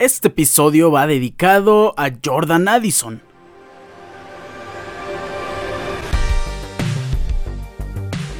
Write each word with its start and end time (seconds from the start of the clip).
Este 0.00 0.28
episodio 0.28 0.90
va 0.90 1.06
dedicado 1.06 1.92
a 1.98 2.10
Jordan 2.24 2.68
Addison. 2.68 3.20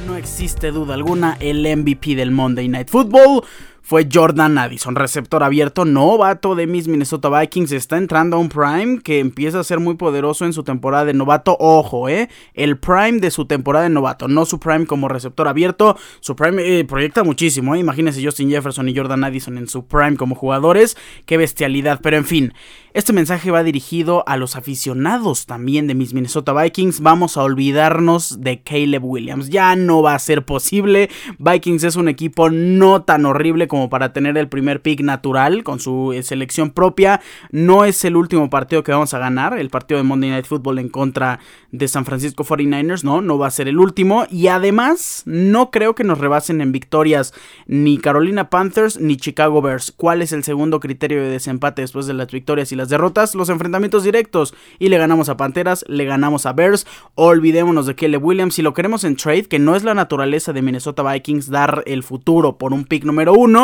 No 0.07 0.15
existe 0.15 0.71
duda 0.71 0.95
alguna 0.95 1.37
el 1.39 1.61
MVP 1.61 2.15
del 2.15 2.31
Monday 2.31 2.67
Night 2.67 2.89
Football 2.89 3.43
fue 3.81 4.07
Jordan 4.11 4.57
Addison, 4.57 4.95
receptor 4.95 5.43
abierto, 5.43 5.85
novato 5.85 6.55
de 6.55 6.67
mis 6.67 6.87
Minnesota 6.87 7.29
Vikings, 7.29 7.71
está 7.71 7.97
entrando 7.97 8.37
a 8.37 8.39
un 8.39 8.49
prime 8.49 8.99
que 9.01 9.19
empieza 9.19 9.59
a 9.59 9.63
ser 9.63 9.79
muy 9.79 9.95
poderoso 9.95 10.45
en 10.45 10.53
su 10.53 10.63
temporada 10.63 11.05
de 11.05 11.13
novato, 11.13 11.57
ojo, 11.59 12.07
eh, 12.07 12.29
el 12.53 12.77
prime 12.77 13.19
de 13.19 13.31
su 13.31 13.45
temporada 13.45 13.83
de 13.83 13.89
novato, 13.89 14.27
no 14.27 14.45
su 14.45 14.59
prime 14.59 14.85
como 14.85 15.07
receptor 15.07 15.47
abierto, 15.47 15.97
su 16.19 16.35
prime 16.35 16.79
eh, 16.79 16.85
proyecta 16.85 17.23
muchísimo, 17.23 17.75
eh, 17.75 17.79
imagínense 17.79 18.23
Justin 18.23 18.49
Jefferson 18.49 18.87
y 18.87 18.95
Jordan 18.95 19.23
Addison 19.23 19.57
en 19.57 19.67
su 19.67 19.85
prime 19.85 20.15
como 20.15 20.35
jugadores, 20.35 20.95
qué 21.25 21.37
bestialidad, 21.37 21.99
pero 22.01 22.17
en 22.17 22.25
fin, 22.25 22.53
este 22.93 23.13
mensaje 23.13 23.51
va 23.51 23.63
dirigido 23.63 24.23
a 24.27 24.37
los 24.37 24.55
aficionados 24.55 25.45
también 25.45 25.87
de 25.87 25.95
mis 25.95 26.13
Minnesota 26.13 26.53
Vikings, 26.53 26.99
vamos 26.99 27.37
a 27.37 27.43
olvidarnos 27.43 28.41
de 28.41 28.61
Caleb 28.61 29.03
Williams, 29.03 29.49
ya 29.49 29.75
no 29.75 30.01
va 30.01 30.13
a 30.13 30.19
ser 30.19 30.45
posible, 30.45 31.09
Vikings 31.39 31.83
es 31.83 31.95
un 31.95 32.07
equipo 32.07 32.49
no 32.49 33.03
tan 33.03 33.25
horrible 33.25 33.67
como 33.71 33.89
para 33.89 34.11
tener 34.11 34.37
el 34.37 34.49
primer 34.49 34.81
pick 34.81 34.99
natural 34.99 35.63
con 35.63 35.79
su 35.79 36.11
eh, 36.11 36.23
selección 36.23 36.71
propia. 36.71 37.21
No 37.51 37.85
es 37.85 38.03
el 38.03 38.17
último 38.17 38.49
partido 38.49 38.83
que 38.83 38.91
vamos 38.91 39.13
a 39.13 39.17
ganar, 39.17 39.57
el 39.57 39.69
partido 39.69 39.97
de 39.97 40.03
Monday 40.03 40.29
Night 40.29 40.45
Football 40.45 40.79
en 40.79 40.89
contra 40.89 41.39
de 41.71 41.87
San 41.87 42.03
Francisco 42.03 42.43
49ers, 42.43 43.05
no, 43.05 43.21
no 43.21 43.37
va 43.37 43.47
a 43.47 43.51
ser 43.51 43.69
el 43.69 43.79
último. 43.79 44.25
Y 44.29 44.47
además, 44.47 45.23
no 45.25 45.71
creo 45.71 45.95
que 45.95 46.03
nos 46.03 46.17
rebasen 46.17 46.59
en 46.59 46.73
victorias 46.73 47.33
ni 47.65 47.97
Carolina 47.97 48.49
Panthers 48.49 48.99
ni 48.99 49.15
Chicago 49.15 49.61
Bears. 49.61 49.93
¿Cuál 49.95 50.21
es 50.21 50.33
el 50.33 50.43
segundo 50.43 50.81
criterio 50.81 51.21
de 51.21 51.29
desempate 51.29 51.81
después 51.81 52.07
de 52.07 52.13
las 52.13 52.29
victorias 52.29 52.73
y 52.73 52.75
las 52.75 52.89
derrotas? 52.89 53.35
Los 53.35 53.47
enfrentamientos 53.47 54.03
directos. 54.03 54.53
Y 54.79 54.89
le 54.89 54.97
ganamos 54.97 55.29
a 55.29 55.37
Panteras, 55.37 55.85
le 55.87 56.03
ganamos 56.03 56.45
a 56.45 56.51
Bears. 56.51 56.85
Olvidémonos 57.15 57.85
de 57.85 57.95
Kelly 57.95 58.17
Williams. 58.17 58.55
Si 58.55 58.61
lo 58.61 58.73
queremos 58.73 59.05
en 59.05 59.15
trade, 59.15 59.45
que 59.45 59.59
no 59.59 59.77
es 59.77 59.85
la 59.85 59.93
naturaleza 59.93 60.51
de 60.51 60.61
Minnesota 60.61 61.09
Vikings 61.09 61.49
dar 61.49 61.83
el 61.85 62.03
futuro 62.03 62.57
por 62.57 62.73
un 62.73 62.83
pick 62.83 63.05
número 63.05 63.31
uno, 63.33 63.60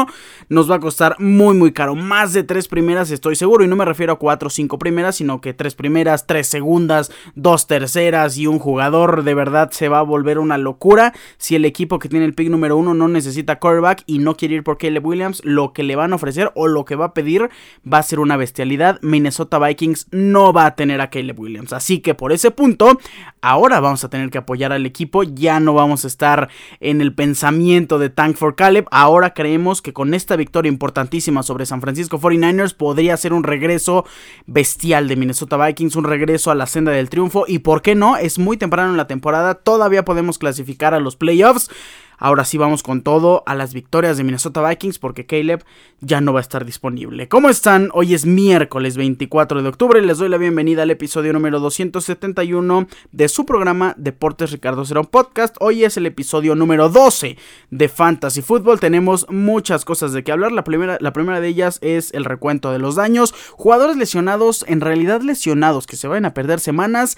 nos 0.49 0.69
va 0.69 0.75
a 0.75 0.79
costar 0.79 1.15
muy 1.19 1.55
muy 1.55 1.73
caro. 1.73 1.95
Más 1.95 2.33
de 2.33 2.43
tres 2.43 2.67
primeras 2.67 3.09
estoy 3.09 3.35
seguro. 3.35 3.63
Y 3.63 3.67
no 3.67 3.75
me 3.75 3.85
refiero 3.85 4.13
a 4.13 4.19
cuatro 4.19 4.47
o 4.47 4.49
cinco 4.49 4.77
primeras, 4.77 5.15
sino 5.15 5.41
que 5.41 5.53
tres 5.53 5.73
primeras, 5.73 6.27
tres 6.27 6.47
segundas, 6.47 7.11
dos 7.35 7.65
terceras 7.65 8.37
y 8.37 8.47
un 8.47 8.59
jugador 8.59 9.23
de 9.23 9.33
verdad 9.33 9.71
se 9.71 9.89
va 9.89 9.99
a 9.99 10.03
volver 10.03 10.39
una 10.39 10.57
locura. 10.57 11.13
Si 11.37 11.55
el 11.55 11.65
equipo 11.65 11.99
que 11.99 12.09
tiene 12.09 12.25
el 12.25 12.33
pick 12.33 12.49
número 12.49 12.77
uno 12.77 12.93
no 12.93 13.07
necesita 13.07 13.59
quarterback 13.59 14.03
y 14.05 14.19
no 14.19 14.35
quiere 14.37 14.55
ir 14.55 14.63
por 14.63 14.77
Caleb 14.77 15.05
Williams, 15.05 15.41
lo 15.43 15.73
que 15.73 15.83
le 15.83 15.95
van 15.95 16.13
a 16.13 16.15
ofrecer 16.17 16.51
o 16.55 16.67
lo 16.67 16.85
que 16.85 16.95
va 16.95 17.05
a 17.05 17.13
pedir 17.13 17.49
va 17.91 17.99
a 17.99 18.03
ser 18.03 18.19
una 18.19 18.37
bestialidad. 18.37 18.99
Minnesota 19.01 19.59
Vikings 19.59 20.07
no 20.11 20.53
va 20.53 20.65
a 20.65 20.75
tener 20.75 21.01
a 21.01 21.09
Caleb 21.09 21.39
Williams. 21.39 21.73
Así 21.73 21.99
que 21.99 22.13
por 22.13 22.31
ese 22.31 22.51
punto, 22.51 22.99
ahora 23.41 23.79
vamos 23.79 24.03
a 24.03 24.09
tener 24.09 24.29
que 24.29 24.37
apoyar 24.37 24.71
al 24.71 24.85
equipo. 24.85 25.23
Ya 25.23 25.59
no 25.59 25.73
vamos 25.73 26.03
a 26.03 26.07
estar 26.07 26.49
en 26.79 27.01
el 27.01 27.13
pensamiento 27.13 27.99
de 27.99 28.09
Tank 28.09 28.35
for 28.35 28.55
Caleb. 28.55 28.85
Ahora 28.91 29.33
creemos 29.33 29.81
que 29.81 29.86
con 29.93 30.13
esta 30.13 30.35
victoria 30.35 30.69
importantísima 30.69 31.43
sobre 31.43 31.65
San 31.65 31.81
Francisco 31.81 32.19
49ers 32.19 32.75
podría 32.75 33.17
ser 33.17 33.33
un 33.33 33.43
regreso 33.43 34.05
bestial 34.45 35.07
de 35.07 35.15
Minnesota 35.15 35.57
Vikings, 35.57 35.95
un 35.95 36.03
regreso 36.03 36.51
a 36.51 36.55
la 36.55 36.67
senda 36.67 36.91
del 36.91 37.09
triunfo. 37.09 37.45
¿Y 37.47 37.59
por 37.59 37.81
qué 37.81 37.95
no? 37.95 38.17
Es 38.17 38.39
muy 38.39 38.57
temprano 38.57 38.91
en 38.91 38.97
la 38.97 39.07
temporada, 39.07 39.55
todavía 39.55 40.05
podemos 40.05 40.37
clasificar 40.37 40.93
a 40.93 40.99
los 40.99 41.15
playoffs. 41.15 41.69
Ahora 42.17 42.45
sí 42.45 42.57
vamos 42.57 42.81
con 42.81 43.03
todo 43.03 43.43
a 43.45 43.53
las 43.53 43.75
victorias 43.75 44.17
de 44.17 44.23
Minnesota 44.23 44.67
Vikings 44.67 44.97
porque 44.97 45.27
Caleb 45.27 45.63
ya 46.01 46.19
no 46.19 46.33
va 46.33 46.39
a 46.39 46.41
estar 46.41 46.65
disponible. 46.65 47.27
¿Cómo 47.27 47.49
están? 47.49 47.89
Hoy 47.93 48.15
es 48.15 48.25
miércoles 48.25 48.97
24 48.97 49.61
de 49.61 49.69
octubre 49.69 49.99
y 49.99 50.05
les 50.05 50.17
doy 50.17 50.27
la 50.27 50.37
bienvenida 50.37 50.81
al 50.81 50.89
episodio 50.89 51.31
número 51.31 51.59
271 51.59 52.87
de 53.11 53.27
su 53.27 53.45
programa 53.45 53.93
Deportes 53.97 54.51
Ricardo 54.51 54.83
Cerón 54.83 55.05
Podcast. 55.05 55.57
Hoy 55.59 55.83
es 55.83 55.95
el 55.97 56.07
episodio 56.07 56.55
número 56.55 56.89
12 56.89 57.37
de 57.69 57.89
Fantasy 57.89 58.41
Football. 58.41 58.79
Tenemos 58.79 59.27
muchas 59.29 59.85
cosas 59.85 60.11
de 60.11 60.23
qué 60.23 60.31
hablar. 60.31 60.51
La 60.51 60.63
primera, 60.63 60.97
la 60.99 61.13
primera 61.13 61.39
de 61.39 61.49
ellas 61.49 61.77
es 61.81 62.11
el 62.15 62.25
recuento 62.25 62.71
de 62.71 62.79
los 62.79 62.95
daños. 62.95 63.35
Jugadores 63.51 63.95
lesionados, 63.95 64.65
en 64.67 64.81
realidad 64.81 65.21
lesionados 65.21 65.85
que 65.85 65.95
se 65.95 66.07
vayan 66.07 66.25
a 66.25 66.33
perder 66.33 66.59
semanas 66.59 67.17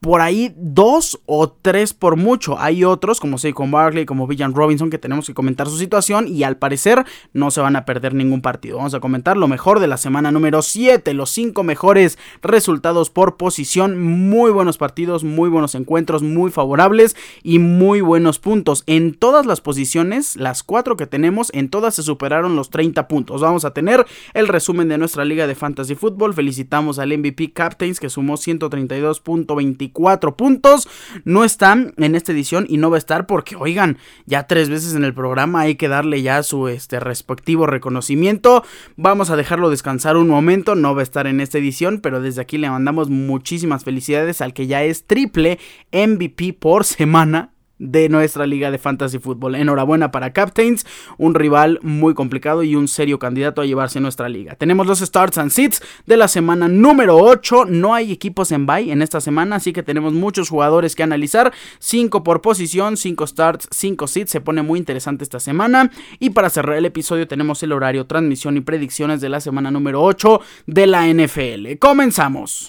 por 0.00 0.22
ahí 0.22 0.54
dos 0.56 1.20
o 1.26 1.50
tres 1.50 1.92
por 1.92 2.16
mucho. 2.16 2.58
Hay 2.58 2.84
otros, 2.84 3.20
como 3.20 3.36
Saquon 3.36 3.70
Barkley, 3.70 4.06
como 4.06 4.26
Villan 4.26 4.54
Robinson, 4.54 4.88
que 4.88 4.98
tenemos 4.98 5.26
que 5.26 5.34
comentar 5.34 5.68
su 5.68 5.76
situación 5.76 6.26
y 6.26 6.42
al 6.42 6.56
parecer 6.56 7.04
no 7.34 7.50
se 7.50 7.60
van 7.60 7.76
a 7.76 7.84
perder 7.84 8.14
ningún 8.14 8.40
partido. 8.40 8.78
Vamos 8.78 8.94
a 8.94 9.00
comentar 9.00 9.36
lo 9.36 9.46
mejor 9.46 9.78
de 9.78 9.86
la 9.86 9.98
semana 9.98 10.30
número 10.30 10.62
7, 10.62 11.12
los 11.12 11.30
cinco 11.30 11.64
mejores 11.64 12.18
resultados 12.40 13.10
por 13.10 13.36
posición. 13.36 14.02
Muy 14.02 14.50
buenos 14.50 14.78
partidos, 14.78 15.22
muy 15.22 15.50
buenos 15.50 15.74
encuentros, 15.74 16.22
muy 16.22 16.50
favorables 16.50 17.14
y 17.42 17.58
muy 17.58 18.00
buenos 18.00 18.38
puntos. 18.38 18.84
En 18.86 19.12
todas 19.12 19.44
las 19.44 19.60
posiciones, 19.60 20.36
las 20.36 20.62
cuatro 20.62 20.96
que 20.96 21.06
tenemos, 21.06 21.50
en 21.52 21.68
todas 21.68 21.94
se 21.94 22.02
superaron 22.02 22.56
los 22.56 22.70
30 22.70 23.06
puntos. 23.06 23.42
Vamos 23.42 23.66
a 23.66 23.74
tener 23.74 24.06
el 24.32 24.48
resumen 24.48 24.88
de 24.88 24.96
nuestra 24.96 25.26
liga 25.26 25.46
de 25.46 25.54
fantasy 25.54 25.94
fútbol. 25.94 26.32
Felicitamos 26.32 26.98
al 26.98 27.16
MVP 27.18 27.52
Captains 27.52 28.00
que 28.00 28.08
sumó 28.08 28.38
132.24 28.38 29.89
cuatro 29.90 30.36
puntos. 30.36 30.88
No 31.24 31.44
están 31.44 31.94
en 31.96 32.14
esta 32.14 32.32
edición 32.32 32.66
y 32.68 32.76
no 32.76 32.90
va 32.90 32.96
a 32.96 32.98
estar 32.98 33.26
porque, 33.26 33.56
oigan, 33.56 33.98
ya 34.26 34.46
tres 34.46 34.68
veces 34.68 34.94
en 34.94 35.04
el 35.04 35.14
programa 35.14 35.60
hay 35.60 35.74
que 35.74 35.88
darle 35.88 36.22
ya 36.22 36.42
su 36.42 36.68
este, 36.68 37.00
respectivo 37.00 37.66
reconocimiento. 37.66 38.64
Vamos 38.96 39.30
a 39.30 39.36
dejarlo 39.36 39.70
descansar 39.70 40.16
un 40.16 40.28
momento, 40.28 40.74
no 40.74 40.94
va 40.94 41.00
a 41.00 41.04
estar 41.04 41.26
en 41.26 41.40
esta 41.40 41.58
edición, 41.58 42.00
pero 42.00 42.20
desde 42.20 42.40
aquí 42.40 42.58
le 42.58 42.70
mandamos 42.70 43.10
muchísimas 43.10 43.84
felicidades 43.84 44.40
al 44.40 44.54
que 44.54 44.66
ya 44.66 44.82
es 44.82 45.06
triple 45.06 45.58
MVP 45.92 46.54
por 46.54 46.84
semana 46.84 47.50
de 47.80 48.08
nuestra 48.08 48.46
liga 48.46 48.70
de 48.70 48.78
fantasy 48.78 49.18
fútbol. 49.18 49.56
Enhorabuena 49.56 50.12
para 50.12 50.32
Captains, 50.32 50.86
un 51.18 51.34
rival 51.34 51.80
muy 51.82 52.14
complicado 52.14 52.62
y 52.62 52.76
un 52.76 52.86
serio 52.86 53.18
candidato 53.18 53.62
a 53.62 53.66
llevarse 53.66 53.98
nuestra 53.98 54.28
liga. 54.28 54.54
Tenemos 54.54 54.86
los 54.86 55.00
starts 55.00 55.38
and 55.38 55.50
sits 55.50 55.82
de 56.06 56.16
la 56.16 56.28
semana 56.28 56.68
número 56.68 57.16
8. 57.16 57.64
No 57.64 57.94
hay 57.94 58.12
equipos 58.12 58.52
en 58.52 58.66
bye 58.66 58.92
en 58.92 59.02
esta 59.02 59.20
semana, 59.20 59.56
así 59.56 59.72
que 59.72 59.82
tenemos 59.82 60.12
muchos 60.12 60.50
jugadores 60.50 60.94
que 60.94 61.02
analizar. 61.02 61.52
5 61.78 62.22
por 62.22 62.42
posición, 62.42 62.96
5 62.96 63.26
starts, 63.26 63.68
5 63.72 64.06
sits. 64.06 64.30
Se 64.30 64.40
pone 64.40 64.62
muy 64.62 64.78
interesante 64.78 65.24
esta 65.24 65.40
semana. 65.40 65.90
Y 66.18 66.30
para 66.30 66.50
cerrar 66.50 66.76
el 66.76 66.84
episodio 66.84 67.26
tenemos 67.26 67.62
el 67.62 67.72
horario, 67.72 68.06
transmisión 68.06 68.56
y 68.56 68.60
predicciones 68.60 69.20
de 69.20 69.30
la 69.30 69.40
semana 69.40 69.70
número 69.70 70.02
8 70.02 70.40
de 70.66 70.86
la 70.86 71.06
NFL. 71.06 71.78
Comenzamos. 71.78 72.68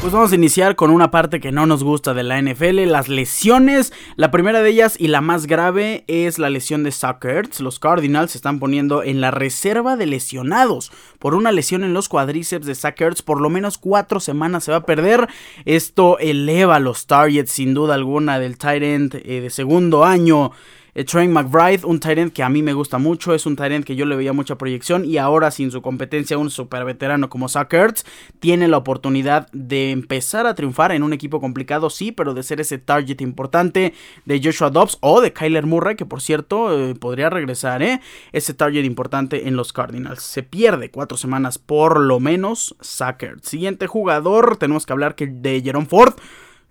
Pues 0.00 0.12
vamos 0.12 0.30
a 0.30 0.36
iniciar 0.36 0.76
con 0.76 0.90
una 0.92 1.10
parte 1.10 1.40
que 1.40 1.50
no 1.50 1.66
nos 1.66 1.82
gusta 1.82 2.14
de 2.14 2.22
la 2.22 2.40
NFL, 2.40 2.84
las 2.86 3.08
lesiones. 3.08 3.92
La 4.14 4.30
primera 4.30 4.62
de 4.62 4.70
ellas 4.70 4.94
y 4.96 5.08
la 5.08 5.20
más 5.20 5.46
grave 5.46 6.04
es 6.06 6.38
la 6.38 6.50
lesión 6.50 6.84
de 6.84 6.92
Suckers. 6.92 7.60
Los 7.60 7.80
Cardinals 7.80 8.30
se 8.30 8.38
están 8.38 8.60
poniendo 8.60 9.02
en 9.02 9.20
la 9.20 9.32
reserva 9.32 9.96
de 9.96 10.06
lesionados 10.06 10.92
por 11.18 11.34
una 11.34 11.50
lesión 11.50 11.82
en 11.82 11.94
los 11.94 12.08
cuadríceps 12.08 12.64
de 12.64 12.76
Suckers. 12.76 13.22
Por 13.22 13.40
lo 13.40 13.50
menos 13.50 13.76
cuatro 13.76 14.20
semanas 14.20 14.62
se 14.64 14.70
va 14.70 14.78
a 14.78 14.86
perder. 14.86 15.26
Esto 15.64 16.18
eleva 16.20 16.78
los 16.78 17.06
targets 17.06 17.50
sin 17.50 17.74
duda 17.74 17.94
alguna 17.94 18.38
del 18.38 18.56
tight 18.56 18.84
end 18.84 19.14
eh, 19.16 19.40
de 19.40 19.50
segundo 19.50 20.04
año 20.04 20.52
eh, 20.98 21.04
Trey 21.04 21.28
McBride, 21.28 21.86
un 21.86 22.00
Tyrant 22.00 22.32
que 22.32 22.42
a 22.42 22.48
mí 22.48 22.60
me 22.60 22.72
gusta 22.72 22.98
mucho, 22.98 23.32
es 23.32 23.46
un 23.46 23.54
Tyrant 23.54 23.84
que 23.84 23.94
yo 23.94 24.04
le 24.04 24.16
veía 24.16 24.32
mucha 24.32 24.58
proyección 24.58 25.04
y 25.04 25.16
ahora 25.16 25.52
sin 25.52 25.70
su 25.70 25.80
competencia 25.80 26.38
un 26.38 26.50
super 26.50 26.84
veterano 26.84 27.28
como 27.28 27.48
Zach 27.48 27.72
Ertz 27.72 28.04
tiene 28.40 28.66
la 28.66 28.78
oportunidad 28.78 29.48
de 29.52 29.92
empezar 29.92 30.48
a 30.48 30.56
triunfar 30.56 30.90
en 30.90 31.04
un 31.04 31.12
equipo 31.12 31.40
complicado, 31.40 31.88
sí, 31.88 32.10
pero 32.10 32.34
de 32.34 32.42
ser 32.42 32.60
ese 32.60 32.78
target 32.78 33.20
importante 33.20 33.94
de 34.24 34.40
Joshua 34.42 34.70
Dobbs 34.70 34.98
o 35.00 35.20
de 35.20 35.32
Kyler 35.32 35.66
Murray, 35.66 35.94
que 35.94 36.04
por 36.04 36.20
cierto 36.20 36.76
eh, 36.76 36.96
podría 36.96 37.30
regresar, 37.30 37.80
¿eh? 37.80 38.00
Ese 38.32 38.52
target 38.52 38.84
importante 38.84 39.46
en 39.46 39.54
los 39.54 39.72
Cardinals. 39.72 40.20
Se 40.22 40.42
pierde 40.42 40.90
cuatro 40.90 41.16
semanas 41.16 41.58
por 41.58 42.00
lo 42.00 42.18
menos 42.18 42.74
Zach 42.82 43.22
Ertz. 43.22 43.48
Siguiente 43.48 43.86
jugador, 43.86 44.56
tenemos 44.56 44.84
que 44.84 44.94
hablar 44.94 45.14
que 45.14 45.28
de 45.28 45.62
Jerome 45.62 45.86
Ford. 45.86 46.14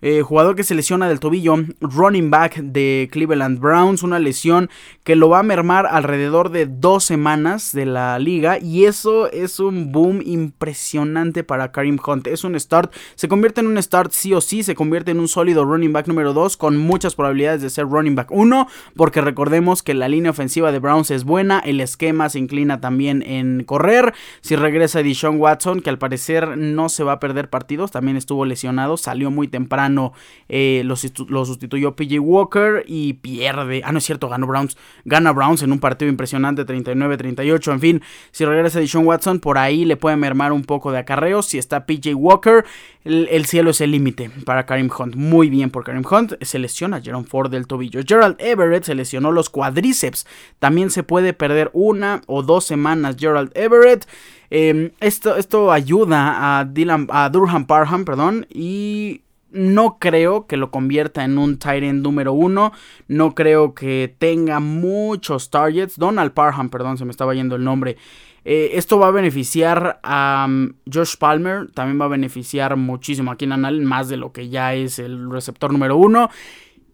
Eh, 0.00 0.22
jugador 0.22 0.54
que 0.54 0.62
se 0.62 0.76
lesiona 0.76 1.08
del 1.08 1.18
tobillo, 1.18 1.56
running 1.80 2.30
back 2.30 2.58
de 2.58 3.08
Cleveland 3.10 3.58
Browns, 3.58 4.04
una 4.04 4.20
lesión 4.20 4.70
que 5.02 5.16
lo 5.16 5.28
va 5.28 5.40
a 5.40 5.42
mermar 5.42 5.88
alrededor 5.90 6.50
de 6.50 6.66
dos 6.66 7.02
semanas 7.02 7.72
de 7.72 7.84
la 7.84 8.16
liga 8.20 8.60
y 8.60 8.84
eso 8.84 9.28
es 9.32 9.58
un 9.58 9.90
boom 9.90 10.22
impresionante 10.24 11.42
para 11.42 11.72
Karim 11.72 11.98
Hunt. 12.06 12.28
Es 12.28 12.44
un 12.44 12.58
start, 12.60 12.94
se 13.16 13.26
convierte 13.26 13.60
en 13.60 13.66
un 13.66 13.82
start 13.82 14.12
sí 14.12 14.32
o 14.34 14.40
sí, 14.40 14.62
se 14.62 14.76
convierte 14.76 15.10
en 15.10 15.18
un 15.18 15.26
sólido 15.26 15.64
running 15.64 15.92
back 15.92 16.06
número 16.06 16.32
2 16.32 16.56
con 16.56 16.76
muchas 16.76 17.16
probabilidades 17.16 17.60
de 17.62 17.70
ser 17.70 17.86
running 17.86 18.14
back 18.14 18.30
1 18.30 18.68
porque 18.94 19.20
recordemos 19.20 19.82
que 19.82 19.94
la 19.94 20.08
línea 20.08 20.30
ofensiva 20.30 20.70
de 20.70 20.78
Browns 20.78 21.10
es 21.10 21.24
buena, 21.24 21.58
el 21.58 21.80
esquema 21.80 22.28
se 22.28 22.38
inclina 22.38 22.80
también 22.80 23.22
en 23.22 23.64
correr. 23.64 24.14
Si 24.42 24.54
regresa 24.54 25.02
Deshaun 25.02 25.40
Watson, 25.40 25.80
que 25.80 25.90
al 25.90 25.98
parecer 25.98 26.56
no 26.56 26.88
se 26.88 27.02
va 27.02 27.14
a 27.14 27.20
perder 27.20 27.50
partidos, 27.50 27.90
también 27.90 28.16
estuvo 28.16 28.44
lesionado, 28.44 28.96
salió 28.96 29.32
muy 29.32 29.48
temprano 29.48 29.87
sano 29.88 30.12
eh, 30.48 30.82
lo, 30.84 30.96
sustituyó 30.96 31.94
PJ 31.94 32.18
Walker 32.20 32.84
y 32.86 33.14
pierde. 33.14 33.82
Ah, 33.84 33.92
no 33.92 33.98
es 33.98 34.04
cierto, 34.04 34.28
ganó 34.28 34.46
Browns. 34.46 34.76
Gana 35.04 35.32
Browns 35.32 35.62
en 35.62 35.72
un 35.72 35.78
partido 35.78 36.10
impresionante, 36.10 36.64
39-38. 36.64 37.72
En 37.72 37.80
fin, 37.80 38.02
si 38.30 38.44
regresa 38.44 38.80
Deshaun 38.80 39.06
Watson, 39.06 39.40
por 39.40 39.58
ahí 39.58 39.84
le 39.84 39.96
puede 39.96 40.16
mermar 40.16 40.52
un 40.52 40.64
poco 40.64 40.90
de 40.92 40.98
acarreos. 40.98 41.46
Si 41.46 41.58
está 41.58 41.86
PJ 41.86 42.14
Walker, 42.14 42.64
el, 43.04 43.44
cielo 43.46 43.70
es 43.70 43.80
el 43.80 43.90
límite 43.90 44.30
para 44.44 44.64
Karim 44.64 44.90
Hunt. 44.96 45.16
Muy 45.16 45.50
bien 45.50 45.70
por 45.70 45.84
Karim 45.84 46.04
Hunt. 46.10 46.34
Se 46.42 46.58
lesiona 46.58 47.00
Jerome 47.00 47.26
Ford 47.26 47.50
del 47.50 47.66
tobillo. 47.66 48.00
Gerald 48.06 48.36
Everett 48.38 48.84
se 48.84 48.94
lesionó 48.94 49.32
los 49.32 49.50
cuadríceps. 49.50 50.26
También 50.58 50.90
se 50.90 51.02
puede 51.02 51.32
perder 51.34 51.70
una 51.74 52.22
o 52.26 52.42
dos 52.42 52.64
semanas 52.64 53.16
Gerald 53.18 53.50
Everett. 53.54 54.06
Em, 54.50 54.92
esto, 55.00 55.36
esto 55.36 55.70
ayuda 55.70 56.58
a, 56.58 56.64
Dylan, 56.64 57.06
a 57.10 57.28
Durham 57.28 57.66
Parham, 57.66 58.06
perdón, 58.06 58.46
y 58.48 59.20
no 59.50 59.98
creo 59.98 60.46
que 60.46 60.56
lo 60.56 60.70
convierta 60.70 61.24
en 61.24 61.38
un 61.38 61.58
tight 61.58 61.82
end 61.82 62.02
número 62.02 62.32
uno. 62.32 62.72
No 63.06 63.34
creo 63.34 63.74
que 63.74 64.14
tenga 64.18 64.60
muchos 64.60 65.50
targets. 65.50 65.96
Donald 65.98 66.32
Parham, 66.32 66.68
perdón, 66.68 66.98
se 66.98 67.04
me 67.04 67.10
estaba 67.10 67.34
yendo 67.34 67.56
el 67.56 67.64
nombre. 67.64 67.96
Eh, 68.44 68.70
esto 68.78 68.98
va 68.98 69.08
a 69.08 69.10
beneficiar 69.10 70.00
a 70.02 70.46
um, 70.48 70.72
Josh 70.90 71.16
Palmer. 71.18 71.70
También 71.72 72.00
va 72.00 72.06
a 72.06 72.08
beneficiar 72.08 72.76
muchísimo 72.76 73.30
a 73.30 73.36
Keenan 73.36 73.64
Allen, 73.64 73.84
más 73.84 74.08
de 74.08 74.16
lo 74.16 74.32
que 74.32 74.48
ya 74.48 74.74
es 74.74 74.98
el 74.98 75.30
receptor 75.30 75.72
número 75.72 75.96
uno. 75.96 76.30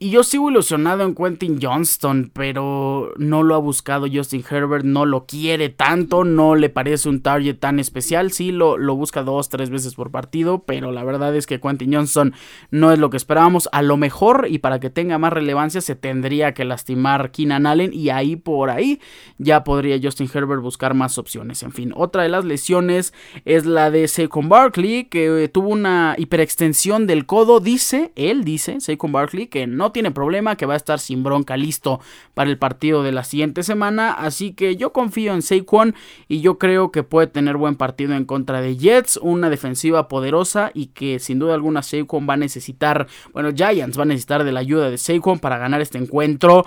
Y 0.04 0.10
yo 0.10 0.22
sigo 0.22 0.50
ilusionado 0.50 1.02
en 1.02 1.14
Quentin 1.14 1.58
Johnston, 1.62 2.30
pero 2.34 3.14
no 3.16 3.42
lo 3.42 3.54
ha 3.54 3.58
buscado 3.58 4.06
Justin 4.12 4.44
Herbert, 4.46 4.84
no 4.84 5.06
lo 5.06 5.24
quiere 5.24 5.70
tanto, 5.70 6.24
no 6.24 6.56
le 6.56 6.68
parece 6.68 7.08
un 7.08 7.22
target 7.22 7.54
tan 7.54 7.80
especial. 7.80 8.30
Sí, 8.30 8.52
lo, 8.52 8.76
lo 8.76 8.96
busca 8.96 9.22
dos, 9.22 9.48
tres 9.48 9.70
veces 9.70 9.94
por 9.94 10.10
partido, 10.10 10.64
pero 10.66 10.92
la 10.92 11.04
verdad 11.04 11.34
es 11.34 11.46
que 11.46 11.58
Quentin 11.58 11.94
Johnston 11.94 12.34
no 12.70 12.92
es 12.92 12.98
lo 12.98 13.08
que 13.08 13.16
esperábamos. 13.16 13.70
A 13.72 13.80
lo 13.80 13.96
mejor, 13.96 14.46
y 14.50 14.58
para 14.58 14.78
que 14.78 14.90
tenga 14.90 15.16
más 15.16 15.32
relevancia, 15.32 15.80
se 15.80 15.96
tendría 15.96 16.52
que 16.52 16.66
lastimar 16.66 17.30
Keenan 17.30 17.64
Allen, 17.64 17.94
y 17.94 18.10
ahí 18.10 18.36
por 18.36 18.68
ahí 18.68 19.00
ya 19.38 19.64
podría 19.64 19.98
Justin 20.02 20.28
Herbert 20.30 20.60
buscar 20.60 20.92
más 20.92 21.16
opciones. 21.16 21.62
En 21.62 21.72
fin, 21.72 21.94
otra 21.96 22.24
de 22.24 22.28
las 22.28 22.44
lesiones 22.44 23.14
es 23.46 23.64
la 23.64 23.90
de 23.90 24.06
Saquon 24.06 24.50
Barkley, 24.50 25.04
que 25.04 25.48
tuvo 25.50 25.70
una 25.70 26.14
hiperextensión 26.18 27.06
del 27.06 27.24
codo. 27.24 27.60
Dice, 27.60 28.12
él 28.16 28.44
dice, 28.44 28.82
Saquon 28.82 29.10
Barkley, 29.10 29.46
que 29.46 29.66
no 29.66 29.93
tiene 29.94 30.10
problema, 30.10 30.56
que 30.56 30.66
va 30.66 30.74
a 30.74 30.76
estar 30.76 31.00
sin 31.00 31.22
bronca 31.22 31.56
listo 31.56 32.00
para 32.34 32.50
el 32.50 32.58
partido 32.58 33.02
de 33.02 33.12
la 33.12 33.24
siguiente 33.24 33.62
semana. 33.62 34.12
Así 34.12 34.52
que 34.52 34.76
yo 34.76 34.92
confío 34.92 35.32
en 35.32 35.40
Saquon 35.40 35.94
y 36.28 36.42
yo 36.42 36.58
creo 36.58 36.92
que 36.92 37.02
puede 37.02 37.28
tener 37.28 37.56
buen 37.56 37.76
partido 37.76 38.14
en 38.14 38.26
contra 38.26 38.60
de 38.60 38.76
Jets, 38.76 39.18
una 39.22 39.48
defensiva 39.48 40.06
poderosa 40.08 40.70
y 40.74 40.88
que 40.88 41.18
sin 41.18 41.38
duda 41.38 41.54
alguna 41.54 41.82
Saquon 41.82 42.28
va 42.28 42.34
a 42.34 42.36
necesitar, 42.36 43.06
bueno, 43.32 43.50
Giants 43.54 43.98
va 43.98 44.02
a 44.02 44.06
necesitar 44.06 44.44
de 44.44 44.52
la 44.52 44.60
ayuda 44.60 44.90
de 44.90 44.98
Saquon 44.98 45.38
para 45.38 45.56
ganar 45.56 45.80
este 45.80 45.96
encuentro. 45.96 46.66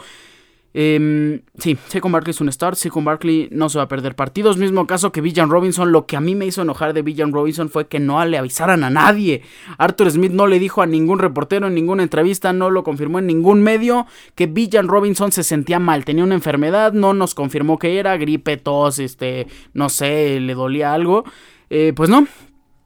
Eh, 0.80 1.42
sí, 1.58 1.76
Saquon 1.88 2.12
Barkley 2.12 2.30
es 2.30 2.40
un 2.40 2.52
start. 2.52 2.78
Saquon 2.78 3.04
Barkley 3.04 3.50
no 3.52 3.68
se 3.68 3.80
va 3.80 3.86
a 3.86 3.88
perder 3.88 4.14
partidos. 4.16 4.58
Mismo 4.58 4.86
caso 4.86 5.12
que 5.12 5.22
Villan 5.22 5.50
Robinson. 5.50 5.92
Lo 5.92 6.06
que 6.06 6.16
a 6.16 6.22
mí 6.22 6.36
me 6.36 6.46
hizo 6.46 6.62
enojar 6.62 6.94
de 6.94 7.02
Villan 7.02 7.34
Robinson 7.34 7.68
fue 7.68 7.88
que 7.88 8.00
no 8.00 8.24
le 8.26 8.38
avisaran 8.38 8.84
a 8.84 8.92
nadie. 8.92 9.42
Arthur 9.80 10.12
Smith 10.12 10.34
no 10.34 10.46
le 10.46 10.60
dijo 10.60 10.84
a 10.84 10.86
ningún 10.86 11.18
reportero 11.18 11.66
en 11.66 11.74
ninguna 11.74 12.04
entrevista, 12.04 12.54
no 12.54 12.70
lo 12.70 12.84
confirmó 12.84 13.18
en 13.18 13.26
ningún 13.26 13.64
medio 13.64 14.06
que 14.36 14.46
Villan 14.46 14.88
Robinson 14.88 15.32
se 15.32 15.42
sentía 15.42 15.80
mal. 15.80 16.06
Tenía 16.06 16.24
una 16.24 16.36
enfermedad, 16.36 16.94
no 16.94 17.16
nos 17.16 17.34
confirmó 17.34 17.80
que 17.80 17.98
era 17.98 18.16
gripe, 18.18 18.58
tos, 18.58 19.00
este, 19.00 19.48
no 19.74 19.90
sé, 19.90 20.40
le 20.40 20.54
dolía 20.54 20.94
algo. 20.94 21.24
Eh, 21.72 21.92
pues 21.96 22.08
no, 22.08 22.28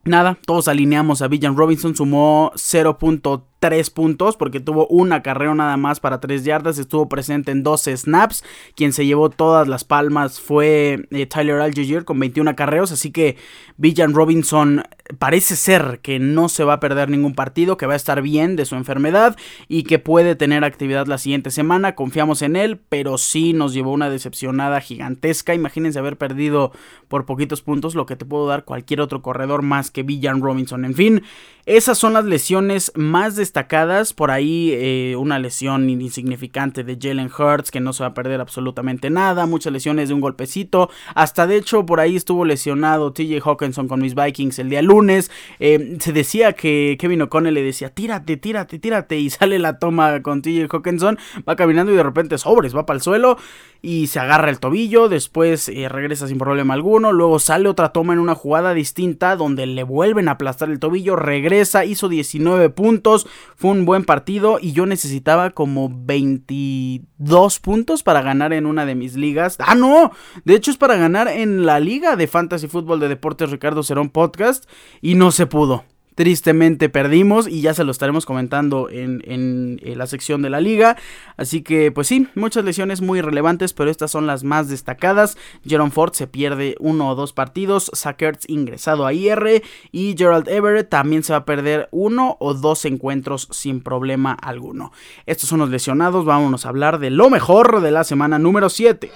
Nada, 0.03 0.37
todos 0.45 0.67
alineamos 0.67 1.21
a 1.21 1.27
Villan 1.27 1.55
Robinson, 1.55 1.95
sumó 1.95 2.51
0.3 2.55 3.41
3 3.61 3.91
puntos 3.91 4.37
porque 4.37 4.59
tuvo 4.59 4.87
una 4.87 5.21
carrera 5.21 5.53
nada 5.53 5.77
más 5.77 5.99
para 5.99 6.19
3 6.19 6.43
yardas, 6.43 6.79
estuvo 6.79 7.07
presente 7.07 7.51
en 7.51 7.61
12 7.61 7.95
snaps, 7.95 8.43
quien 8.75 8.91
se 8.91 9.05
llevó 9.05 9.29
todas 9.29 9.67
las 9.67 9.83
palmas 9.83 10.41
fue 10.41 11.07
eh, 11.11 11.27
Tyler 11.27 11.61
Algier 11.61 12.03
con 12.03 12.19
21 12.19 12.55
carreos, 12.55 12.91
así 12.91 13.11
que 13.11 13.37
Villan 13.77 14.15
Robinson 14.15 14.83
parece 15.17 15.55
ser 15.55 15.99
que 16.01 16.19
no 16.19 16.49
se 16.49 16.63
va 16.63 16.73
a 16.73 16.79
perder 16.79 17.09
ningún 17.09 17.33
partido, 17.33 17.77
que 17.77 17.85
va 17.85 17.93
a 17.93 17.97
estar 17.97 18.21
bien 18.21 18.55
de 18.55 18.65
su 18.65 18.75
enfermedad 18.75 19.35
y 19.67 19.83
que 19.83 19.99
puede 19.99 20.35
tener 20.35 20.63
actividad 20.63 21.07
la 21.07 21.17
siguiente 21.17 21.51
semana, 21.51 21.95
confiamos 21.95 22.41
en 22.41 22.55
él, 22.55 22.79
pero 22.89 23.17
sí 23.17 23.53
nos 23.53 23.73
llevó 23.73 23.91
una 23.91 24.09
decepcionada 24.09 24.81
gigantesca, 24.81 25.53
imagínense 25.53 25.99
haber 25.99 26.17
perdido 26.17 26.71
por 27.07 27.25
poquitos 27.25 27.61
puntos 27.61 27.95
lo 27.95 28.05
que 28.05 28.15
te 28.15 28.25
puedo 28.25 28.47
dar 28.47 28.65
cualquier 28.65 29.01
otro 29.01 29.21
corredor 29.21 29.61
más 29.61 29.91
que 29.91 30.03
Villan 30.03 30.41
Robinson, 30.41 30.85
en 30.85 30.93
fin, 30.93 31.23
esas 31.67 31.99
son 31.99 32.13
las 32.13 32.25
lesiones 32.25 32.91
más 32.95 33.35
destacadas. 33.35 34.13
Por 34.13 34.31
ahí 34.31 34.71
eh, 34.73 35.15
una 35.17 35.37
lesión 35.37 35.89
insignificante 35.89 36.83
de 36.83 36.97
Jalen 36.99 37.29
Hurts 37.29 37.69
que 37.69 37.79
no 37.79 37.93
se 37.93 38.03
va 38.03 38.09
a 38.09 38.13
perder 38.13 38.41
absolutamente 38.41 39.11
nada. 39.11 39.45
Muchas 39.45 39.71
lesiones 39.71 40.09
de 40.09 40.15
un 40.15 40.21
golpecito. 40.21 40.89
Hasta 41.13 41.45
de 41.45 41.57
hecho 41.57 41.85
por 41.85 41.99
ahí 41.99 42.15
estuvo 42.15 42.45
lesionado 42.45 43.13
TJ 43.13 43.41
Hawkinson 43.45 43.87
con 43.87 44.01
mis 44.01 44.15
Vikings 44.15 44.57
el 44.57 44.69
día 44.69 44.81
lunes. 44.81 45.00
Eh, 45.09 45.97
se 45.99 46.13
decía 46.13 46.53
que 46.53 46.97
Kevin 46.99 47.23
O'Connell 47.23 47.53
le 47.53 47.63
decía 47.63 47.89
tírate, 47.89 48.37
tírate, 48.37 48.79
tírate. 48.79 49.17
Y 49.17 49.29
sale 49.29 49.59
la 49.59 49.79
toma 49.79 50.21
con 50.21 50.41
TJ 50.41 50.67
Hawkinson. 50.71 51.17
Va 51.47 51.55
caminando 51.55 51.91
y 51.91 51.95
de 51.95 52.03
repente 52.03 52.37
sobres, 52.37 52.75
va 52.75 52.85
para 52.85 52.97
el 52.97 53.01
suelo 53.01 53.37
y 53.81 54.07
se 54.07 54.19
agarra 54.19 54.49
el 54.49 54.59
tobillo. 54.59 55.09
Después 55.09 55.69
eh, 55.69 55.89
regresa 55.89 56.27
sin 56.27 56.37
problema 56.37 56.73
alguno. 56.73 57.11
Luego 57.11 57.39
sale 57.39 57.69
otra 57.69 57.89
toma 57.89 58.13
en 58.13 58.19
una 58.19 58.35
jugada 58.35 58.73
distinta 58.73 59.35
donde 59.35 59.65
le 59.65 59.83
vuelven 59.83 60.27
a 60.27 60.31
aplastar 60.31 60.69
el 60.69 60.79
tobillo. 60.79 61.15
Regresa 61.15 61.85
hizo 61.85 62.09
19 62.09 62.69
puntos, 62.69 63.27
fue 63.55 63.71
un 63.71 63.85
buen 63.85 64.03
partido 64.03 64.59
y 64.61 64.73
yo 64.73 64.85
necesitaba 64.85 65.51
como 65.51 65.89
22 65.91 67.59
puntos 67.59 68.03
para 68.03 68.21
ganar 68.21 68.53
en 68.53 68.65
una 68.65 68.85
de 68.85 68.95
mis 68.95 69.15
ligas. 69.15 69.57
Ah, 69.59 69.75
no, 69.75 70.11
de 70.45 70.55
hecho 70.55 70.71
es 70.71 70.77
para 70.77 70.95
ganar 70.95 71.27
en 71.27 71.65
la 71.65 71.79
liga 71.79 72.15
de 72.15 72.27
Fantasy 72.27 72.67
Fútbol 72.67 72.99
de 72.99 73.07
Deportes 73.07 73.49
Ricardo 73.49 73.83
Cerón 73.83 74.09
Podcast 74.09 74.65
y 75.01 75.15
no 75.15 75.31
se 75.31 75.45
pudo. 75.45 75.83
Tristemente 76.13 76.89
perdimos 76.89 77.47
y 77.47 77.61
ya 77.61 77.73
se 77.73 77.85
lo 77.85 77.91
estaremos 77.91 78.25
comentando 78.25 78.89
en, 78.89 79.23
en, 79.25 79.79
la 79.97 80.05
sección 80.07 80.41
de 80.41 80.49
la 80.49 80.59
liga. 80.59 80.97
Así 81.37 81.61
que 81.61 81.89
pues 81.91 82.07
sí, 82.07 82.27
muchas 82.35 82.65
lesiones 82.65 83.01
muy 83.01 83.21
relevantes, 83.21 83.71
pero 83.71 83.89
estas 83.89 84.11
son 84.11 84.27
las 84.27 84.43
más 84.43 84.67
destacadas. 84.67 85.37
Jerome 85.65 85.91
Ford 85.91 86.11
se 86.13 86.27
pierde 86.27 86.75
uno 86.79 87.09
o 87.09 87.15
dos 87.15 87.31
partidos, 87.31 87.89
Sackerts 87.93 88.47
ingresado 88.49 89.05
a 89.05 89.13
IR 89.13 89.63
y 89.93 90.15
Gerald 90.17 90.49
Everett 90.49 90.89
también 90.89 91.23
se 91.23 91.31
va 91.31 91.39
a 91.39 91.45
perder 91.45 91.87
uno 91.91 92.35
o 92.41 92.53
dos 92.53 92.83
encuentros 92.83 93.47
sin 93.49 93.79
problema 93.79 94.33
alguno. 94.33 94.91
Estos 95.25 95.47
son 95.47 95.59
los 95.59 95.69
lesionados, 95.69 96.25
vámonos 96.25 96.65
a 96.65 96.69
hablar 96.69 96.99
de 96.99 97.09
lo 97.09 97.29
mejor 97.29 97.79
de 97.79 97.91
la 97.91 98.03
semana 98.03 98.37
número 98.37 98.69
7. 98.69 99.09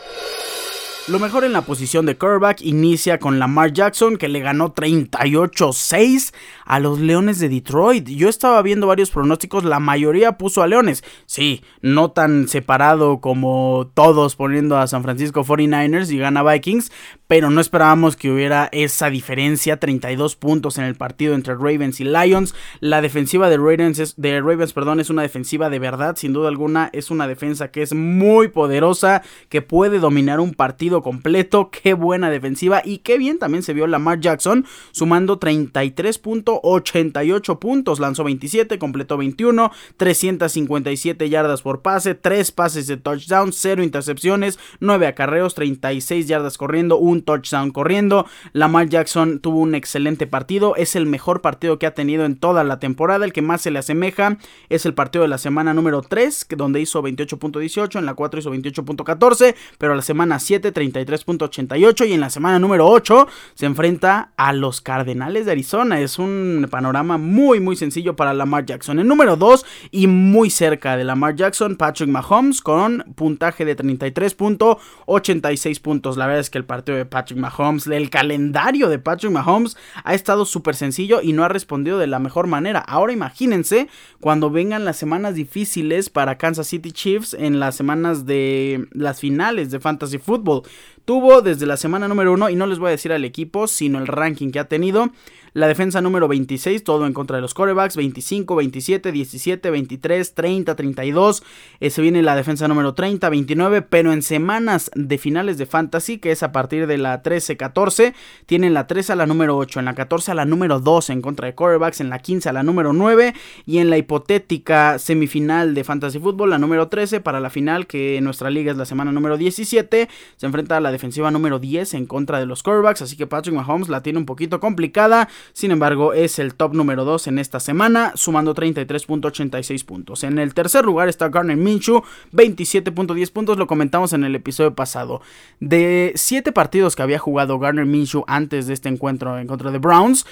Lo 1.07 1.19
mejor 1.19 1.43
en 1.43 1.53
la 1.53 1.61
posición 1.61 2.07
de 2.07 2.17
quarterback 2.17 2.61
inicia 2.61 3.19
con 3.19 3.37
Lamar 3.37 3.71
Jackson 3.71 4.17
que 4.17 4.27
le 4.27 4.39
ganó 4.39 4.73
38-6 4.73 6.33
a 6.65 6.79
los 6.79 6.99
Leones 6.99 7.37
de 7.37 7.47
Detroit. 7.47 8.09
Yo 8.09 8.27
estaba 8.27 8.59
viendo 8.63 8.87
varios 8.87 9.11
pronósticos, 9.11 9.63
la 9.65 9.79
mayoría 9.79 10.39
puso 10.39 10.63
a 10.63 10.67
Leones. 10.67 11.03
Sí, 11.27 11.63
no 11.81 12.09
tan 12.09 12.47
separado 12.47 13.21
como 13.21 13.91
todos 13.93 14.35
poniendo 14.35 14.79
a 14.79 14.87
San 14.87 15.03
Francisco 15.03 15.43
49ers 15.43 16.11
y 16.11 16.17
gana 16.17 16.41
Vikings, 16.41 16.91
pero 17.27 17.49
no 17.49 17.61
esperábamos 17.61 18.15
que 18.15 18.31
hubiera 18.31 18.69
esa 18.71 19.09
diferencia, 19.09 19.77
32 19.77 20.35
puntos 20.35 20.77
en 20.77 20.83
el 20.83 20.93
partido 20.95 21.33
entre 21.33 21.55
Ravens 21.55 21.99
y 21.99 22.03
Lions. 22.03 22.53
La 22.79 23.01
defensiva 23.01 23.49
de 23.49 23.57
Ravens, 23.57 23.97
es, 23.99 24.13
de 24.17 24.39
Ravens 24.41 24.73
perdón, 24.73 24.99
es 24.99 25.09
una 25.09 25.23
defensiva 25.23 25.69
de 25.69 25.79
verdad, 25.79 26.17
sin 26.17 26.33
duda 26.33 26.49
alguna, 26.49 26.89
es 26.93 27.09
una 27.11 27.27
defensa 27.27 27.71
que 27.71 27.81
es 27.81 27.93
muy 27.93 28.49
poderosa, 28.49 29.23
que 29.49 29.61
puede 29.61 29.99
dominar 29.99 30.39
un 30.39 30.53
partido 30.53 31.01
completo. 31.01 31.69
Qué 31.71 31.93
buena 31.93 32.29
defensiva 32.29 32.81
y 32.83 32.97
qué 32.99 33.17
bien 33.17 33.39
también 33.39 33.63
se 33.63 33.73
vio 33.73 33.87
Lamar 33.87 34.19
Jackson 34.19 34.65
sumando 34.91 35.39
33.88 35.39 37.59
puntos. 37.59 37.99
Lanzó 37.99 38.23
27, 38.23 38.79
completó 38.79 39.17
21, 39.17 39.71
357 39.97 41.29
yardas 41.29 41.61
por 41.61 41.81
pase, 41.81 42.15
3 42.15 42.51
pases 42.51 42.87
de 42.87 42.97
touchdown, 42.97 43.53
0 43.53 43.83
intercepciones, 43.83 44.57
9 44.79 45.07
acarreos, 45.07 45.53
36 45.55 46.27
yardas 46.27 46.57
corriendo, 46.57 46.97
un 47.15 47.23
touchdown 47.23 47.71
corriendo. 47.71 48.25
Lamar 48.53 48.89
Jackson 48.89 49.39
tuvo 49.39 49.59
un 49.59 49.75
excelente 49.75 50.27
partido. 50.27 50.75
Es 50.75 50.95
el 50.95 51.05
mejor 51.05 51.41
partido 51.41 51.79
que 51.79 51.85
ha 51.85 51.93
tenido 51.93 52.25
en 52.25 52.35
toda 52.35 52.63
la 52.63 52.79
temporada. 52.79 53.25
El 53.25 53.33
que 53.33 53.41
más 53.41 53.61
se 53.61 53.71
le 53.71 53.79
asemeja 53.79 54.37
es 54.69 54.85
el 54.85 54.93
partido 54.93 55.23
de 55.23 55.29
la 55.29 55.37
semana 55.37 55.73
número 55.73 56.01
3, 56.01 56.47
donde 56.57 56.81
hizo 56.81 57.01
28.18, 57.01 57.99
en 57.99 58.05
la 58.05 58.13
4 58.13 58.39
hizo 58.39 58.53
28.14, 58.53 59.55
pero 59.77 59.95
la 59.95 60.01
semana 60.01 60.39
7, 60.39 60.73
33.88 60.73 62.07
y 62.07 62.13
en 62.13 62.21
la 62.21 62.29
semana 62.29 62.59
número 62.59 62.87
8 62.87 63.27
se 63.53 63.65
enfrenta 63.65 64.31
a 64.37 64.53
los 64.53 64.81
Cardenales 64.81 65.45
de 65.45 65.51
Arizona. 65.51 65.99
Es 65.99 66.19
un 66.19 66.67
panorama 66.69 67.17
muy 67.17 67.59
muy 67.59 67.75
sencillo 67.75 68.15
para 68.15 68.33
Lamar 68.33 68.65
Jackson. 68.65 68.99
En 68.99 69.07
número 69.07 69.35
2 69.35 69.65
y 69.91 70.07
muy 70.07 70.49
cerca 70.49 70.97
de 70.97 71.03
Lamar 71.03 71.35
Jackson, 71.35 71.75
Patrick 71.75 72.09
Mahomes 72.09 72.61
con 72.61 73.03
puntaje 73.15 73.65
de 73.65 73.77
33.86 73.77 75.81
puntos. 75.81 76.17
La 76.17 76.27
verdad 76.27 76.41
es 76.41 76.49
que 76.49 76.57
el 76.57 76.65
partido 76.65 76.97
de 76.97 77.04
Patrick 77.05 77.39
Mahomes, 77.39 77.87
el 77.87 78.09
calendario 78.09 78.89
de 78.89 78.99
Patrick 78.99 79.31
Mahomes 79.31 79.77
ha 80.03 80.13
estado 80.13 80.45
súper 80.45 80.75
sencillo 80.75 81.21
y 81.21 81.33
no 81.33 81.43
ha 81.43 81.49
respondido 81.49 81.97
de 81.97 82.07
la 82.07 82.19
mejor 82.19 82.47
manera. 82.47 82.79
Ahora 82.79 83.13
imagínense 83.13 83.87
cuando 84.19 84.49
vengan 84.49 84.85
las 84.85 84.97
semanas 84.97 85.35
difíciles 85.35 86.09
para 86.09 86.37
Kansas 86.37 86.67
City 86.67 86.91
Chiefs 86.91 87.33
en 87.33 87.59
las 87.59 87.75
semanas 87.75 88.25
de 88.25 88.87
las 88.91 89.19
finales 89.19 89.71
de 89.71 89.79
Fantasy 89.79 90.17
Football. 90.17 90.63
Tuvo 91.05 91.41
desde 91.41 91.67
la 91.67 91.77
semana 91.77 92.07
número 92.07 92.33
1, 92.33 92.49
y 92.49 92.55
no 92.55 92.65
les 92.65 92.79
voy 92.79 92.87
a 92.87 92.91
decir 92.91 93.11
al 93.11 93.25
equipo, 93.25 93.67
sino 93.67 93.99
el 93.99 94.07
ranking 94.07 94.49
que 94.49 94.59
ha 94.59 94.67
tenido, 94.67 95.11
la 95.55 95.69
defensa 95.69 96.01
número 96.01 96.27
26, 96.27 96.83
todo 96.83 97.07
en 97.07 97.13
contra 97.13 97.37
de 97.37 97.41
los 97.41 97.53
corebacks. 97.53 97.95
25, 97.95 98.57
27, 98.57 99.13
17, 99.13 99.71
23, 99.71 100.33
30, 100.33 100.75
32. 100.75 101.43
se 101.79 102.01
viene 102.01 102.21
la 102.23 102.35
defensa 102.35 102.67
número 102.67 102.93
30, 102.93 103.29
29. 103.29 103.81
Pero 103.81 104.11
en 104.11 104.21
semanas 104.21 104.91
de 104.95 105.17
finales 105.17 105.57
de 105.57 105.65
fantasy, 105.65 106.17
que 106.17 106.33
es 106.33 106.43
a 106.43 106.51
partir 106.51 106.87
de 106.87 106.97
la 106.97 107.21
13, 107.21 107.55
14, 107.55 108.13
tienen 108.45 108.73
la 108.73 108.85
13 108.85 109.13
a 109.13 109.15
la 109.15 109.27
número 109.27 109.55
8. 109.55 109.79
En 109.79 109.85
la 109.85 109.95
14 109.95 110.31
a 110.31 110.35
la 110.35 110.43
número 110.43 110.81
2 110.81 111.11
en 111.11 111.21
contra 111.21 111.47
de 111.47 111.55
corebacks. 111.55 112.01
En 112.01 112.09
la 112.09 112.19
15 112.19 112.49
a 112.49 112.53
la 112.53 112.63
número 112.63 112.91
9. 112.91 113.33
Y 113.65 113.77
en 113.77 113.89
la 113.89 113.97
hipotética 113.97 114.99
semifinal 114.99 115.73
de 115.73 115.85
fantasy 115.85 116.19
fútbol, 116.19 116.49
la 116.49 116.57
número 116.57 116.89
13 116.89 117.21
para 117.21 117.39
la 117.39 117.49
final, 117.49 117.87
que 117.87 118.17
en 118.17 118.25
nuestra 118.25 118.49
liga 118.49 118.73
es 118.73 118.77
la 118.77 118.85
semana 118.85 119.13
número 119.13 119.37
17. 119.37 120.09
Se 120.35 120.45
enfrenta 120.45 120.75
a 120.75 120.81
la 120.81 120.91
defensiva 120.91 121.31
número 121.31 121.59
10 121.59 121.93
en 121.93 122.07
contra 122.07 122.39
de 122.39 122.45
los 122.45 122.61
corebacks. 122.61 123.03
Así 123.03 123.15
que 123.15 123.25
Patrick 123.25 123.55
Mahomes 123.55 123.87
la 123.87 124.03
tiene 124.03 124.19
un 124.19 124.25
poquito 124.25 124.59
complicada. 124.59 125.29
Sin 125.53 125.71
embargo, 125.71 126.13
es 126.13 126.39
el 126.39 126.55
top 126.55 126.73
número 126.73 127.05
2 127.05 127.27
en 127.27 127.39
esta 127.39 127.59
semana, 127.59 128.13
sumando 128.15 128.53
33.86 128.53 129.85
puntos. 129.85 130.23
En 130.23 130.39
el 130.39 130.53
tercer 130.53 130.85
lugar 130.85 131.09
está 131.09 131.29
Garner 131.29 131.57
Minshew, 131.57 132.03
27.10 132.33 133.31
puntos, 133.31 133.57
lo 133.57 133.67
comentamos 133.67 134.13
en 134.13 134.23
el 134.23 134.35
episodio 134.35 134.75
pasado. 134.75 135.21
De 135.59 136.11
7 136.15 136.51
partidos 136.51 136.95
que 136.95 137.03
había 137.03 137.19
jugado 137.19 137.59
Garner 137.59 137.85
Minshew 137.85 138.23
antes 138.27 138.67
de 138.67 138.73
este 138.73 138.89
encuentro 138.89 139.37
en 139.39 139.47
contra 139.47 139.71
de 139.71 139.79
Browns, 139.79 140.25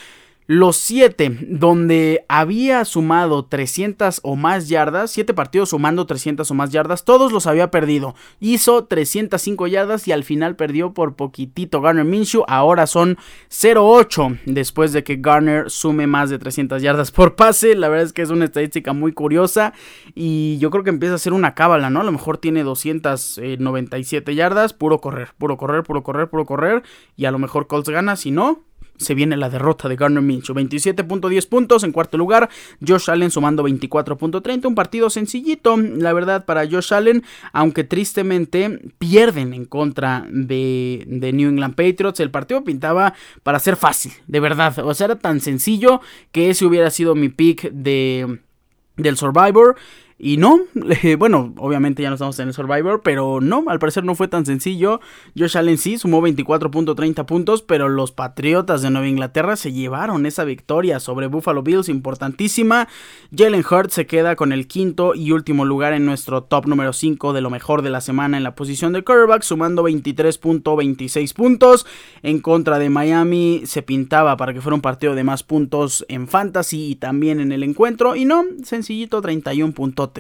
los 0.46 0.78
7 0.78 1.38
donde 1.48 2.26
había 2.28 2.84
sumado 2.86 3.46
300 3.46 4.20
o 4.24 4.36
más 4.36 4.70
yardas, 4.70 5.12
7 5.12 5.34
partidos 5.34 5.70
sumando 5.70 6.06
300 6.06 6.50
o 6.50 6.54
más 6.54 6.72
yardas, 6.72 7.06
todos 7.06 7.32
los 7.32 7.48
había 7.48 7.72
perdido. 7.72 8.16
Hizo 8.40 8.86
305 8.86 9.68
yardas 9.68 10.08
y 10.08 10.12
al 10.12 10.24
final 10.24 10.56
perdió 10.56 10.94
por 10.94 11.16
poquitito 11.16 11.82
Garner 11.82 12.06
Minshew. 12.06 12.44
Ahora 12.48 12.88
son 12.88 13.18
0-8 13.50 14.40
después 14.46 14.94
de 14.94 15.04
que 15.04 15.18
Garner 15.18 15.70
sume 15.70 16.08
más 16.08 16.30
de 16.30 16.40
300 16.40 16.82
yardas 16.82 17.12
por 17.12 17.36
pase. 17.36 17.76
La 17.76 17.90
verdad 17.90 18.06
es 18.06 18.14
que 18.14 18.22
es 18.22 18.30
una 18.30 18.46
estadística 18.46 18.94
muy 18.94 19.14
curiosa 19.14 19.74
y 20.16 20.58
yo 20.60 20.70
creo 20.72 20.84
que 20.84 20.90
empieza 20.90 21.16
a 21.16 21.20
ser 21.20 21.34
una 21.34 21.56
cábala, 21.56 21.90
¿no? 21.90 22.02
A 22.02 22.04
lo 22.04 22.12
mejor 22.12 22.38
tiene 22.38 22.64
297 22.64 24.36
yardas, 24.36 24.74
puro 24.74 25.00
correr, 25.00 25.30
puro 25.38 25.58
correr, 25.58 25.84
puro 25.84 26.04
correr, 26.04 26.30
puro 26.30 26.46
correr 26.46 26.84
y 27.16 27.26
a 27.26 27.32
lo 27.32 27.40
mejor 27.40 27.68
Colts 27.68 27.90
gana, 27.90 28.16
si 28.16 28.32
no, 28.32 28.64
se 28.98 29.16
viene 29.16 29.38
la 29.38 29.50
derrota 29.50 29.90
de 29.90 29.96
Garner 29.96 30.24
Minshew. 30.24 30.56
27.10 30.56 31.48
puntos 31.48 31.84
en 31.84 31.92
cuarto 31.92 32.18
lugar. 32.18 32.50
Josh 32.86 33.10
Allen 33.10 33.32
sumando 33.32 33.64
24.30. 33.64 34.66
Un 34.66 34.76
partido 34.76 35.10
sencillito, 35.10 35.78
la 35.78 36.14
verdad, 36.14 36.46
para 36.46 36.68
Josh 36.68 36.94
Allen. 36.94 37.24
Aunque 37.52 37.84
tristemente 37.84 38.80
pierden 38.98 39.54
en 39.54 39.66
contra 39.66 40.26
de, 40.30 41.04
de 41.08 41.34
New 41.34 41.50
England 41.50 41.76
Patriots. 41.76 42.20
El 42.20 42.32
partido 42.32 42.64
pintaba 42.64 43.14
para 43.44 43.60
ser 43.60 43.76
fácil, 43.76 44.14
de 44.28 44.40
verdad. 44.40 44.78
O 44.80 44.94
sea, 44.94 45.06
era 45.06 45.16
tan 45.18 45.42
sencillo 45.42 46.02
que 46.32 46.50
ese 46.50 46.66
hubiera 46.66 46.90
sido 46.90 47.16
mi 47.16 47.30
pick 47.30 47.72
de, 47.72 48.40
del 48.96 49.18
Survivor. 49.18 49.76
Y 50.24 50.38
no, 50.38 50.62
bueno, 51.18 51.54
obviamente 51.58 52.02
ya 52.02 52.08
no 52.08 52.16
estamos 52.16 52.40
en 52.40 52.48
el 52.48 52.54
Survivor, 52.54 53.02
pero 53.04 53.42
no, 53.42 53.66
al 53.68 53.78
parecer 53.78 54.06
no 54.06 54.16
fue 54.16 54.30
tan 54.30 54.46
sencillo. 54.46 55.02
Josh 55.38 55.58
Allen 55.58 55.78
sí 55.78 55.98
sumó 55.98 56.22
24.30 56.22 57.26
puntos, 57.26 57.62
pero 57.62 57.90
los 57.90 58.14
Patriotas 58.14 58.82
de 58.82 58.90
Nueva 58.90 59.10
Inglaterra 59.10 59.58
se 59.58 59.74
llevaron 59.74 60.26
esa 60.26 60.46
victoria 60.46 61.02
sobre 61.02 61.28
Buffalo 61.28 61.62
Bills 61.62 61.90
importantísima. 61.90 62.88
Jalen 63.36 63.66
Hurts 63.70 63.96
se 63.96 64.06
queda 64.06 64.38
con 64.38 64.54
el 64.54 64.68
quinto 64.68 65.14
y 65.14 65.32
último 65.32 65.66
lugar 65.66 65.92
en 65.92 66.06
nuestro 66.06 66.44
top 66.44 66.68
número 66.68 66.94
5 66.94 67.34
de 67.34 67.42
lo 67.42 67.50
mejor 67.50 67.82
de 67.82 67.90
la 67.90 68.00
semana 68.00 68.38
en 68.38 68.44
la 68.44 68.56
posición 68.56 68.94
de 68.94 69.04
quarterback, 69.04 69.42
sumando 69.42 69.84
23.26 69.84 71.34
puntos. 71.34 71.86
En 72.22 72.40
contra 72.40 72.80
de 72.80 72.90
Miami 72.90 73.64
se 73.66 73.82
pintaba 73.82 74.38
para 74.38 74.54
que 74.54 74.62
fuera 74.62 74.76
un 74.76 74.82
partido 74.82 75.16
de 75.16 75.26
más 75.26 75.44
puntos 75.44 76.06
en 76.08 76.30
fantasy 76.30 76.92
y 76.92 76.96
también 76.96 77.42
en 77.42 77.52
el 77.52 77.64
encuentro. 77.64 78.16
Y 78.16 78.24
no, 78.24 78.46
sencillito 78.64 79.22
31 79.22 79.74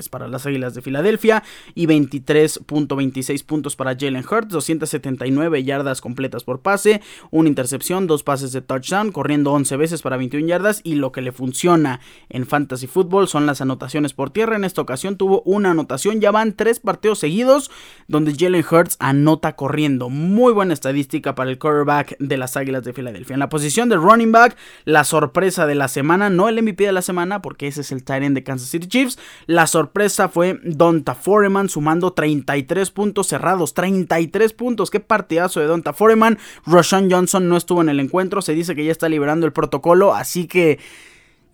para 0.10 0.28
las 0.28 0.46
Águilas 0.46 0.74
de 0.74 0.82
Filadelfia 0.82 1.44
y 1.76 1.86
23.26 1.88 3.46
puntos 3.46 3.76
para 3.76 3.96
Jalen 3.96 4.26
Hurts, 4.30 4.50
279 4.50 5.64
yardas 5.64 6.02
completas 6.02 6.44
por 6.44 6.62
pase, 6.62 7.02
una 7.32 7.50
intercepción, 7.50 8.08
dos 8.08 8.24
pases 8.24 8.52
de 8.52 8.62
touchdown, 8.62 9.12
corriendo 9.12 9.52
11 9.54 9.78
veces 9.78 10.02
para 10.02 10.18
21 10.18 10.48
yardas 10.48 10.82
y 10.84 10.96
lo 10.96 11.12
que 11.12 11.22
le 11.22 11.32
funciona 11.32 12.00
en 12.30 12.46
fantasy 12.46 12.88
football 12.88 13.28
son 13.28 13.46
las 13.46 13.62
anotaciones 13.62 14.14
por 14.14 14.32
tierra. 14.32 14.56
En 14.56 14.64
esta 14.64 14.82
ocasión 14.82 15.18
tuvo 15.18 15.42
una 15.46 15.72
anotación, 15.72 16.20
ya 16.20 16.32
van 16.32 16.54
tres 16.54 16.80
partidos 16.80 17.20
seguidos 17.20 17.70
donde 18.08 18.36
Jalen 18.36 18.66
Hurts 18.70 18.98
anota 19.00 19.56
corriendo. 19.56 20.10
Muy 20.10 20.54
buena 20.54 20.74
estadística 20.74 21.36
para 21.36 21.52
el 21.52 21.60
quarterback 21.60 22.18
de 22.20 22.38
las 22.38 22.58
Águilas 22.58 22.84
de 22.84 22.94
Filadelfia. 22.94 23.36
En 23.36 23.40
la 23.40 23.50
posición 23.50 23.90
de 23.90 23.98
running 23.98 24.32
back, 24.32 24.58
la 24.86 25.04
sorpresa 25.04 25.68
de 25.68 25.76
la 25.76 25.88
semana, 25.88 26.30
no 26.30 26.50
el 26.50 26.62
MVP 26.62 26.86
de 26.86 26.92
la 26.92 27.02
semana 27.02 27.42
porque 27.42 27.68
ese 27.68 27.82
es 27.82 27.92
el 27.92 28.04
tight 28.04 28.24
end 28.24 28.36
de 28.36 28.44
Kansas 28.44 28.70
City 28.70 28.88
Chiefs, 28.88 29.20
la 29.46 29.68
sorpresa 29.68 29.83
fue 30.30 30.60
Donta 30.63 31.16
Foreman 31.16 31.70
sumando 31.70 32.13
33 32.13 32.92
puntos 32.92 33.28
cerrados. 33.28 33.74
33 33.74 34.54
puntos. 34.54 34.90
Qué 34.90 35.00
partidazo 35.00 35.60
de 35.60 35.68
Donta 35.68 35.94
Foreman. 35.94 36.38
Roshan 36.66 37.10
Johnson 37.10 37.50
no 37.50 37.58
estuvo 37.58 37.82
en 37.82 37.90
el 37.90 38.00
encuentro. 38.00 38.42
Se 38.42 38.54
dice 38.54 38.75
que 38.75 38.86
ya 38.86 38.92
está 38.92 39.10
liberando 39.10 39.46
el 39.46 39.54
protocolo. 39.54 40.13
Así 40.13 40.48
que 40.48 40.80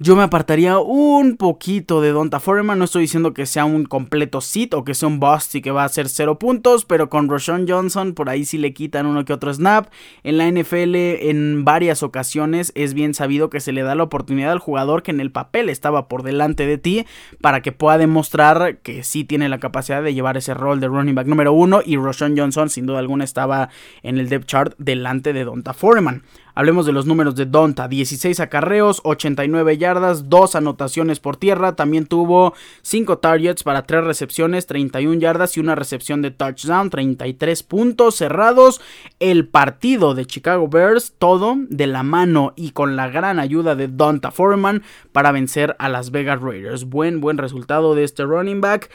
yo 0.02 0.16
me 0.16 0.24
apartaría 0.24 0.80
un 0.80 1.36
poquito 1.36 2.00
de 2.00 2.12
Donta 2.12 2.40
Foreman. 2.40 2.80
No 2.80 2.86
estoy 2.86 3.02
diciendo 3.02 3.34
que 3.34 3.46
sea 3.46 3.66
un 3.66 3.84
completo 3.84 4.40
sit 4.40 4.74
o 4.74 4.86
que 4.86 4.96
sea 4.96 5.10
un 5.10 5.20
bust 5.20 5.56
y 5.56 5.62
que 5.62 5.72
va 5.72 5.82
a 5.82 5.88
hacer 5.88 6.08
cero 6.08 6.40
puntos. 6.40 6.86
Pero 6.86 7.10
con 7.10 7.28
Roshan 7.28 7.68
Johnson 7.68 8.14
por 8.14 8.30
ahí 8.30 8.46
sí 8.46 8.58
le 8.58 8.74
quitan 8.74 9.06
uno 9.06 9.26
que 9.26 9.34
otro 9.34 9.54
snap. 9.54 9.88
En 10.24 10.38
la 10.38 10.50
NFL 10.50 10.96
en 10.96 11.66
varias 11.66 12.02
ocasiones 12.02 12.72
es 12.76 12.94
bien 12.94 13.14
sabido 13.14 13.50
que 13.50 13.60
se 13.60 13.74
le 13.74 13.84
da 13.84 13.94
la 13.94 14.04
oportunidad 14.04 14.54
al 14.54 14.60
jugador 14.60 15.04
que 15.04 15.12
en 15.12 15.20
el 15.20 15.34
papel 15.34 15.68
estaba 15.68 16.08
por 16.08 16.24
delante 16.24 16.66
de 16.66 16.78
ti. 16.78 17.06
Para 17.42 17.62
que 17.62 17.74
pueda 17.74 17.98
demostrar 17.98 18.78
que 18.78 19.04
sí 19.04 19.26
tiene 19.26 19.50
la 19.50 19.60
capacidad 19.60 20.02
de 20.02 20.14
llevar 20.14 20.38
ese 20.38 20.54
rol 20.54 20.80
de 20.80 20.88
running 20.88 21.16
back 21.16 21.28
número 21.28 21.52
uno. 21.52 21.82
Y 21.86 21.98
Roshan 21.98 22.38
Johnson 22.38 22.70
sin 22.70 22.86
duda 22.86 23.00
alguna 23.00 23.26
estaba 23.26 23.68
en 24.02 24.18
el 24.18 24.30
depth 24.30 24.46
chart 24.46 24.76
delante 24.78 25.34
de 25.34 25.44
Donta 25.44 25.74
Foreman. 25.74 26.24
Hablemos 26.60 26.86
de 26.86 26.92
los 26.92 27.06
números 27.06 27.36
de 27.36 27.46
Donta, 27.46 27.88
16 27.88 28.38
acarreos, 28.42 29.00
89 29.06 29.78
yardas, 29.78 30.28
2 30.28 30.56
anotaciones 30.56 31.22
por 31.22 31.38
tierra, 31.38 31.78
también 31.78 32.06
tuvo 32.06 32.54
5 32.82 33.20
targets 33.20 33.64
para 33.64 33.84
3 33.84 34.04
recepciones, 34.04 34.68
31 34.68 35.22
yardas 35.22 35.56
y 35.56 35.62
una 35.62 35.76
recepción 35.76 36.22
de 36.22 36.32
touchdown, 36.32 36.90
33 36.90 37.64
puntos 37.64 38.16
cerrados. 38.16 38.82
El 39.22 39.48
partido 39.48 40.16
de 40.16 40.26
Chicago 40.26 40.68
Bears, 40.68 41.14
todo 41.18 41.56
de 41.70 41.88
la 41.88 42.04
mano 42.04 42.52
y 42.58 42.72
con 42.72 42.98
la 42.98 43.08
gran 43.08 43.40
ayuda 43.40 43.78
de 43.78 43.88
Donta 43.88 44.30
Foreman 44.30 44.84
para 45.14 45.32
vencer 45.32 45.78
a 45.80 45.88
las 45.88 46.12
Vegas 46.12 46.42
Raiders. 46.42 46.84
Buen, 46.84 47.22
buen 47.22 47.38
resultado 47.38 47.96
de 47.96 48.04
este 48.04 48.26
running 48.26 48.60
back 48.60 48.90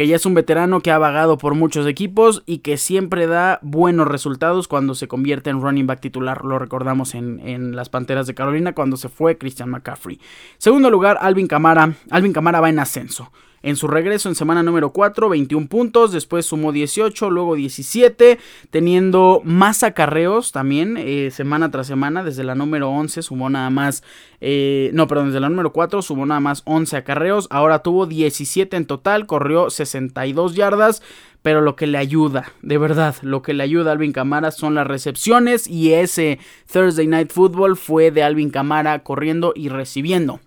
que 0.00 0.06
ya 0.06 0.16
es 0.16 0.24
un 0.24 0.32
veterano 0.32 0.80
que 0.80 0.90
ha 0.90 0.96
vagado 0.96 1.36
por 1.36 1.54
muchos 1.54 1.86
equipos 1.86 2.42
y 2.46 2.60
que 2.60 2.78
siempre 2.78 3.26
da 3.26 3.58
buenos 3.60 4.08
resultados 4.08 4.66
cuando 4.66 4.94
se 4.94 5.08
convierte 5.08 5.50
en 5.50 5.60
running 5.60 5.86
back 5.86 6.00
titular. 6.00 6.42
Lo 6.42 6.58
recordamos 6.58 7.14
en, 7.14 7.38
en 7.46 7.76
las 7.76 7.90
Panteras 7.90 8.26
de 8.26 8.34
Carolina 8.34 8.74
cuando 8.74 8.96
se 8.96 9.10
fue 9.10 9.36
Christian 9.36 9.68
McCaffrey. 9.68 10.18
Segundo 10.56 10.88
lugar, 10.88 11.18
Alvin 11.20 11.46
Camara. 11.46 11.92
Alvin 12.08 12.32
Camara 12.32 12.62
va 12.62 12.70
en 12.70 12.78
ascenso. 12.78 13.30
En 13.62 13.76
su 13.76 13.88
regreso 13.88 14.30
en 14.30 14.34
semana 14.34 14.62
número 14.62 14.90
4, 14.90 15.28
21 15.28 15.66
puntos, 15.66 16.12
después 16.12 16.46
sumó 16.46 16.72
18, 16.72 17.28
luego 17.28 17.56
17, 17.56 18.38
teniendo 18.70 19.42
más 19.44 19.82
acarreos 19.82 20.50
también 20.50 20.96
eh, 20.96 21.30
semana 21.30 21.70
tras 21.70 21.86
semana, 21.86 22.24
desde 22.24 22.42
la 22.42 22.54
número 22.54 22.88
11 22.88 23.20
sumó 23.20 23.50
nada 23.50 23.68
más, 23.68 24.02
eh, 24.40 24.90
no, 24.94 25.06
perdón, 25.06 25.26
desde 25.26 25.40
la 25.40 25.50
número 25.50 25.72
4 25.72 26.00
sumó 26.00 26.24
nada 26.24 26.40
más 26.40 26.62
11 26.64 26.96
acarreos, 26.96 27.48
ahora 27.50 27.80
tuvo 27.80 28.06
17 28.06 28.78
en 28.78 28.86
total, 28.86 29.26
corrió 29.26 29.68
62 29.68 30.54
yardas, 30.54 31.02
pero 31.42 31.60
lo 31.60 31.76
que 31.76 31.86
le 31.86 31.98
ayuda, 31.98 32.52
de 32.62 32.78
verdad, 32.78 33.14
lo 33.20 33.42
que 33.42 33.52
le 33.52 33.62
ayuda 33.62 33.90
a 33.90 33.92
Alvin 33.92 34.12
Camara 34.12 34.52
son 34.52 34.74
las 34.74 34.86
recepciones 34.86 35.66
y 35.66 35.92
ese 35.92 36.38
Thursday 36.72 37.06
Night 37.06 37.30
Football 37.30 37.76
fue 37.76 38.10
de 38.10 38.22
Alvin 38.22 38.48
Camara 38.48 39.02
corriendo 39.02 39.52
y 39.54 39.68
recibiendo. 39.68 40.40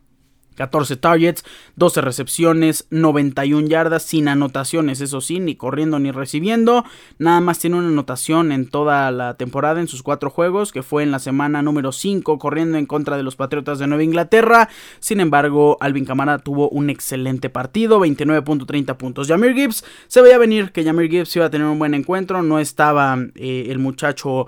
14 0.56 0.98
targets, 0.98 1.44
12 1.76 2.02
recepciones, 2.02 2.88
91 2.90 3.68
yardas, 3.68 4.04
sin 4.04 4.28
anotaciones, 4.28 5.02
eso 5.02 5.22
sí, 5.22 5.40
ni 5.40 5.56
corriendo 5.56 6.00
ni 6.00 6.12
recibiendo. 6.12 6.86
Nada 7.18 7.42
más 7.42 7.60
tiene 7.60 7.78
una 7.78 7.88
anotación 7.88 8.52
en 8.52 8.68
toda 8.68 9.12
la 9.12 9.36
temporada 9.36 9.80
en 9.80 9.88
sus 9.88 10.04
cuatro 10.04 10.30
juegos, 10.30 10.72
que 10.72 10.84
fue 10.84 11.04
en 11.04 11.12
la 11.12 11.20
semana 11.20 11.62
número 11.62 11.92
5, 11.92 12.40
corriendo 12.40 12.78
en 12.78 12.86
contra 12.86 13.18
de 13.18 13.24
los 13.24 13.36
Patriotas 13.36 13.80
de 13.80 13.88
Nueva 13.88 14.04
Inglaterra. 14.04 14.70
Sin 15.00 15.20
embargo, 15.20 15.78
Alvin 15.80 16.06
Camara 16.06 16.40
tuvo 16.40 16.70
un 16.70 16.90
excelente 16.90 17.50
partido, 17.50 18.00
29.30 18.00 18.98
puntos. 18.98 19.28
Jamir 19.28 19.54
Gibbs 19.54 19.84
se 20.08 20.22
veía 20.22 20.38
venir 20.38 20.72
que 20.72 20.84
Jamir 20.84 21.10
Gibbs 21.10 21.36
iba 21.36 21.46
a 21.46 21.50
tener 21.50 21.68
un 21.68 21.80
buen 21.80 21.94
encuentro, 21.94 22.44
no 22.44 22.60
estaba 22.60 23.18
eh, 23.36 23.68
el 23.70 23.80
muchacho 23.80 24.48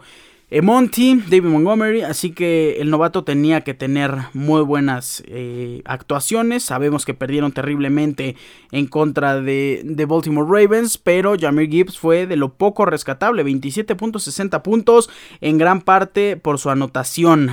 Monty, 0.61 1.15
David 1.15 1.49
Montgomery, 1.49 2.01
así 2.03 2.31
que 2.31 2.77
el 2.79 2.89
novato 2.89 3.25
tenía 3.25 3.61
que 3.61 3.73
tener 3.73 4.15
muy 4.33 4.61
buenas 4.61 5.21
eh, 5.27 5.81
actuaciones. 5.83 6.63
Sabemos 6.63 7.03
que 7.03 7.13
perdieron 7.13 7.51
terriblemente 7.51 8.37
en 8.71 8.87
contra 8.87 9.41
de, 9.41 10.05
Baltimore 10.07 10.47
Ravens, 10.47 10.97
pero 10.97 11.35
Jamir 11.37 11.69
Gibbs 11.69 11.99
fue 11.99 12.25
de 12.25 12.37
lo 12.37 12.53
poco 12.53 12.85
rescatable, 12.85 13.43
27.60 13.43 14.61
puntos, 14.61 15.09
en 15.41 15.57
gran 15.57 15.81
parte 15.81 16.37
por 16.37 16.57
su 16.57 16.69
anotación, 16.69 17.49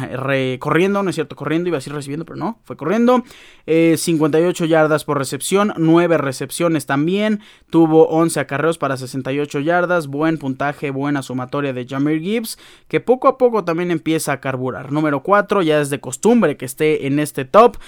corriendo, 0.60 1.02
no 1.02 1.10
es 1.10 1.16
cierto, 1.16 1.34
corriendo, 1.34 1.68
iba 1.68 1.78
a 1.78 1.80
decir 1.80 1.92
recibiendo, 1.92 2.24
pero 2.24 2.36
no, 2.36 2.60
fue 2.64 2.76
corriendo. 2.76 3.24
58 3.66 4.64
eh, 4.64 4.68
yardas 4.68 5.04
por 5.04 5.18
recepción, 5.18 5.72
9 5.76 6.18
recepciones 6.18 6.86
también, 6.86 7.40
tuvo 7.70 8.08
11 8.08 8.40
acarreos 8.40 8.78
para 8.78 8.96
68 8.96 9.60
yardas, 9.60 10.06
buen 10.06 10.38
puntaje, 10.38 10.90
buena 10.90 11.22
sumatoria 11.22 11.72
de 11.72 11.86
Jamir 11.86 12.20
Gibbs 12.20 12.58
que 12.92 13.00
poco 13.00 13.26
a 13.26 13.38
poco 13.38 13.64
también 13.64 13.90
empieza 13.90 14.32
a 14.32 14.40
carburar. 14.42 14.92
Número 14.92 15.22
4, 15.22 15.62
ya 15.62 15.80
es 15.80 15.88
de 15.88 15.98
costumbre 15.98 16.58
que 16.58 16.66
esté 16.66 17.06
en 17.06 17.20
este 17.20 17.46
top. 17.46 17.78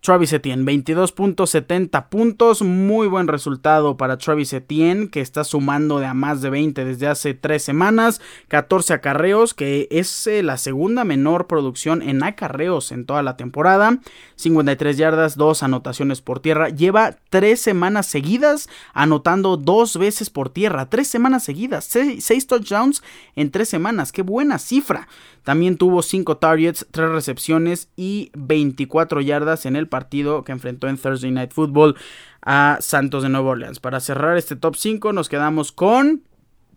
Travis 0.00 0.32
Etienne, 0.32 0.64
22.70 0.64 2.08
puntos, 2.08 2.62
muy 2.62 3.08
buen 3.08 3.26
resultado 3.26 3.96
para 3.96 4.16
Travis 4.16 4.52
Etienne, 4.52 5.10
que 5.10 5.20
está 5.20 5.42
sumando 5.42 5.98
de 5.98 6.06
a 6.06 6.14
más 6.14 6.40
de 6.40 6.50
20 6.50 6.84
desde 6.84 7.08
hace 7.08 7.34
3 7.34 7.60
semanas, 7.60 8.20
14 8.46 8.94
acarreos, 8.94 9.54
que 9.54 9.88
es 9.90 10.26
eh, 10.28 10.44
la 10.44 10.56
segunda 10.56 11.02
menor 11.02 11.48
producción 11.48 12.00
en 12.02 12.22
acarreos 12.22 12.92
en 12.92 13.06
toda 13.06 13.22
la 13.22 13.36
temporada, 13.36 13.98
53 14.36 14.96
yardas, 14.96 15.36
2 15.36 15.64
anotaciones 15.64 16.20
por 16.20 16.38
tierra, 16.38 16.68
lleva 16.68 17.16
3 17.30 17.60
semanas 17.60 18.06
seguidas 18.06 18.68
anotando 18.94 19.56
dos 19.56 19.98
veces 19.98 20.30
por 20.30 20.48
tierra, 20.48 20.88
3 20.88 21.08
semanas 21.08 21.42
seguidas, 21.42 21.84
6 21.84 22.46
touchdowns 22.46 23.02
en 23.34 23.50
3 23.50 23.68
semanas, 23.68 24.12
qué 24.12 24.22
buena 24.22 24.58
cifra. 24.58 25.08
También 25.48 25.78
tuvo 25.78 26.02
5 26.02 26.36
targets, 26.36 26.86
3 26.90 27.08
recepciones 27.08 27.88
y 27.96 28.30
24 28.36 29.22
yardas 29.22 29.64
en 29.64 29.76
el 29.76 29.88
partido 29.88 30.44
que 30.44 30.52
enfrentó 30.52 30.88
en 30.88 30.98
Thursday 30.98 31.30
Night 31.30 31.52
Football 31.54 31.96
a 32.42 32.76
Santos 32.82 33.22
de 33.22 33.30
Nueva 33.30 33.52
Orleans. 33.52 33.80
Para 33.80 34.00
cerrar 34.00 34.36
este 34.36 34.56
top 34.56 34.76
5 34.76 35.14
nos 35.14 35.30
quedamos 35.30 35.72
con, 35.72 36.22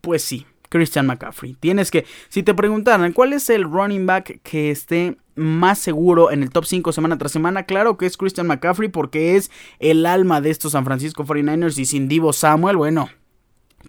pues 0.00 0.22
sí, 0.22 0.46
Christian 0.70 1.04
McCaffrey. 1.04 1.52
Tienes 1.52 1.90
que, 1.90 2.06
si 2.30 2.42
te 2.42 2.54
preguntaran 2.54 3.12
cuál 3.12 3.34
es 3.34 3.50
el 3.50 3.64
running 3.64 4.06
back 4.06 4.40
que 4.42 4.70
esté 4.70 5.18
más 5.34 5.78
seguro 5.78 6.30
en 6.30 6.42
el 6.42 6.48
top 6.48 6.64
5 6.64 6.92
semana 6.92 7.18
tras 7.18 7.32
semana, 7.32 7.64
claro 7.64 7.98
que 7.98 8.06
es 8.06 8.16
Christian 8.16 8.46
McCaffrey 8.46 8.88
porque 8.88 9.36
es 9.36 9.50
el 9.80 10.06
alma 10.06 10.40
de 10.40 10.48
estos 10.48 10.72
San 10.72 10.86
Francisco 10.86 11.26
49ers 11.26 11.76
y 11.76 11.84
sin 11.84 12.08
Divo 12.08 12.32
Samuel, 12.32 12.78
bueno, 12.78 13.10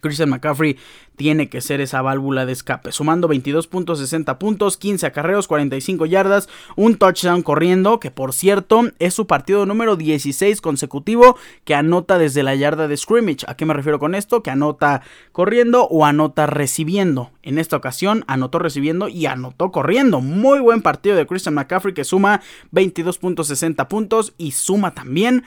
Christian 0.01 0.29
McCaffrey 0.29 0.77
tiene 1.15 1.49
que 1.49 1.61
ser 1.61 1.81
esa 1.81 2.01
válvula 2.01 2.45
de 2.45 2.53
escape, 2.53 2.91
sumando 2.91 3.29
22.60 3.29 4.37
puntos, 4.37 4.77
15 4.77 5.05
acarreos, 5.05 5.47
45 5.47 6.05
yardas, 6.05 6.49
un 6.75 6.95
touchdown 6.95 7.43
corriendo, 7.43 7.99
que 7.99 8.11
por 8.11 8.33
cierto 8.33 8.83
es 8.99 9.13
su 9.13 9.27
partido 9.27 9.65
número 9.65 9.95
16 9.95 10.61
consecutivo 10.61 11.37
que 11.65 11.75
anota 11.75 12.17
desde 12.17 12.43
la 12.43 12.55
yarda 12.55 12.87
de 12.87 12.97
scrimmage. 12.97 13.45
¿A 13.47 13.55
qué 13.55 13.65
me 13.65 13.73
refiero 13.73 13.99
con 13.99 14.15
esto? 14.15 14.43
Que 14.43 14.51
anota 14.51 15.01
corriendo 15.31 15.85
o 15.85 16.05
anota 16.05 16.47
recibiendo. 16.47 17.31
En 17.43 17.59
esta 17.59 17.77
ocasión 17.77 18.23
anotó 18.27 18.59
recibiendo 18.59 19.07
y 19.07 19.25
anotó 19.25 19.71
corriendo. 19.71 20.21
Muy 20.21 20.59
buen 20.59 20.81
partido 20.81 21.15
de 21.15 21.27
Christian 21.27 21.55
McCaffrey 21.55 21.93
que 21.93 22.03
suma 22.03 22.41
22.60 22.71 23.87
puntos 23.87 24.33
y 24.37 24.51
suma 24.51 24.91
también 24.91 25.43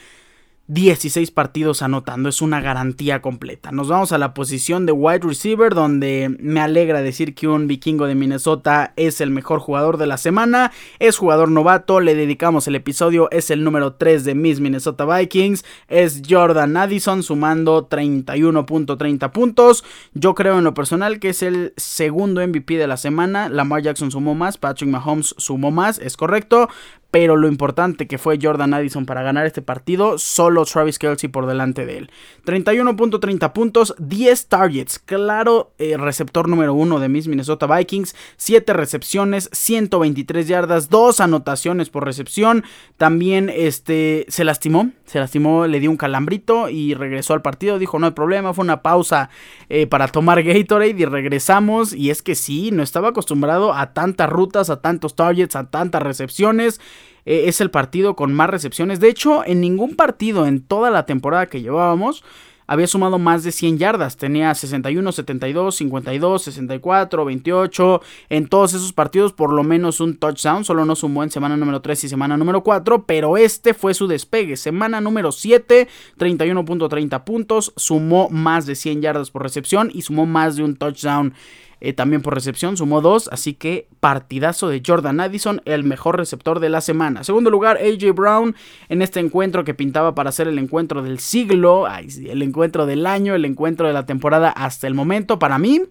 16 0.68 1.30
partidos 1.30 1.80
anotando, 1.80 2.28
es 2.28 2.42
una 2.42 2.60
garantía 2.60 3.22
completa. 3.22 3.70
Nos 3.70 3.88
vamos 3.88 4.10
a 4.10 4.18
la 4.18 4.34
posición 4.34 4.84
de 4.84 4.90
wide 4.90 5.20
receiver, 5.20 5.72
donde 5.72 6.34
me 6.40 6.60
alegra 6.60 7.02
decir 7.02 7.36
que 7.36 7.46
un 7.46 7.68
vikingo 7.68 8.06
de 8.06 8.16
Minnesota 8.16 8.92
es 8.96 9.20
el 9.20 9.30
mejor 9.30 9.60
jugador 9.60 9.96
de 9.96 10.08
la 10.08 10.18
semana. 10.18 10.72
Es 10.98 11.18
jugador 11.18 11.52
novato, 11.52 12.00
le 12.00 12.16
dedicamos 12.16 12.66
el 12.66 12.74
episodio, 12.74 13.28
es 13.30 13.50
el 13.50 13.62
número 13.62 13.94
3 13.94 14.24
de 14.24 14.34
Miss 14.34 14.58
Minnesota 14.58 15.04
Vikings. 15.04 15.64
Es 15.86 16.22
Jordan 16.28 16.76
Addison 16.76 17.22
sumando 17.22 17.88
31.30 17.88 19.30
puntos. 19.30 19.84
Yo 20.14 20.34
creo 20.34 20.58
en 20.58 20.64
lo 20.64 20.74
personal 20.74 21.20
que 21.20 21.28
es 21.28 21.44
el 21.44 21.74
segundo 21.76 22.44
MVP 22.44 22.76
de 22.76 22.88
la 22.88 22.96
semana. 22.96 23.48
Lamar 23.48 23.82
Jackson 23.82 24.10
sumó 24.10 24.34
más, 24.34 24.58
Patrick 24.58 24.90
Mahomes 24.90 25.34
sumó 25.38 25.70
más, 25.70 26.00
es 26.00 26.16
correcto 26.16 26.68
pero 27.16 27.34
lo 27.34 27.48
importante 27.48 28.06
que 28.06 28.18
fue 28.18 28.38
Jordan 28.40 28.74
Addison 28.74 29.06
para 29.06 29.22
ganar 29.22 29.46
este 29.46 29.62
partido, 29.62 30.18
solo 30.18 30.66
Travis 30.66 30.98
Kelsey 30.98 31.30
por 31.30 31.46
delante 31.46 31.86
de 31.86 31.96
él. 31.96 32.10
31.30 32.44 33.54
puntos, 33.54 33.94
10 33.98 34.48
targets, 34.48 34.98
claro 34.98 35.72
eh, 35.78 35.96
receptor 35.96 36.46
número 36.46 36.74
1 36.74 37.00
de 37.00 37.08
mis 37.08 37.26
Minnesota 37.26 37.66
Vikings, 37.66 38.14
7 38.36 38.70
recepciones, 38.74 39.48
123 39.50 40.46
yardas, 40.46 40.90
2 40.90 41.20
anotaciones 41.20 41.88
por 41.88 42.04
recepción, 42.04 42.64
también 42.98 43.48
este, 43.48 44.26
se 44.28 44.44
lastimó, 44.44 44.90
se 45.06 45.18
lastimó, 45.18 45.66
le 45.66 45.80
dio 45.80 45.90
un 45.90 45.96
calambrito 45.96 46.68
y 46.68 46.92
regresó 46.92 47.32
al 47.32 47.40
partido, 47.40 47.78
dijo 47.78 47.98
no 47.98 48.08
hay 48.08 48.12
problema, 48.12 48.52
fue 48.52 48.62
una 48.62 48.82
pausa 48.82 49.30
eh, 49.70 49.86
para 49.86 50.08
tomar 50.08 50.42
Gatorade 50.42 50.96
y 50.98 51.06
regresamos 51.06 51.94
y 51.94 52.10
es 52.10 52.20
que 52.20 52.34
sí, 52.34 52.72
no 52.72 52.82
estaba 52.82 53.08
acostumbrado 53.08 53.72
a 53.72 53.94
tantas 53.94 54.28
rutas, 54.28 54.68
a 54.68 54.82
tantos 54.82 55.16
targets, 55.16 55.56
a 55.56 55.70
tantas 55.70 56.02
recepciones. 56.02 56.78
Eh, 57.24 57.44
es 57.46 57.60
el 57.60 57.70
partido 57.70 58.16
con 58.16 58.32
más 58.32 58.50
recepciones. 58.50 59.00
De 59.00 59.08
hecho, 59.08 59.44
en 59.44 59.60
ningún 59.60 59.96
partido 59.96 60.46
en 60.46 60.62
toda 60.62 60.90
la 60.90 61.06
temporada 61.06 61.46
que 61.46 61.62
llevábamos 61.62 62.22
había 62.66 62.86
sumado 62.86 63.18
más 63.18 63.44
de 63.44 63.52
100 63.52 63.78
yardas. 63.78 64.16
Tenía 64.16 64.54
61, 64.54 65.12
72, 65.12 65.76
52, 65.76 66.42
64, 66.42 67.24
28. 67.24 68.02
En 68.28 68.48
todos 68.48 68.74
esos 68.74 68.92
partidos 68.92 69.32
por 69.32 69.52
lo 69.52 69.62
menos 69.62 70.00
un 70.00 70.16
touchdown. 70.16 70.64
Solo 70.64 70.84
no 70.84 70.96
sumó 70.96 71.22
en 71.22 71.30
semana 71.30 71.56
número 71.56 71.80
3 71.80 72.04
y 72.04 72.08
semana 72.08 72.36
número 72.36 72.62
4. 72.62 73.04
Pero 73.04 73.36
este 73.36 73.74
fue 73.74 73.94
su 73.94 74.06
despegue. 74.06 74.56
Semana 74.56 75.00
número 75.00 75.32
7, 75.32 75.88
31.30 76.18 77.24
puntos. 77.24 77.72
Sumó 77.76 78.28
más 78.30 78.66
de 78.66 78.74
100 78.74 79.02
yardas 79.02 79.30
por 79.30 79.42
recepción 79.42 79.90
y 79.92 80.02
sumó 80.02 80.26
más 80.26 80.56
de 80.56 80.64
un 80.64 80.76
touchdown 80.76 81.34
eh, 81.80 81.92
también 81.92 82.22
por 82.22 82.34
recepción, 82.34 82.76
sumó 82.76 83.00
dos, 83.00 83.28
así 83.32 83.54
que 83.54 83.88
partidazo 84.00 84.68
de 84.68 84.82
Jordan 84.84 85.20
Addison, 85.20 85.60
el 85.64 85.84
mejor 85.84 86.16
receptor 86.16 86.58
de 86.60 86.70
la 86.70 86.80
semana. 86.80 87.22
Segundo 87.22 87.50
lugar, 87.50 87.78
AJ 87.78 88.14
Brown 88.14 88.56
en 88.88 89.02
este 89.02 89.20
encuentro 89.20 89.64
que 89.64 89.74
pintaba 89.74 90.14
para 90.14 90.32
ser 90.32 90.48
el 90.48 90.58
encuentro 90.58 91.02
del 91.02 91.18
siglo, 91.18 91.86
el 91.86 92.42
encuentro 92.42 92.86
del 92.86 93.06
año, 93.06 93.34
el 93.34 93.44
encuentro 93.44 93.86
de 93.86 93.92
la 93.92 94.06
temporada 94.06 94.50
hasta 94.50 94.86
el 94.86 94.94
momento. 94.94 95.38
Para 95.38 95.58
mí, 95.58 95.82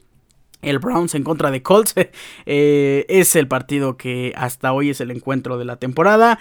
el 0.62 0.80
Browns 0.80 1.14
en 1.14 1.24
contra 1.24 1.52
de 1.52 1.62
Colts 1.62 1.94
eh, 2.46 3.06
es 3.08 3.36
el 3.36 3.48
partido 3.48 3.98
que 3.98 4.34
hasta 4.36 4.74
hoy 4.74 4.90
es 4.90 5.02
el 5.02 5.12
encuentro 5.12 5.58
de 5.58 5.66
la 5.66 5.78
temporada. 5.78 6.40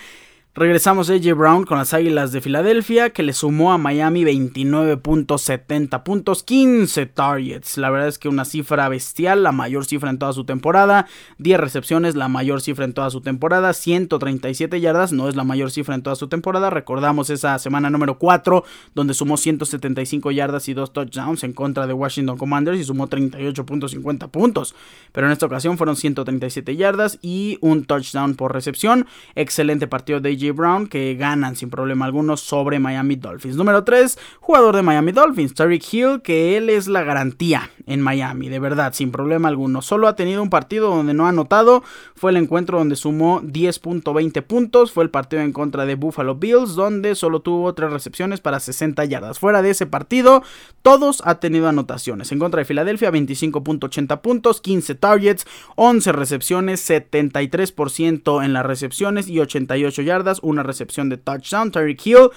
Regresamos 0.56 1.10
a 1.10 1.14
AJ 1.14 1.34
Brown 1.34 1.64
con 1.64 1.78
las 1.78 1.94
Águilas 1.94 2.30
de 2.30 2.40
Filadelfia, 2.40 3.10
que 3.10 3.24
le 3.24 3.32
sumó 3.32 3.72
a 3.72 3.78
Miami 3.78 4.22
29.70 4.22 6.04
puntos, 6.04 6.44
15 6.44 7.06
targets. 7.06 7.76
La 7.76 7.90
verdad 7.90 8.06
es 8.06 8.20
que 8.20 8.28
una 8.28 8.44
cifra 8.44 8.88
bestial, 8.88 9.42
la 9.42 9.50
mayor 9.50 9.84
cifra 9.84 10.10
en 10.10 10.18
toda 10.20 10.32
su 10.32 10.44
temporada. 10.44 11.08
10 11.38 11.58
recepciones, 11.58 12.14
la 12.14 12.28
mayor 12.28 12.60
cifra 12.62 12.84
en 12.84 12.92
toda 12.92 13.10
su 13.10 13.20
temporada. 13.20 13.72
137 13.72 14.80
yardas, 14.80 15.12
no 15.12 15.28
es 15.28 15.34
la 15.34 15.42
mayor 15.42 15.72
cifra 15.72 15.96
en 15.96 16.04
toda 16.04 16.14
su 16.14 16.28
temporada. 16.28 16.70
Recordamos 16.70 17.30
esa 17.30 17.58
semana 17.58 17.90
número 17.90 18.20
4, 18.20 18.62
donde 18.94 19.14
sumó 19.14 19.36
175 19.36 20.30
yardas 20.30 20.68
y 20.68 20.74
2 20.74 20.92
touchdowns 20.92 21.42
en 21.42 21.52
contra 21.52 21.88
de 21.88 21.94
Washington 21.94 22.38
Commanders 22.38 22.78
y 22.78 22.84
sumó 22.84 23.08
38.50 23.08 24.30
puntos. 24.30 24.76
Pero 25.10 25.26
en 25.26 25.32
esta 25.32 25.46
ocasión 25.46 25.76
fueron 25.78 25.96
137 25.96 26.76
yardas 26.76 27.18
y 27.22 27.58
un 27.60 27.86
touchdown 27.86 28.36
por 28.36 28.52
recepción. 28.52 29.08
Excelente 29.34 29.88
partido 29.88 30.20
de 30.20 30.30
AJ 30.30 30.43
Brown 30.52 30.86
que 30.86 31.14
ganan 31.14 31.56
sin 31.56 31.70
problema 31.70 32.04
alguno 32.04 32.36
sobre 32.36 32.78
Miami 32.78 33.16
Dolphins. 33.16 33.56
Número 33.56 33.84
3, 33.84 34.18
jugador 34.40 34.76
de 34.76 34.82
Miami 34.82 35.12
Dolphins, 35.12 35.54
Tariq 35.54 35.84
Hill, 35.92 36.22
que 36.22 36.56
él 36.56 36.70
es 36.70 36.88
la 36.88 37.02
garantía 37.02 37.70
en 37.86 38.00
Miami, 38.00 38.48
de 38.48 38.58
verdad, 38.58 38.92
sin 38.94 39.10
problema 39.10 39.48
alguno. 39.48 39.82
Solo 39.82 40.08
ha 40.08 40.16
tenido 40.16 40.42
un 40.42 40.50
partido 40.50 40.88
donde 40.88 41.14
no 41.14 41.26
ha 41.26 41.30
anotado, 41.30 41.82
fue 42.14 42.30
el 42.30 42.36
encuentro 42.36 42.78
donde 42.78 42.96
sumó 42.96 43.42
10.20 43.42 44.42
puntos, 44.42 44.92
fue 44.92 45.04
el 45.04 45.10
partido 45.10 45.42
en 45.42 45.52
contra 45.52 45.84
de 45.86 45.94
Buffalo 45.94 46.34
Bills, 46.36 46.74
donde 46.74 47.14
solo 47.14 47.40
tuvo 47.40 47.74
3 47.74 47.92
recepciones 47.92 48.40
para 48.40 48.60
60 48.60 49.04
yardas. 49.04 49.38
Fuera 49.38 49.62
de 49.62 49.70
ese 49.70 49.86
partido, 49.86 50.42
todos 50.82 51.22
ha 51.24 51.36
tenido 51.36 51.68
anotaciones. 51.68 52.32
En 52.32 52.38
contra 52.38 52.58
de 52.58 52.64
Filadelfia, 52.64 53.10
25.80 53.10 54.20
puntos, 54.20 54.60
15 54.60 54.94
targets, 54.94 55.46
11 55.76 56.12
recepciones, 56.12 56.88
73% 56.88 58.44
en 58.44 58.52
las 58.52 58.66
recepciones 58.66 59.28
y 59.28 59.40
88 59.40 60.02
yardas 60.02 60.33
una 60.42 60.62
recepción 60.62 61.08
de 61.08 61.16
touchdown. 61.16 61.70
Tyreek 61.70 62.06
Hill 62.06 62.30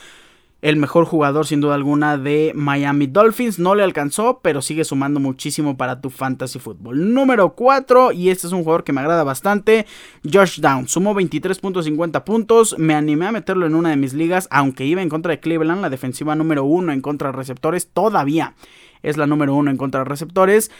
el 0.62 0.76
mejor 0.76 1.06
jugador 1.06 1.46
sin 1.46 1.62
duda 1.62 1.76
alguna 1.76 2.18
de 2.18 2.52
Miami 2.56 3.08
Dolphins. 3.08 3.60
No 3.60 3.76
le 3.76 3.84
alcanzó, 3.84 4.40
pero 4.42 4.62
sigue 4.62 4.84
sumando 4.84 5.20
muchísimo 5.20 5.78
para 5.78 6.02
tu 6.02 6.10
fantasy 6.10 6.60
football. 6.60 7.14
Número 7.14 7.54
4, 7.54 8.12
y 8.12 8.30
este 8.30 8.48
es 8.48 8.54
un 8.54 8.64
jugador 8.64 8.84
que 8.84 8.92
me 8.92 9.02
agrada 9.02 9.24
bastante, 9.24 9.86
Josh 10.24 10.60
Down. 10.60 10.88
Sumó 10.88 11.14
23.50 11.14 12.24
puntos. 12.24 12.76
Me 12.80 12.96
animé 12.96 13.28
a 13.28 13.32
meterlo 13.32 13.68
en 13.68 13.76
una 13.76 13.92
de 13.92 13.98
mis 13.98 14.14
ligas, 14.14 14.48
aunque 14.50 14.86
iba 14.86 15.02
en 15.02 15.10
contra 15.10 15.32
de 15.32 15.40
Cleveland, 15.40 15.82
la 15.82 15.90
defensiva 15.90 16.36
número 16.36 16.64
1 16.64 16.92
en 16.92 17.02
contra 17.02 17.32
de 17.32 17.38
receptores. 17.38 17.90
Todavía 17.90 18.56
es 19.04 19.18
la 19.18 19.28
número 19.28 19.54
1 19.54 19.70
en 19.70 19.78
contra 19.78 20.02
de 20.02 20.06
receptores. 20.06 20.72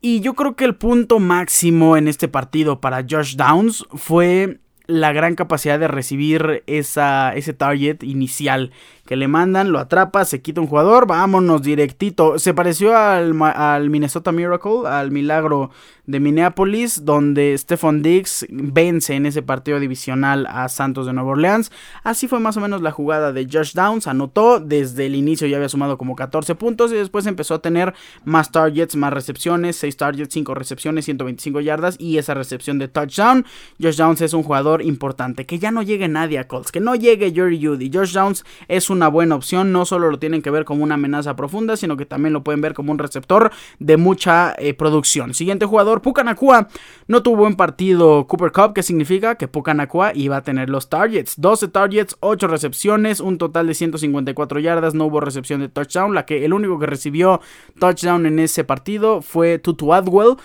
Y 0.00 0.20
yo 0.20 0.34
creo 0.34 0.54
que 0.54 0.64
el 0.64 0.76
punto 0.76 1.18
máximo 1.18 1.96
en 1.96 2.06
este 2.06 2.28
partido 2.28 2.80
para 2.80 3.04
Josh 3.08 3.34
Downs 3.34 3.86
fue 3.92 4.60
la 4.86 5.12
gran 5.12 5.34
capacidad 5.34 5.78
de 5.78 5.88
recibir 5.88 6.62
esa, 6.66 7.34
ese 7.34 7.52
target 7.52 8.02
inicial 8.02 8.70
que 9.06 9.16
le 9.16 9.28
mandan, 9.28 9.72
lo 9.72 9.78
atrapa, 9.78 10.24
se 10.24 10.42
quita 10.42 10.60
un 10.60 10.66
jugador, 10.66 11.06
vámonos 11.06 11.62
directito. 11.62 12.38
Se 12.38 12.54
pareció 12.54 12.96
al, 12.96 13.40
al 13.42 13.90
Minnesota 13.90 14.32
Miracle, 14.32 14.86
al 14.86 15.10
milagro 15.10 15.70
de 16.06 16.20
Minneapolis, 16.20 17.04
donde 17.04 17.56
Stephon 17.58 18.02
Diggs 18.02 18.46
vence 18.48 19.14
en 19.14 19.26
ese 19.26 19.42
partido 19.42 19.80
divisional 19.80 20.46
a 20.48 20.68
Santos 20.68 21.06
de 21.06 21.12
Nueva 21.12 21.30
Orleans. 21.30 21.72
Así 22.04 22.28
fue 22.28 22.40
más 22.40 22.56
o 22.56 22.60
menos 22.60 22.82
la 22.82 22.92
jugada 22.92 23.32
de 23.32 23.48
Josh 23.50 23.72
Downs, 23.72 24.06
anotó, 24.06 24.60
desde 24.60 25.06
el 25.06 25.14
inicio 25.14 25.46
ya 25.46 25.56
había 25.56 25.68
sumado 25.68 25.98
como 25.98 26.16
14 26.16 26.54
puntos 26.54 26.92
y 26.92 26.94
después 26.94 27.26
empezó 27.26 27.54
a 27.54 27.58
tener 27.60 27.94
más 28.24 28.52
targets, 28.52 28.96
más 28.96 29.12
recepciones, 29.12 29.76
6 29.76 29.96
targets, 29.96 30.32
5 30.32 30.54
recepciones, 30.54 31.04
125 31.04 31.60
yardas 31.60 31.96
y 31.98 32.18
esa 32.18 32.34
recepción 32.34 32.78
de 32.78 32.88
touchdown. 32.88 33.44
Josh 33.80 33.96
Downs 33.96 34.20
es 34.20 34.32
un 34.32 34.42
jugador 34.42 34.82
importante, 34.82 35.46
que 35.46 35.58
ya 35.58 35.70
no 35.70 35.82
llegue 35.82 36.08
nadie 36.08 36.38
a 36.38 36.46
Colts, 36.46 36.72
que 36.72 36.80
no 36.80 36.94
llegue 36.94 37.32
Jerry 37.32 37.64
Judy. 37.64 37.90
Josh 37.92 38.12
Downs 38.12 38.44
es 38.68 38.90
una 38.90 39.08
buena 39.08 39.34
opción, 39.34 39.72
no 39.72 39.84
solo 39.84 40.10
lo 40.10 40.18
tienen 40.18 40.42
que 40.42 40.50
ver 40.50 40.64
como 40.64 40.84
una 40.84 40.94
amenaza 40.94 41.36
profunda, 41.36 41.76
sino 41.76 41.96
que 41.96 42.06
también 42.06 42.32
lo 42.32 42.44
pueden 42.44 42.60
ver 42.60 42.74
como 42.74 42.92
un 42.92 42.98
receptor 42.98 43.50
de 43.78 43.96
mucha 43.96 44.54
eh, 44.58 44.74
producción. 44.74 45.34
Siguiente 45.34 45.66
jugador 45.66 45.95
Pucanacua 46.02 46.68
no 47.06 47.22
tuvo 47.22 47.38
buen 47.38 47.56
partido 47.56 48.26
Cooper 48.26 48.52
Cup, 48.52 48.72
que 48.74 48.82
significa 48.82 49.36
que 49.36 49.48
Pucanacua 49.48 50.12
iba 50.14 50.36
a 50.36 50.42
tener 50.42 50.70
los 50.70 50.88
targets. 50.88 51.34
12 51.40 51.68
targets, 51.68 52.16
8 52.20 52.46
recepciones, 52.48 53.20
un 53.20 53.38
total 53.38 53.66
de 53.66 53.74
154 53.74 54.60
yardas, 54.60 54.94
no 54.94 55.06
hubo 55.06 55.20
recepción 55.20 55.60
de 55.60 55.68
touchdown. 55.68 56.14
La 56.14 56.26
que 56.26 56.44
el 56.44 56.52
único 56.52 56.78
que 56.78 56.86
recibió 56.86 57.40
touchdown 57.78 58.26
en 58.26 58.38
ese 58.38 58.64
partido 58.64 59.22
fue 59.22 59.58
Tutu 59.58 59.92
Adwell 59.92 60.36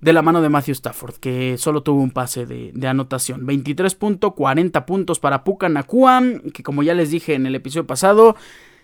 de 0.00 0.12
la 0.12 0.22
mano 0.22 0.42
de 0.42 0.48
Matthew 0.48 0.72
Stafford, 0.72 1.16
que 1.16 1.56
solo 1.58 1.82
tuvo 1.82 2.00
un 2.00 2.10
pase 2.10 2.46
de, 2.46 2.88
anotación. 2.88 3.46
23.40 3.46 4.84
puntos 4.84 5.18
para 5.18 5.42
Pucanacua, 5.42 6.22
que 6.52 6.62
como 6.62 6.82
ya 6.82 6.94
les 6.94 7.10
dije 7.10 7.34
en 7.34 7.46
el 7.46 7.54
episodio 7.54 7.86
pasado, 7.86 8.36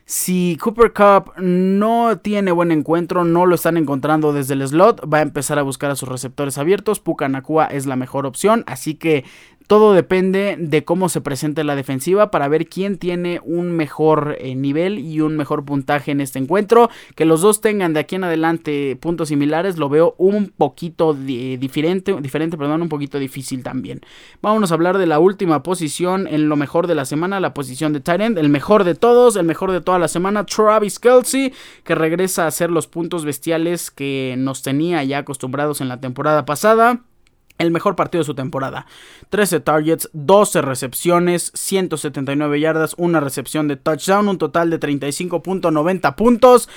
si 0.05 0.59
Cooper 0.61 0.93
Cup 0.93 1.33
no 1.39 2.19
tiene 2.19 2.53
buen 2.53 2.73
encuentro, 2.73 3.25
no 3.25 3.47
lo 3.47 3.55
están 3.55 3.77
encontrando 3.77 4.33
desde 4.33 4.55
el 4.55 4.67
slot, 4.67 5.09
va 5.13 5.19
a 5.19 5.23
empezar 5.23 5.59
a 5.59 5.63
buscar 5.63 5.91
a 5.91 5.97
sus 5.97 6.09
receptores 6.09 6.59
abiertos. 6.59 7.01
Pucanacua 7.01 7.67
es 7.67 7.87
la 7.87 7.97
mejor 7.97 8.27
opción, 8.27 8.65
así 8.67 8.95
que 8.95 9.25
todo 9.73 9.95
depende 9.95 10.57
de 10.59 10.85
cómo 10.85 11.09
se 11.09 11.23
presente 11.23 11.65
la 11.65 11.75
defensiva 11.75 12.31
para 12.31 12.47
ver 12.47 12.67
quién 12.67 12.99
tiene 12.99 13.41
un 13.43 13.73
mejor 13.73 14.37
eh, 14.39 14.55
nivel 14.55 14.99
y 14.99 15.23
un 15.23 15.35
mejor 15.39 15.65
puntaje 15.65 16.11
en 16.11 16.21
este 16.21 16.39
encuentro. 16.39 16.91
Que 17.15 17.25
los 17.25 17.41
dos 17.41 17.63
tengan 17.63 17.95
de 17.95 18.01
aquí 18.01 18.17
en 18.17 18.25
adelante 18.25 18.99
puntos 19.01 19.31
similares 19.31 19.79
lo 19.79 19.89
veo 19.89 20.15
un 20.19 20.49
poquito 20.49 21.15
diferente, 21.15 22.15
diferente, 22.21 22.59
perdón, 22.59 22.83
un 22.83 22.91
poquito 22.91 23.19
difícil 23.19 23.63
también. 23.63 24.03
Vámonos 24.43 24.73
a 24.73 24.75
hablar 24.75 24.99
de 24.99 25.07
la 25.07 25.19
última 25.19 25.63
posición 25.63 26.29
en 26.29 26.51
lo 26.51 26.57
mejor 26.57 26.87
de 26.87 26.95
la 26.95 27.07
semana, 27.07 27.41
la 27.41 27.55
posición 27.55 27.95
de 27.95 28.01
Tyrant, 28.01 28.37
el 28.37 28.51
mejor 28.51 28.85
de 28.85 28.95
todos, 28.95 29.37
el 29.37 29.47
mejor 29.47 29.73
de 29.73 29.81
toda 29.81 29.99
la 29.99 30.09
semana, 30.09 30.45
Travis 30.45 30.99
Kelsey, 30.99 31.55
que 31.83 31.95
regresa 31.95 32.45
a 32.45 32.49
hacer 32.49 32.71
los 32.71 32.89
puntos 32.89 33.25
bestiales 33.25 33.91
que 33.91 34.35
nos 34.37 34.61
tenía 34.61 35.03
ya 35.03 35.17
acostumbrados 35.17 35.81
en 35.81 35.89
la 35.89 35.99
temporada 35.99 36.45
pasada 36.45 37.01
el 37.63 37.71
mejor 37.71 37.97
partido 37.97 38.21
de 38.21 38.27
su 38.27 38.35
temporada. 38.35 38.87
13 39.31 39.61
targets, 39.61 40.11
12 40.13 40.63
recepciones, 40.63 41.51
179 41.55 42.61
yardas, 42.61 42.95
una 42.99 43.21
recepción 43.21 43.69
de 43.69 43.77
touchdown, 43.77 44.29
un 44.29 44.39
total 44.39 44.71
de 44.71 44.79
35.90 44.79 46.15
puntos. 46.15 46.69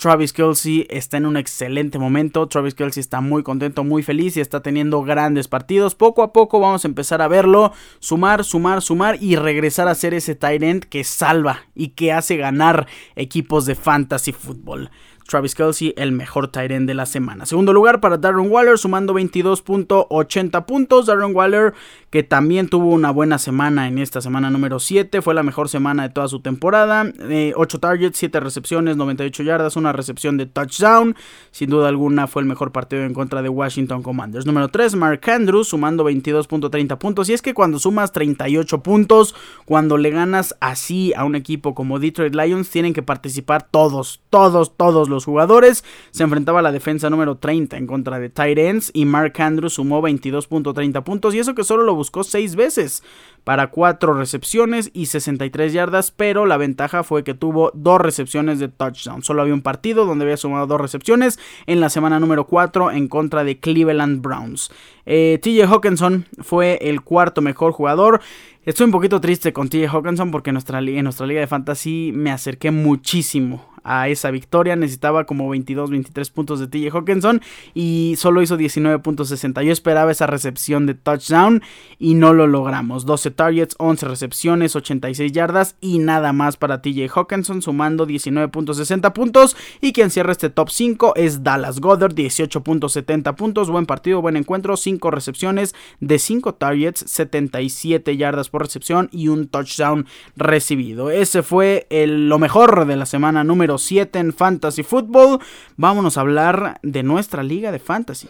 Travis 0.00 0.32
Kelsey 0.32 0.86
está 0.88 1.18
en 1.18 1.26
un 1.26 1.36
excelente 1.36 1.98
momento. 1.98 2.48
Travis 2.48 2.74
Kelsey 2.74 3.02
está 3.02 3.20
muy 3.20 3.42
contento, 3.42 3.84
muy 3.84 4.02
feliz 4.02 4.34
y 4.34 4.40
está 4.40 4.62
teniendo 4.62 5.02
grandes 5.02 5.46
partidos. 5.46 5.94
Poco 5.94 6.22
a 6.22 6.32
poco 6.32 6.58
vamos 6.58 6.86
a 6.86 6.88
empezar 6.88 7.20
a 7.20 7.28
verlo 7.28 7.74
sumar, 7.98 8.42
sumar, 8.42 8.80
sumar 8.80 9.22
y 9.22 9.36
regresar 9.36 9.88
a 9.88 9.94
ser 9.94 10.14
ese 10.14 10.34
tight 10.34 10.62
end 10.62 10.84
que 10.84 11.04
salva 11.04 11.66
y 11.74 11.88
que 11.88 12.12
hace 12.12 12.38
ganar 12.38 12.86
equipos 13.14 13.66
de 13.66 13.74
fantasy 13.74 14.32
football. 14.32 14.90
Travis 15.30 15.54
Kelsey, 15.54 15.94
el 15.96 16.10
mejor 16.10 16.48
tight 16.48 16.72
end 16.72 16.88
de 16.88 16.94
la 16.94 17.06
semana. 17.06 17.46
Segundo 17.46 17.72
lugar 17.72 18.00
para 18.00 18.18
Darren 18.18 18.50
Waller, 18.50 18.76
sumando 18.78 19.14
22.80 19.14 20.64
puntos. 20.66 21.06
Darren 21.06 21.34
Waller, 21.34 21.72
que 22.10 22.24
también 22.24 22.68
tuvo 22.68 22.90
una 22.90 23.12
buena 23.12 23.38
semana 23.38 23.86
en 23.86 23.98
esta 23.98 24.20
semana 24.20 24.50
número 24.50 24.80
7, 24.80 25.22
fue 25.22 25.34
la 25.34 25.44
mejor 25.44 25.68
semana 25.68 26.02
de 26.02 26.08
toda 26.08 26.26
su 26.26 26.40
temporada. 26.40 27.02
8 27.02 27.16
eh, 27.30 27.80
targets, 27.80 28.18
7 28.18 28.40
recepciones, 28.40 28.96
98 28.96 29.44
yardas, 29.44 29.76
una 29.76 29.92
recepción 29.92 30.36
de 30.36 30.46
touchdown. 30.46 31.14
Sin 31.52 31.70
duda 31.70 31.88
alguna 31.88 32.26
fue 32.26 32.42
el 32.42 32.48
mejor 32.48 32.72
partido 32.72 33.04
en 33.04 33.14
contra 33.14 33.40
de 33.40 33.48
Washington 33.48 34.02
Commanders. 34.02 34.46
Número 34.46 34.68
3, 34.68 34.96
Mark 34.96 35.20
Andrews, 35.30 35.68
sumando 35.68 36.04
22.30 36.04 36.98
puntos. 36.98 37.28
Y 37.28 37.34
es 37.34 37.42
que 37.42 37.54
cuando 37.54 37.78
sumas 37.78 38.10
38 38.10 38.82
puntos, 38.82 39.36
cuando 39.64 39.96
le 39.96 40.10
ganas 40.10 40.56
así 40.60 41.12
a 41.14 41.24
un 41.24 41.36
equipo 41.36 41.74
como 41.74 42.00
Detroit 42.00 42.34
Lions, 42.34 42.68
tienen 42.70 42.92
que 42.92 43.02
participar 43.02 43.68
todos, 43.70 44.20
todos, 44.30 44.76
todos 44.76 45.08
los 45.08 45.19
jugadores. 45.24 45.84
Se 46.10 46.22
enfrentaba 46.22 46.60
a 46.60 46.62
la 46.62 46.72
defensa 46.72 47.10
número 47.10 47.36
30 47.36 47.76
en 47.76 47.86
contra 47.86 48.18
de 48.18 48.28
Titans 48.28 48.90
y 48.94 49.04
Mark 49.04 49.34
Andrews 49.38 49.74
sumó 49.74 50.02
22.30 50.02 51.02
puntos 51.02 51.34
y 51.34 51.38
eso 51.38 51.54
que 51.54 51.64
solo 51.64 51.84
lo 51.84 51.94
buscó 51.94 52.24
6 52.24 52.56
veces 52.56 53.02
para 53.44 53.68
4 53.68 54.14
recepciones 54.14 54.90
y 54.92 55.06
63 55.06 55.72
yardas, 55.72 56.10
pero 56.10 56.46
la 56.46 56.56
ventaja 56.56 57.02
fue 57.02 57.24
que 57.24 57.34
tuvo 57.34 57.70
2 57.74 58.00
recepciones 58.00 58.58
de 58.58 58.68
touchdown. 58.68 59.22
Solo 59.22 59.42
había 59.42 59.54
un 59.54 59.62
partido 59.62 60.04
donde 60.04 60.24
había 60.24 60.36
sumado 60.36 60.66
2 60.66 60.80
recepciones 60.80 61.38
en 61.66 61.80
la 61.80 61.88
semana 61.88 62.20
número 62.20 62.46
4 62.46 62.90
en 62.90 63.08
contra 63.08 63.44
de 63.44 63.58
Cleveland 63.58 64.20
Browns. 64.22 64.70
Eh, 65.06 65.38
TJ 65.42 65.64
Hawkinson 65.64 66.26
fue 66.40 66.78
el 66.82 67.02
cuarto 67.02 67.40
mejor 67.40 67.72
jugador. 67.72 68.20
Estoy 68.64 68.84
un 68.84 68.92
poquito 68.92 69.20
triste 69.20 69.52
con 69.52 69.68
TJ 69.68 69.88
Hawkinson 69.88 70.30
porque 70.30 70.50
en 70.50 70.54
nuestra, 70.54 70.80
en 70.80 71.04
nuestra 71.04 71.26
liga 71.26 71.40
de 71.40 71.46
fantasy 71.46 72.12
me 72.14 72.30
acerqué 72.30 72.70
muchísimo 72.70 73.69
a 73.84 74.08
esa 74.08 74.30
victoria. 74.30 74.76
Necesitaba 74.76 75.24
como 75.24 75.48
22, 75.48 75.90
23 75.90 76.30
puntos 76.30 76.60
de 76.60 76.66
TJ 76.66 76.90
Hawkinson 76.94 77.40
y 77.74 78.14
solo 78.16 78.42
hizo 78.42 78.56
19.60. 78.56 79.62
Yo 79.62 79.72
esperaba 79.72 80.10
esa 80.10 80.26
recepción 80.26 80.86
de 80.86 80.94
touchdown 80.94 81.62
y 81.98 82.14
no 82.14 82.32
lo 82.32 82.46
logramos. 82.46 83.06
12 83.06 83.30
targets, 83.30 83.74
11 83.78 84.06
recepciones, 84.06 84.76
86 84.76 85.32
yardas 85.32 85.76
y 85.80 85.98
nada 85.98 86.32
más 86.32 86.56
para 86.56 86.82
TJ 86.82 87.08
Hawkinson 87.14 87.62
sumando 87.62 88.06
19.60 88.06 89.12
puntos. 89.12 89.56
Y 89.80 89.92
quien 89.92 90.10
cierra 90.10 90.32
este 90.32 90.50
top 90.50 90.70
5 90.70 91.14
es 91.16 91.42
Dallas 91.42 91.80
Goddard, 91.80 92.14
18.70 92.14 93.34
puntos. 93.34 93.70
Buen 93.70 93.86
partido, 93.86 94.20
buen 94.20 94.36
encuentro, 94.36 94.76
5 94.76 95.10
recepciones 95.10 95.74
de 96.00 96.18
5 96.18 96.54
targets, 96.54 97.04
77 97.06 98.16
yardas 98.16 98.48
por 98.48 98.62
recepción 98.62 99.08
y 99.12 99.28
un 99.28 99.48
touchdown 99.48 100.06
recibido. 100.36 101.10
Ese 101.10 101.42
fue 101.42 101.86
lo 101.90 102.38
mejor 102.38 102.86
de 102.86 102.96
la 102.96 103.06
semana 103.06 103.44
número 103.44 103.69
7 103.78 104.18
en 104.18 104.32
Fantasy 104.32 104.82
Football. 104.82 105.40
Vámonos 105.76 106.16
a 106.16 106.22
hablar 106.22 106.80
de 106.82 107.02
nuestra 107.02 107.42
liga 107.42 107.72
de 107.72 107.78
Fantasy. 107.78 108.28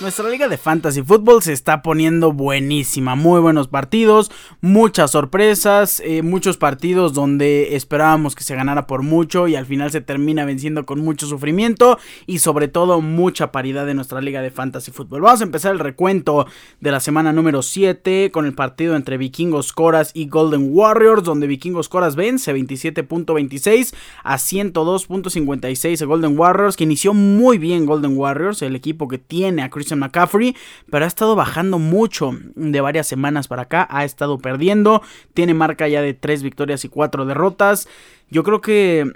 Nuestra 0.00 0.28
liga 0.28 0.48
de 0.48 0.58
fantasy 0.58 1.02
fútbol 1.02 1.40
se 1.40 1.52
está 1.52 1.80
poniendo 1.80 2.32
buenísima, 2.32 3.14
muy 3.14 3.40
buenos 3.40 3.68
partidos, 3.68 4.32
muchas 4.60 5.12
sorpresas, 5.12 6.02
eh, 6.04 6.22
muchos 6.22 6.56
partidos 6.56 7.12
donde 7.12 7.76
esperábamos 7.76 8.34
que 8.34 8.42
se 8.42 8.56
ganara 8.56 8.88
por 8.88 9.02
mucho 9.02 9.46
y 9.46 9.54
al 9.54 9.66
final 9.66 9.92
se 9.92 10.00
termina 10.00 10.44
venciendo 10.44 10.84
con 10.84 10.98
mucho 10.98 11.28
sufrimiento 11.28 11.96
y 12.26 12.40
sobre 12.40 12.66
todo 12.66 13.00
mucha 13.00 13.52
paridad 13.52 13.86
de 13.86 13.94
nuestra 13.94 14.20
liga 14.20 14.42
de 14.42 14.50
fantasy 14.50 14.90
fútbol. 14.90 15.20
Vamos 15.20 15.42
a 15.42 15.44
empezar 15.44 15.70
el 15.70 15.78
recuento 15.78 16.48
de 16.80 16.90
la 16.90 16.98
semana 16.98 17.32
número 17.32 17.62
7 17.62 18.32
con 18.32 18.46
el 18.46 18.54
partido 18.54 18.96
entre 18.96 19.16
Vikingos 19.16 19.72
Coras 19.72 20.10
y 20.12 20.26
Golden 20.26 20.70
Warriors 20.72 21.22
donde 21.22 21.46
Vikingos 21.46 21.88
Coras 21.88 22.16
vence 22.16 22.52
27.26 22.52 23.94
a 24.24 24.38
102.56 24.38 26.04
Golden 26.04 26.36
Warriors 26.36 26.76
que 26.76 26.82
inició 26.82 27.14
muy 27.14 27.58
bien 27.58 27.86
Golden 27.86 28.16
Warriors, 28.18 28.60
el 28.62 28.74
equipo 28.74 29.06
que 29.06 29.18
tiene 29.18 29.62
a 29.62 29.70
McCaffrey, 29.98 30.56
pero 30.90 31.04
ha 31.04 31.08
estado 31.08 31.36
bajando 31.36 31.78
mucho 31.78 32.32
de 32.54 32.80
varias 32.80 33.06
semanas 33.06 33.48
para 33.48 33.62
acá, 33.62 33.86
ha 33.90 34.04
estado 34.04 34.38
perdiendo, 34.38 35.02
tiene 35.34 35.54
marca 35.54 35.88
ya 35.88 36.02
de 36.02 36.14
3 36.14 36.42
victorias 36.42 36.84
y 36.84 36.88
4 36.88 37.26
derrotas. 37.26 37.88
Yo 38.30 38.42
creo 38.42 38.60
que 38.60 39.12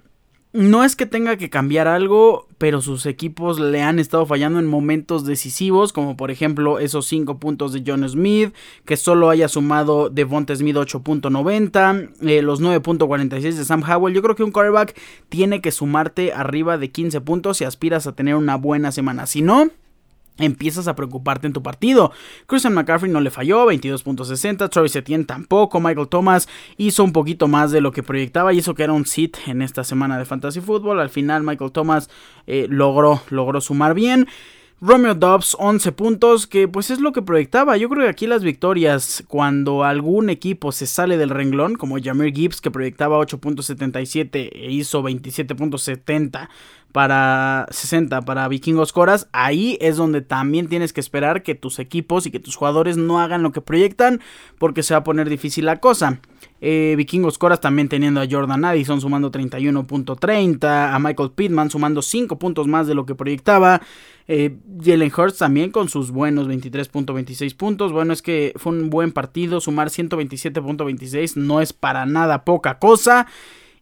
no 0.53 0.83
es 0.83 0.97
que 0.97 1.05
tenga 1.05 1.37
que 1.37 1.51
cambiar 1.51 1.89
algo, 1.89 2.49
pero 2.57 2.81
sus 2.81 3.05
equipos 3.05 3.61
le 3.61 3.83
han 3.83 3.99
estado 3.99 4.25
fallando 4.25 4.59
en 4.59 4.67
momentos 4.67 5.27
decisivos, 5.27 5.93
como 5.93 6.17
por 6.17 6.31
ejemplo 6.31 6.79
esos 6.79 7.07
5 7.07 7.39
puntos 7.39 7.73
de 7.73 7.83
John 7.87 8.09
Smith, 8.09 8.55
que 8.87 8.97
solo 8.97 9.29
haya 9.29 9.49
sumado 9.49 10.09
Devonta 10.09 10.57
Smith 10.57 10.77
8.90, 10.77 12.11
eh, 12.23 12.41
los 12.41 12.63
9.46 12.63 13.41
de 13.41 13.65
Sam 13.65 13.83
Howell. 13.89 14.15
Yo 14.15 14.23
creo 14.23 14.37
que 14.37 14.43
un 14.43 14.51
quarterback 14.51 14.99
tiene 15.29 15.61
que 15.61 15.71
sumarte 15.71 16.33
arriba 16.33 16.79
de 16.79 16.91
15 16.91 17.21
puntos 17.21 17.59
si 17.59 17.65
aspiras 17.65 18.07
a 18.07 18.13
tener 18.13 18.35
una 18.35 18.57
buena 18.57 18.91
semana. 18.91 19.27
Si 19.27 19.43
no, 19.43 19.69
empiezas 20.39 20.89
a 20.89 20.97
preocuparte 20.97 21.47
en 21.47 21.53
tu 21.53 21.63
partido. 21.63 22.13
Christian 22.47 22.75
McCaffrey 22.75 23.11
no 23.11 23.21
le 23.21 23.31
falló, 23.31 23.67
22.60, 23.71 24.71
Travis 24.71 24.97
Etienne 24.97 25.25
tampoco, 25.25 25.81
Michael 25.81 26.09
Thomas 26.09 26.49
hizo 26.77 27.05
un 27.05 27.13
poquito 27.13 27.49
más 27.49 27.71
de 27.71 27.81
lo 27.81 27.93
que 27.93 28.03
proyectaba 28.03 28.53
y 28.53 28.59
eso 28.59 28.75
que 28.75 28.85
era 28.85 28.93
un 28.93 29.07
sit 29.07 29.37
en 29.47 29.63
esta 29.63 29.85
semana 29.85 30.19
de 30.19 30.25
Fantasy 30.25 30.61
Football. 30.61 31.01
Al 31.01 31.11
final 31.11 31.43
Michael 31.43 31.73
Thomas 31.73 32.09
eh, 32.47 32.67
logró, 32.69 33.23
logró 33.31 33.61
sumar 33.61 33.95
bien. 33.95 34.27
Romeo 34.81 35.17
Dobbs 35.17 35.57
11 35.59 35.91
puntos, 35.91 36.47
que 36.47 36.69
pues 36.69 36.91
es 36.91 37.01
lo 37.01 37.11
que 37.11 37.21
proyectaba. 37.21 37.77
Yo 37.77 37.89
creo 37.89 38.05
que 38.05 38.11
aquí 38.11 38.29
las 38.29 38.45
victorias, 38.45 39.25
cuando 39.27 39.83
algún 39.83 40.31
equipo 40.31 40.71
se 40.71 40.87
sale 40.87 41.17
del 41.17 41.31
renglón, 41.31 41.75
como 41.75 41.99
Jameer 42.01 42.33
Gibbs 42.33 42.61
que 42.61 42.71
proyectaba 42.71 43.19
8.77 43.19 44.51
e 44.53 44.71
hizo 44.71 45.03
27.70 45.03 46.49
para 46.93 47.67
60 47.71 48.23
para 48.23 48.49
Vikingos 48.49 48.93
Coras, 48.93 49.29
ahí 49.33 49.77
es 49.81 49.97
donde 49.97 50.23
también 50.23 50.69
tienes 50.69 50.93
que 50.93 51.01
esperar 51.01 51.43
que 51.43 51.55
tus 51.55 51.79
equipos 51.79 52.27
y 52.27 52.31
que 52.31 52.41
tus 52.41 52.57
jugadores 52.57 52.97
no 52.97 53.21
hagan 53.21 53.43
lo 53.43 53.53
que 53.53 53.61
proyectan, 53.61 54.21
porque 54.59 54.83
se 54.83 54.95
va 54.95 54.99
a 54.99 55.05
poner 55.05 55.29
difícil 55.29 55.67
la 55.67 55.81
cosa. 55.81 56.21
Eh, 56.61 56.95
Vikingos 56.97 57.39
Coras 57.39 57.61
también 57.61 57.89
teniendo 57.89 58.21
a 58.21 58.27
Jordan 58.29 58.65
Addison 58.65 59.01
sumando 59.01 59.31
31.30, 59.31 60.95
a 60.95 60.99
Michael 60.99 61.31
Pittman 61.31 61.71
sumando 61.71 62.03
5 62.03 62.39
puntos 62.39 62.67
más 62.67 62.87
de 62.87 62.95
lo 62.95 63.07
que 63.07 63.15
proyectaba. 63.15 63.81
Eh, 64.27 64.57
Jalen 64.83 65.13
Hurts 65.17 65.39
también 65.39 65.71
con 65.71 65.89
sus 65.89 66.11
buenos 66.11 66.49
23.26 66.49 67.57
puntos. 67.57 67.93
Bueno, 67.93 68.13
es 68.13 68.23
que 68.23 68.53
fue 68.57 68.73
un 68.73 68.91
buen 68.91 69.13
partido. 69.13 69.61
Sumar 69.61 69.89
127.26 69.89 71.37
no 71.37 71.61
es 71.61 71.73
para 71.73 72.07
nada 72.07 72.45
poca 72.45 72.79
cosa 72.79 73.27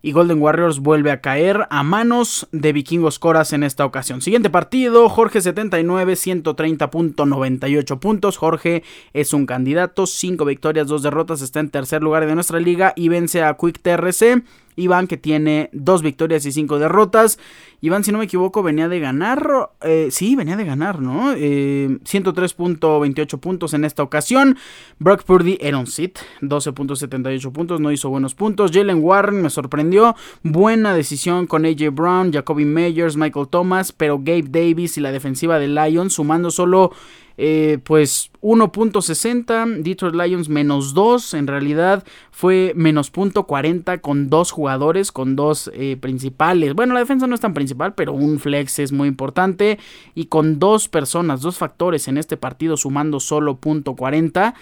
y 0.02 0.12
Golden 0.12 0.40
Warriors 0.40 0.80
vuelve 0.80 1.10
a 1.10 1.20
caer 1.20 1.66
a 1.70 1.82
manos 1.82 2.48
de 2.52 2.72
Vikingos 2.72 3.18
Coras 3.18 3.52
en 3.52 3.62
esta 3.62 3.84
ocasión. 3.84 4.20
Siguiente 4.20 4.50
partido, 4.50 5.08
Jorge 5.08 5.40
79, 5.40 6.14
130.98 6.14 7.98
puntos. 7.98 8.36
Jorge 8.36 8.82
es 9.12 9.32
un 9.32 9.46
candidato, 9.46 10.06
5 10.06 10.44
victorias, 10.44 10.88
2 10.88 11.02
derrotas, 11.02 11.42
está 11.42 11.60
en 11.60 11.70
tercer 11.70 12.02
lugar 12.02 12.26
de 12.26 12.34
nuestra 12.34 12.60
liga 12.60 12.92
y 12.96 13.08
vence 13.08 13.42
a 13.42 13.54
Quick 13.54 13.80
TRC. 13.80 14.42
Iván 14.76 15.06
que 15.06 15.16
tiene 15.16 15.70
dos 15.72 16.02
victorias 16.02 16.44
y 16.46 16.52
cinco 16.52 16.78
derrotas. 16.78 17.38
Iván, 17.80 18.04
si 18.04 18.12
no 18.12 18.18
me 18.18 18.24
equivoco, 18.24 18.62
venía 18.62 18.88
de 18.88 19.00
ganar. 19.00 19.70
Eh, 19.82 20.08
sí, 20.10 20.36
venía 20.36 20.56
de 20.56 20.64
ganar, 20.64 21.00
¿no? 21.00 21.34
103.28 21.34 23.34
eh, 23.34 23.38
puntos 23.38 23.74
en 23.74 23.84
esta 23.84 24.02
ocasión. 24.02 24.56
Brock 24.98 25.24
Purdy 25.24 25.58
era 25.60 25.78
un 25.78 25.86
sit, 25.86 26.18
12.78 26.40 27.52
puntos, 27.52 27.80
no 27.80 27.92
hizo 27.92 28.08
buenos 28.08 28.34
puntos. 28.34 28.70
Jalen 28.72 29.02
Warren 29.02 29.42
me 29.42 29.50
sorprendió. 29.50 30.16
Buena 30.42 30.94
decisión 30.94 31.46
con 31.46 31.64
AJ 31.64 31.90
Brown, 31.92 32.32
Jacoby 32.32 32.64
Meyers, 32.64 33.16
Michael 33.16 33.48
Thomas, 33.48 33.92
pero 33.92 34.18
Gabe 34.18 34.46
Davis 34.48 34.98
y 34.98 35.00
la 35.00 35.12
defensiva 35.12 35.58
de 35.58 35.68
Lions 35.68 36.14
sumando 36.14 36.50
solo 36.50 36.92
eh, 37.38 37.78
pues 37.84 38.30
1.60, 38.40 39.82
Detroit 39.82 40.14
Lions 40.14 40.48
menos 40.48 40.94
2, 40.94 41.34
en 41.34 41.46
realidad 41.46 42.04
fue 42.30 42.72
menos 42.74 43.10
punto 43.10 43.44
40 43.44 43.98
con 43.98 44.30
dos 44.30 44.50
jugadores, 44.50 45.12
con 45.12 45.36
dos 45.36 45.70
eh, 45.74 45.96
principales. 46.00 46.74
Bueno, 46.74 46.94
la 46.94 47.00
defensa 47.00 47.26
no 47.26 47.34
es 47.34 47.40
tan 47.40 47.54
principal, 47.54 47.94
pero 47.94 48.12
un 48.12 48.38
flex 48.38 48.78
es 48.78 48.92
muy 48.92 49.08
importante. 49.08 49.78
Y 50.14 50.26
con 50.26 50.58
dos 50.58 50.88
personas, 50.88 51.42
dos 51.42 51.58
factores 51.58 52.08
en 52.08 52.18
este 52.18 52.36
partido 52.36 52.76
sumando 52.76 53.20
solo 53.20 53.56
punto 53.56 53.94
40 53.94 54.54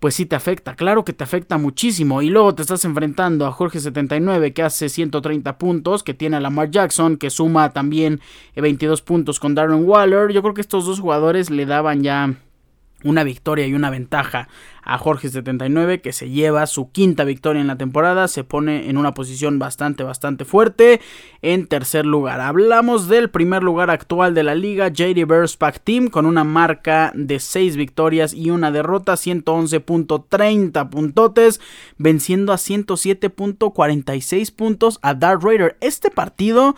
pues 0.00 0.14
sí 0.14 0.24
te 0.24 0.34
afecta, 0.34 0.74
claro 0.74 1.04
que 1.04 1.12
te 1.12 1.24
afecta 1.24 1.58
muchísimo. 1.58 2.22
Y 2.22 2.30
luego 2.30 2.54
te 2.54 2.62
estás 2.62 2.84
enfrentando 2.86 3.46
a 3.46 3.52
Jorge 3.52 3.80
79 3.80 4.54
que 4.54 4.62
hace 4.62 4.88
130 4.88 5.58
puntos, 5.58 6.02
que 6.02 6.14
tiene 6.14 6.38
a 6.38 6.40
Lamar 6.40 6.70
Jackson, 6.70 7.18
que 7.18 7.28
suma 7.28 7.72
también 7.72 8.20
22 8.56 9.02
puntos 9.02 9.38
con 9.38 9.54
Darren 9.54 9.86
Waller. 9.86 10.32
Yo 10.32 10.40
creo 10.40 10.54
que 10.54 10.62
estos 10.62 10.86
dos 10.86 11.00
jugadores 11.00 11.50
le 11.50 11.66
daban 11.66 12.02
ya 12.02 12.34
una 13.04 13.24
victoria 13.24 13.66
y 13.66 13.74
una 13.74 13.90
ventaja 13.90 14.48
a 14.82 14.98
Jorge 14.98 15.28
79 15.28 16.00
que 16.00 16.12
se 16.12 16.30
lleva 16.30 16.66
su 16.66 16.90
quinta 16.90 17.24
victoria 17.24 17.60
en 17.60 17.66
la 17.66 17.76
temporada, 17.76 18.28
se 18.28 18.44
pone 18.44 18.88
en 18.88 18.96
una 18.96 19.14
posición 19.14 19.58
bastante 19.58 20.02
bastante 20.04 20.44
fuerte 20.44 21.00
en 21.42 21.66
tercer 21.66 22.06
lugar. 22.06 22.40
Hablamos 22.40 23.08
del 23.08 23.30
primer 23.30 23.62
lugar 23.62 23.90
actual 23.90 24.34
de 24.34 24.42
la 24.42 24.54
liga, 24.54 24.88
JD 24.88 25.26
Bears 25.26 25.56
Pack 25.56 25.80
Team 25.84 26.08
con 26.08 26.26
una 26.26 26.44
marca 26.44 27.12
de 27.14 27.38
6 27.38 27.76
victorias 27.76 28.34
y 28.34 28.50
una 28.50 28.70
derrota, 28.70 29.14
111.30 29.14 30.88
puntotes, 30.88 31.60
venciendo 31.98 32.52
a 32.52 32.56
107.46 32.56 34.54
puntos 34.54 34.98
a 35.02 35.14
Dark 35.14 35.42
Raider. 35.42 35.76
Este 35.80 36.10
partido 36.10 36.74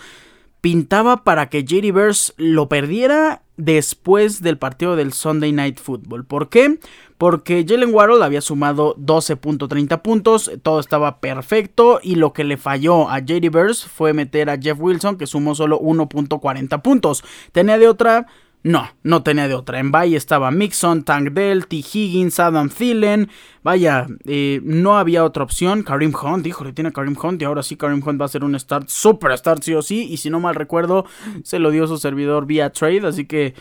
pintaba 0.61 1.25
para 1.25 1.49
que 1.49 1.65
JD 1.65 1.93
Bears 1.93 2.35
lo 2.37 2.69
perdiera 2.69 3.43
después 3.65 4.43
del 4.43 4.59
partido 4.59 4.97
del 4.97 5.13
Sunday 5.13 5.53
Night 5.53 5.79
Football. 5.79 6.25
¿Por 6.25 6.49
qué? 6.49 6.79
Porque 7.17 7.65
Jalen 7.67 7.95
Waddle 7.95 8.25
había 8.25 8.41
sumado 8.41 8.97
12.30 8.97 10.03
puntos, 10.03 10.51
todo 10.63 10.81
estaba 10.81 11.21
perfecto 11.21 12.01
y 12.03 12.17
lo 12.17 12.33
que 12.33 12.43
le 12.43 12.57
falló 12.57 13.09
a 13.09 13.21
JD 13.21 13.51
Bears 13.53 13.85
fue 13.85 14.13
meter 14.13 14.51
a 14.51 14.59
Jeff 14.59 14.79
Wilson 14.81 15.17
que 15.17 15.29
sumó 15.29 15.55
solo 15.55 15.81
1.40 15.81 16.83
puntos. 16.83 17.23
Tenía 17.53 17.79
de 17.79 17.87
otra 17.87 18.27
no, 18.65 18.89
no 19.03 19.23
tenía 19.25 19.49
de 19.49 19.55
otra. 19.55 19.81
En 19.81 19.91
Valle 19.91 20.17
estaba 20.17 20.51
Mixon, 20.53 21.03
Tank 21.03 21.31
Dell, 21.31 21.67
T. 21.67 21.77
Higgins, 21.77 22.39
Adam 22.39 22.69
Thielen. 22.69 23.29
Vaya, 23.65 24.07
eh, 24.25 24.61
no 24.63 24.97
había 24.97 25.25
otra 25.25 25.43
opción. 25.43 25.83
Karim 25.83 26.13
Hunt, 26.15 26.47
híjole, 26.47 26.73
tiene 26.73 26.93
Karim 26.93 27.17
Hunt 27.21 27.43
y 27.43 27.45
ahora 27.45 27.65
sí 27.65 27.77
Karim 27.77 28.03
Hunt 28.07 28.21
va 28.21 28.27
a 28.27 28.29
ser 28.29 28.45
un 28.45 28.59
start, 28.59 28.89
super 28.89 29.37
start 29.37 29.63
sí 29.65 29.75
o 29.75 29.83
sí. 29.83 30.07
Y 30.09 30.19
si 30.19 30.31
no 30.31 30.39
mal 30.39 30.55
recuerdo, 30.55 31.07
se 31.43 31.59
lo 31.59 31.73
dio 31.73 31.89
su 31.89 31.99
servidor 31.99 32.47
vía 32.47 32.71
trade, 32.71 33.07
así 33.07 33.25
que 33.25 33.55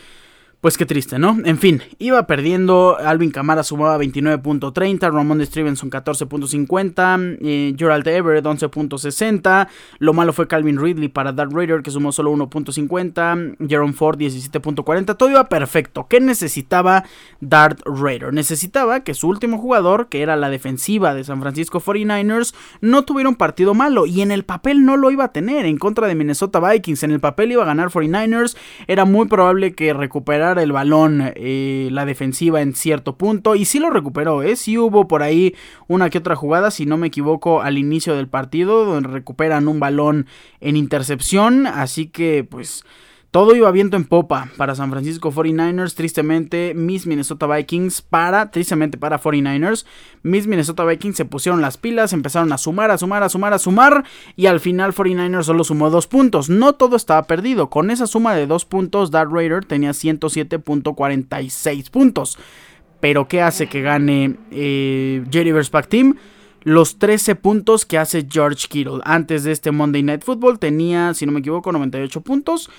pues 0.62 0.78
qué 0.78 0.86
triste, 0.86 1.18
¿no? 1.18 1.38
En 1.44 1.58
fin, 1.58 1.82
iba 1.98 2.24
perdiendo. 2.28 2.96
Alvin 2.96 3.32
Camara 3.32 3.64
sumaba 3.64 3.98
29.30. 3.98 5.12
Ramon 5.12 5.44
Stevenson 5.44 5.90
14.50. 5.90 7.38
Eh, 7.42 7.74
Gerald 7.76 8.06
Everett 8.06 8.44
11.60. 8.44 9.66
Lo 9.98 10.12
malo 10.12 10.32
fue 10.32 10.46
Calvin 10.46 10.80
Ridley 10.80 11.08
para 11.08 11.32
Darth 11.32 11.52
Raider 11.52 11.82
que 11.82 11.90
sumó 11.90 12.12
solo 12.12 12.32
1.50. 12.32 13.56
Jerome 13.68 13.92
Ford 13.92 14.16
17.40. 14.16 15.16
Todo 15.16 15.30
iba 15.30 15.48
perfecto. 15.48 16.06
¿Qué 16.08 16.20
necesitaba 16.20 17.02
Darth 17.40 17.80
Raider? 17.84 18.32
Necesitaba 18.32 19.00
que 19.00 19.14
su 19.14 19.26
último 19.26 19.58
jugador, 19.58 20.06
que 20.06 20.22
era 20.22 20.36
la 20.36 20.48
defensiva 20.48 21.12
de 21.12 21.24
San 21.24 21.40
Francisco 21.40 21.80
49ers, 21.80 22.54
no 22.80 23.02
tuviera 23.02 23.28
un 23.28 23.34
partido 23.34 23.74
malo. 23.74 24.06
Y 24.06 24.20
en 24.20 24.30
el 24.30 24.44
papel 24.44 24.84
no 24.84 24.96
lo 24.96 25.10
iba 25.10 25.24
a 25.24 25.32
tener 25.32 25.66
en 25.66 25.76
contra 25.76 26.06
de 26.06 26.14
Minnesota 26.14 26.60
Vikings. 26.60 27.02
En 27.02 27.10
el 27.10 27.18
papel 27.18 27.50
iba 27.50 27.64
a 27.64 27.66
ganar 27.66 27.90
49ers. 27.90 28.56
Era 28.86 29.04
muy 29.04 29.26
probable 29.26 29.74
que 29.74 29.92
recuperara 29.92 30.51
el 30.58 30.72
balón 30.72 31.32
eh, 31.34 31.88
la 31.92 32.04
defensiva 32.04 32.62
en 32.62 32.74
cierto 32.74 33.16
punto 33.16 33.54
y 33.54 33.64
sí 33.64 33.78
lo 33.78 33.90
recuperó, 33.90 34.42
¿eh? 34.42 34.56
sí 34.56 34.78
hubo 34.78 35.08
por 35.08 35.22
ahí 35.22 35.54
una 35.88 36.10
que 36.10 36.18
otra 36.18 36.36
jugada, 36.36 36.70
si 36.70 36.86
no 36.86 36.96
me 36.96 37.08
equivoco, 37.08 37.62
al 37.62 37.78
inicio 37.78 38.16
del 38.16 38.28
partido 38.28 38.84
donde 38.84 39.08
recuperan 39.08 39.68
un 39.68 39.80
balón 39.80 40.26
en 40.60 40.76
intercepción, 40.76 41.66
así 41.66 42.06
que 42.06 42.46
pues 42.48 42.84
todo 43.32 43.56
iba 43.56 43.70
viento 43.70 43.96
en 43.96 44.04
popa 44.04 44.50
para 44.58 44.74
San 44.74 44.90
Francisco 44.90 45.32
49ers, 45.32 45.94
tristemente 45.94 46.74
mis 46.74 47.06
Minnesota 47.06 47.46
Vikings 47.46 48.02
para, 48.02 48.50
tristemente 48.50 48.98
para 48.98 49.18
49ers, 49.18 49.86
mis 50.22 50.46
Minnesota 50.46 50.84
Vikings 50.84 51.16
se 51.16 51.24
pusieron 51.24 51.62
las 51.62 51.78
pilas, 51.78 52.12
empezaron 52.12 52.52
a 52.52 52.58
sumar, 52.58 52.90
a 52.90 52.98
sumar, 52.98 53.22
a 53.22 53.30
sumar, 53.30 53.54
a 53.54 53.58
sumar 53.58 54.04
y 54.36 54.46
al 54.46 54.60
final 54.60 54.92
49ers 54.92 55.44
solo 55.44 55.64
sumó 55.64 55.88
dos 55.88 56.06
puntos. 56.06 56.50
No 56.50 56.74
todo 56.74 56.94
estaba 56.94 57.22
perdido, 57.22 57.70
con 57.70 57.90
esa 57.90 58.06
suma 58.06 58.34
de 58.34 58.46
dos 58.46 58.66
puntos 58.66 59.10
Darth 59.10 59.32
Raider 59.32 59.64
tenía 59.64 59.92
107.46 59.92 61.90
puntos. 61.90 62.36
Pero 63.00 63.28
¿qué 63.28 63.40
hace 63.40 63.66
que 63.66 63.80
gane 63.80 64.36
eh, 64.50 65.24
Jerry 65.32 65.54
Pack 65.70 65.88
Team? 65.88 66.16
los 66.64 66.98
13 66.98 67.34
puntos 67.34 67.86
que 67.86 67.98
hace 67.98 68.24
George 68.30 68.68
Kittle. 68.68 69.00
Antes 69.04 69.42
de 69.42 69.50
este 69.50 69.72
Monday 69.72 70.04
Night 70.04 70.22
Football 70.22 70.60
tenía, 70.60 71.12
si 71.12 71.26
no 71.26 71.32
me 71.32 71.40
equivoco, 71.40 71.72
98 71.72 72.20
puntos 72.20 72.70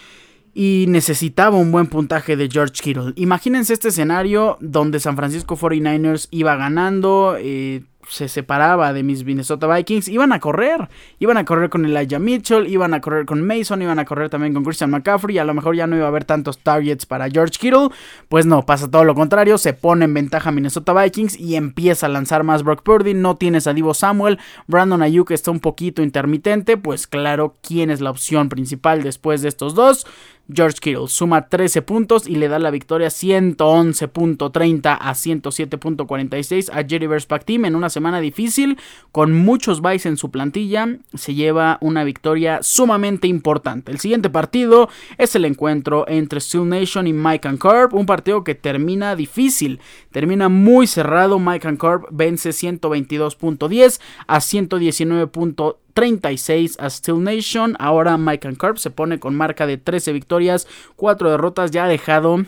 y 0.53 0.85
necesitaba 0.87 1.57
un 1.57 1.71
buen 1.71 1.87
puntaje 1.87 2.35
de 2.35 2.49
George 2.49 2.81
Kittle. 2.81 3.13
Imagínense 3.15 3.73
este 3.73 3.89
escenario 3.89 4.57
donde 4.61 4.99
San 4.99 5.15
Francisco 5.15 5.57
49ers 5.57 6.27
iba 6.31 6.55
ganando, 6.55 7.35
eh, 7.39 7.83
se 8.07 8.27
separaba 8.27 8.93
de 8.93 9.03
mis 9.03 9.23
Minnesota 9.23 9.67
Vikings, 9.67 10.07
iban 10.07 10.33
a 10.33 10.39
correr. 10.39 10.89
Iban 11.19 11.37
a 11.37 11.45
correr 11.45 11.69
con 11.69 11.85
Elijah 11.85 12.19
Mitchell, 12.19 12.67
iban 12.67 12.93
a 12.93 13.01
correr 13.01 13.25
con 13.25 13.45
Mason, 13.45 13.81
iban 13.81 13.99
a 13.99 14.05
correr 14.05 14.29
también 14.29 14.53
con 14.53 14.63
Christian 14.63 14.91
McCaffrey. 14.91 15.37
A 15.37 15.45
lo 15.45 15.53
mejor 15.53 15.75
ya 15.75 15.87
no 15.87 15.95
iba 15.95 16.05
a 16.05 16.09
haber 16.09 16.25
tantos 16.25 16.59
targets 16.59 17.05
para 17.05 17.29
George 17.29 17.57
Kittle. 17.59 17.89
Pues 18.29 18.45
no, 18.45 18.65
pasa 18.65 18.89
todo 18.89 19.03
lo 19.03 19.15
contrario. 19.15 19.57
Se 19.57 19.73
pone 19.73 20.05
en 20.05 20.13
ventaja 20.13 20.51
Minnesota 20.51 20.93
Vikings 20.93 21.39
y 21.39 21.55
empieza 21.55 22.07
a 22.07 22.09
lanzar 22.09 22.43
más 22.43 22.63
Brock 22.63 22.83
Purdy. 22.83 23.13
No 23.13 23.37
tienes 23.37 23.67
a 23.67 23.73
Divo 23.73 23.93
Samuel. 23.93 24.39
Brandon 24.67 25.01
Ayuk 25.01 25.31
está 25.31 25.51
un 25.51 25.59
poquito 25.59 26.01
intermitente. 26.01 26.77
Pues 26.77 27.07
claro, 27.07 27.55
¿quién 27.61 27.89
es 27.89 28.01
la 28.01 28.11
opción 28.11 28.49
principal 28.49 29.03
después 29.03 29.41
de 29.41 29.49
estos 29.49 29.75
dos? 29.75 30.05
George 30.51 30.79
Kittle 30.81 31.07
suma 31.07 31.47
13 31.47 31.81
puntos 31.83 32.27
y 32.27 32.35
le 32.35 32.49
da 32.49 32.59
la 32.59 32.69
victoria 32.69 33.07
111.30 33.07 34.97
a 34.99 35.13
107.46 35.13 36.69
a 36.71 36.83
Jerry 36.87 37.07
Verspack 37.07 37.45
Team 37.45 37.65
en 37.65 37.75
una 37.75 37.89
semana 37.89 38.19
difícil 38.19 38.77
con 39.11 39.31
muchos 39.31 39.81
buys 39.81 40.05
en 40.05 40.17
su 40.17 40.31
plantilla. 40.31 40.97
Se 41.13 41.33
lleva 41.33 41.77
una 41.81 42.03
victoria 42.03 42.61
sumamente 42.61 43.27
importante. 43.27 43.91
El 43.91 43.99
siguiente 43.99 44.29
partido 44.29 44.89
es 45.17 45.35
el 45.35 45.45
encuentro 45.45 46.05
entre 46.09 46.41
Steel 46.41 46.67
Nation 46.67 47.07
y 47.07 47.13
Mike 47.13 47.47
and 47.47 47.59
Corp, 47.59 47.93
un 47.93 48.05
partido 48.05 48.43
que 48.43 48.55
termina 48.55 49.15
difícil, 49.15 49.79
termina 50.11 50.49
muy 50.49 50.87
cerrado. 50.87 51.39
Mike 51.39 51.67
and 51.67 51.77
Corp 51.77 52.07
vence 52.11 52.49
122.10 52.49 54.01
a 54.27 54.37
119.30 54.37 55.77
36 55.93 56.77
a 56.79 56.89
Steel 56.89 57.23
Nation. 57.23 57.75
Ahora 57.79 58.17
Mike 58.17 58.47
and 58.47 58.57
Carp 58.57 58.77
se 58.77 58.89
pone 58.89 59.19
con 59.19 59.35
marca 59.35 59.65
de 59.67 59.77
13 59.77 60.13
victorias, 60.13 60.67
4 60.95 61.31
derrotas. 61.31 61.71
Ya 61.71 61.85
ha 61.85 61.87
dejado 61.87 62.45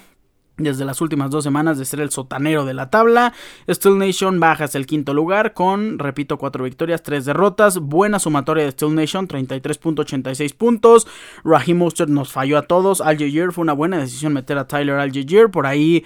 desde 0.57 0.85
las 0.85 1.01
últimas 1.01 1.31
dos 1.31 1.43
semanas 1.43 1.77
de 1.77 1.85
ser 1.85 1.99
el 1.99 2.11
sotanero 2.11 2.65
de 2.65 2.73
la 2.73 2.89
tabla. 2.89 3.33
Steel 3.69 3.97
Nation 3.97 4.39
baja 4.39 4.65
hasta 4.65 4.77
el 4.77 4.85
quinto 4.85 5.13
lugar 5.13 5.53
con, 5.53 5.99
repito, 5.99 6.37
4 6.37 6.63
victorias, 6.63 7.03
3 7.03 7.25
derrotas. 7.25 7.79
Buena 7.79 8.19
sumatoria 8.19 8.63
de 8.63 8.71
Steel 8.71 8.95
Nation, 8.95 9.27
33.86 9.27 10.55
puntos. 10.55 11.07
Raheem 11.43 11.77
Mostert 11.77 12.09
nos 12.09 12.31
falló 12.31 12.57
a 12.57 12.63
todos. 12.63 13.01
Al 13.01 13.17
fue 13.51 13.61
una 13.61 13.73
buena 13.73 13.97
decisión 13.97 14.33
meter 14.33 14.57
a 14.57 14.67
Tyler 14.67 14.95
Al 14.95 15.11
Por 15.51 15.67
ahí 15.67 16.05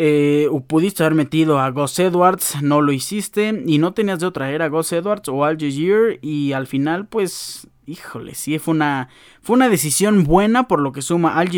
eh, 0.00 0.48
pudiste 0.68 1.02
haber 1.02 1.16
metido 1.16 1.58
a 1.58 1.70
Gus 1.72 1.98
Edwards, 1.98 2.62
no 2.62 2.80
lo 2.80 2.92
hiciste 2.92 3.64
y 3.66 3.78
no 3.78 3.94
tenías 3.94 4.20
de 4.20 4.26
otra, 4.26 4.52
era 4.52 4.68
Gus 4.68 4.92
Edwards 4.92 5.28
o 5.28 5.44
Al 5.44 5.58
y 6.22 6.52
al 6.52 6.68
final 6.68 7.08
pues 7.08 7.66
híjole, 7.88 8.34
sí, 8.34 8.58
fue 8.58 8.74
una, 8.74 9.08
fue 9.42 9.56
una 9.56 9.68
decisión 9.68 10.24
buena 10.24 10.68
por 10.68 10.80
lo 10.80 10.92
que 10.92 11.02
suma 11.02 11.38
Al 11.38 11.48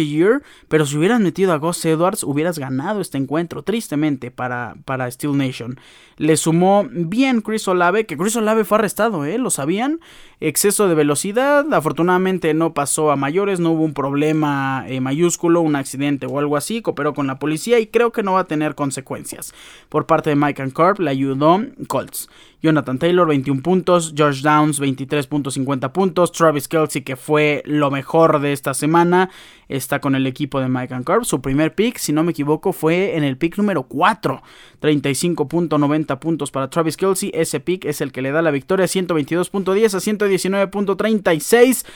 pero 0.68 0.86
si 0.86 0.96
hubieras 0.96 1.20
metido 1.20 1.52
a 1.52 1.56
Gus 1.56 1.84
Edwards, 1.84 2.22
hubieras 2.22 2.58
ganado 2.58 3.00
este 3.00 3.18
encuentro, 3.18 3.62
tristemente, 3.62 4.30
para, 4.30 4.76
para 4.84 5.10
Steel 5.10 5.36
Nation. 5.36 5.78
Le 6.16 6.36
sumó 6.36 6.86
bien 6.88 7.40
Chris 7.40 7.66
Olave, 7.66 8.06
que 8.06 8.16
Chris 8.16 8.36
Olave 8.36 8.64
fue 8.64 8.78
arrestado, 8.78 9.24
¿eh? 9.24 9.38
¿Lo 9.38 9.50
sabían? 9.50 10.00
Exceso 10.38 10.88
de 10.88 10.94
velocidad, 10.94 11.72
afortunadamente 11.74 12.54
no 12.54 12.72
pasó 12.72 13.10
a 13.10 13.16
mayores, 13.16 13.58
no 13.58 13.72
hubo 13.72 13.84
un 13.84 13.94
problema 13.94 14.84
eh, 14.86 15.00
mayúsculo, 15.00 15.60
un 15.60 15.76
accidente 15.76 16.26
o 16.26 16.38
algo 16.38 16.56
así, 16.56 16.82
cooperó 16.82 17.12
con 17.12 17.26
la 17.26 17.38
policía 17.38 17.78
y 17.80 17.88
creo 17.88 18.12
que 18.12 18.22
no 18.22 18.34
va 18.34 18.40
a 18.40 18.44
tener 18.44 18.74
consecuencias. 18.74 19.52
Por 19.88 20.06
parte 20.06 20.30
de 20.30 20.36
Mike 20.36 20.62
and 20.62 20.72
Corp 20.72 21.00
le 21.00 21.10
ayudó 21.10 21.62
Colts. 21.88 22.28
Jonathan 22.62 22.98
Taylor 22.98 23.26
21 23.26 23.62
puntos, 23.62 24.12
George 24.14 24.42
Downs 24.42 24.80
23.50 24.80 25.92
puntos, 25.92 26.32
Travis 26.32 26.68
Kelsey 26.68 27.02
que 27.02 27.16
fue 27.16 27.62
lo 27.64 27.90
mejor 27.90 28.40
de 28.40 28.52
esta 28.52 28.74
semana, 28.74 29.30
está 29.68 30.00
con 30.00 30.14
el 30.14 30.26
equipo 30.26 30.60
de 30.60 30.68
Mike 30.68 30.94
and. 30.94 31.24
Su 31.24 31.40
primer 31.40 31.74
pick, 31.74 31.98
si 31.98 32.12
no 32.12 32.22
me 32.22 32.32
equivoco, 32.32 32.72
fue 32.72 33.16
en 33.16 33.24
el 33.24 33.36
pick 33.36 33.56
número 33.56 33.84
4, 33.84 34.42
35.90 34.80 36.18
puntos 36.18 36.50
para 36.50 36.68
Travis 36.68 36.96
Kelsey. 36.96 37.30
Ese 37.34 37.60
pick 37.60 37.84
es 37.84 38.00
el 38.00 38.12
que 38.12 38.22
le 38.22 38.32
da 38.32 38.42
la 38.42 38.50
victoria 38.50 38.86
122.10 38.86 39.94
a 39.94 40.68
119.36. 40.68 41.86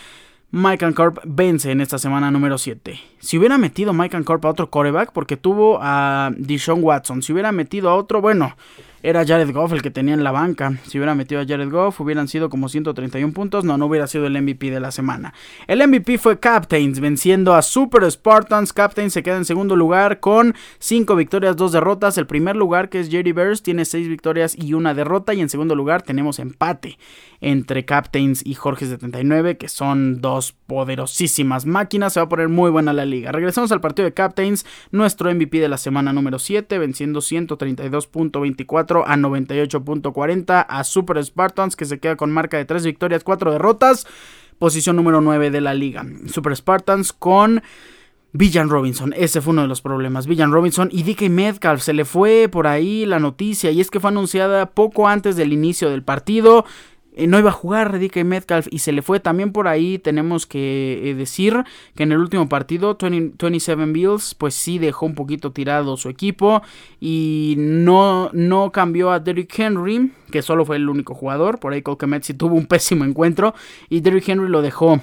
Mike 0.51 0.85
and 0.85 0.95
Corp 0.95 1.19
vence 1.25 1.73
en 1.73 1.81
esta 1.81 1.99
semana 1.99 2.31
número 2.31 2.59
7. 2.59 3.01
Si 3.19 3.39
hubiera 3.39 3.59
metido 3.59 3.93
Mike 3.93 4.17
and 4.17 4.25
Corp 4.25 4.45
a 4.45 4.51
otro 4.51 4.71
coreback, 4.71 5.13
porque 5.13 5.37
tuvo 5.37 5.79
a 5.83 6.31
Deshaun 6.37 6.79
Watson, 6.83 7.23
si 7.23 7.33
hubiera 7.33 7.51
metido 7.51 7.91
a 7.91 7.97
otro, 7.97 8.21
bueno, 8.21 8.57
era 9.05 9.27
Jared 9.27 9.53
Goff 9.53 9.75
el 9.75 9.83
que 9.83 9.91
tenía 9.91 10.15
en 10.15 10.25
la 10.25 10.33
banca. 10.33 10.79
Si 10.87 10.97
hubiera 10.97 11.15
metido 11.15 11.39
a 11.39 11.45
Jared 11.47 11.71
Goff, 11.71 12.01
hubieran 12.01 12.27
sido 12.27 12.49
como 12.49 12.71
131 12.71 13.35
puntos. 13.35 13.63
No, 13.63 13.77
no 13.77 13.85
hubiera 13.85 14.07
sido 14.07 14.27
el 14.27 14.41
MVP 14.41 14.71
de 14.71 14.81
la 14.81 14.91
semana. 14.93 15.35
El 15.67 15.87
MVP 15.87 16.17
fue 16.17 16.41
Captains, 16.41 17.01
venciendo 17.01 17.55
a 17.55 17.61
Super 17.61 18.11
Spartans. 18.11 18.73
Captains 18.73 19.13
se 19.13 19.23
queda 19.23 19.37
en 19.37 19.45
segundo 19.45 19.77
lugar 19.77 20.21
con 20.21 20.55
5 20.79 21.17
victorias, 21.17 21.55
2 21.55 21.73
derrotas. 21.73 22.17
El 22.17 22.27
primer 22.27 22.57
lugar, 22.57 22.89
que 22.89 22.99
es 22.99 23.11
Jerry 23.11 23.33
Bears, 23.33 23.63
tiene 23.63 23.85
6 23.85 24.09
victorias 24.09 24.57
y 24.57 24.73
una 24.73 24.95
derrota. 24.95 25.35
Y 25.35 25.43
en 25.43 25.51
segundo 25.51 25.75
lugar 25.75 26.01
tenemos 26.01 26.39
empate 26.39 26.97
entre 27.43 27.85
Captains 27.85 28.41
y 28.43 28.55
Jorge 28.55 28.87
79, 28.87 29.59
que 29.59 29.69
son 29.69 30.23
dos 30.23 30.53
poderosísimas 30.53 31.67
máquinas. 31.67 32.15
Se 32.15 32.21
va 32.21 32.25
a 32.25 32.29
poner 32.31 32.49
muy 32.49 32.71
buena 32.71 32.95
la 32.95 33.05
liga. 33.05 33.33
Regresamos 33.33 33.71
al 33.71 33.83
partido 33.83 34.07
de 34.07 34.15
Captains, 34.15 34.65
nuestro 34.93 35.31
MVP 35.31 35.61
de 35.61 35.69
la 35.69 35.77
semana 35.77 36.15
número 36.15 36.39
7, 36.39 36.79
venciendo 36.79 37.21
132.24 37.21 38.94
a 39.01 39.17
98.40 39.17 40.67
a 40.69 40.85
Super 40.85 41.25
Spartans 41.25 41.77
que 41.77 41.85
se 41.85 41.99
queda 41.99 42.17
con 42.17 42.31
marca 42.31 42.57
de 42.57 42.65
3 42.65 42.85
victorias, 42.85 43.25
4 43.25 43.53
derrotas. 43.53 44.07
Posición 44.59 44.97
número 44.97 45.21
9 45.21 45.51
de 45.51 45.61
la 45.61 45.75
liga. 45.75 46.07
Super 46.27 46.55
Spartans 46.55 47.13
con... 47.13 47.63
Villan 48.37 48.69
Robinson, 48.69 49.15
ese 49.17 49.41
fue 49.41 49.53
uno 49.53 49.63
de 49.63 49.69
los 49.69 49.81
problemas. 49.81 50.27
Villan 50.27 50.51
Robinson 50.51 50.89
y 50.91 51.05
DK 51.05 51.31
Metcalf 51.31 51.81
se 51.81 51.93
le 51.93 52.05
fue 52.05 52.49
por 52.51 52.67
ahí 52.67 53.07
la 53.07 53.21
noticia 53.21 53.71
y 53.71 53.81
es 53.81 53.93
que 53.93 54.01
fue 54.01 54.11
anunciada 54.11 54.67
poco 54.71 55.07
antes 55.07 55.37
del 55.37 55.53
inicio 55.53 55.89
del 55.89 56.03
partido. 56.03 56.65
Eh, 57.15 57.27
no 57.27 57.39
iba 57.39 57.51
a 57.51 57.53
jugar 57.53 57.99
DK 57.99 58.25
Metcalf 58.25 58.67
y 58.71 58.81
se 58.81 58.93
le 58.93 59.03
fue 59.03 59.21
también 59.21 59.53
por 59.53 59.69
ahí. 59.69 59.99
Tenemos 59.99 60.47
que 60.47 61.11
eh, 61.11 61.15
decir 61.15 61.65
que 61.95 62.03
en 62.03 62.13
el 62.13 62.19
último 62.19 62.49
partido, 62.49 62.97
27 63.01 63.85
Bills, 63.87 64.35
pues 64.35 64.55
sí 64.55 64.79
dejó 64.79 65.07
un 65.07 65.15
poquito 65.15 65.53
tirado 65.53 65.97
su 65.97 66.09
equipo 66.09 66.63
y 67.01 67.55
no, 67.59 68.31
no 68.33 68.73
cambió 68.73 69.11
a 69.13 69.21
Derrick 69.21 69.59
Henry, 69.59 70.13
que 70.31 70.43
solo 70.43 70.65
fue 70.65 70.77
el 70.77 70.89
único 70.89 71.15
jugador. 71.15 71.61
Por 71.61 71.73
ahí 71.73 71.83
Cole 71.83 71.99
sí 72.23 72.35
tuvo 72.35 72.57
un 72.57 72.67
pésimo 72.67 73.05
encuentro 73.05 73.55
y 73.89 74.01
Derrick 74.01 74.29
Henry 74.29 74.49
lo 74.49 74.63
dejó 74.63 75.01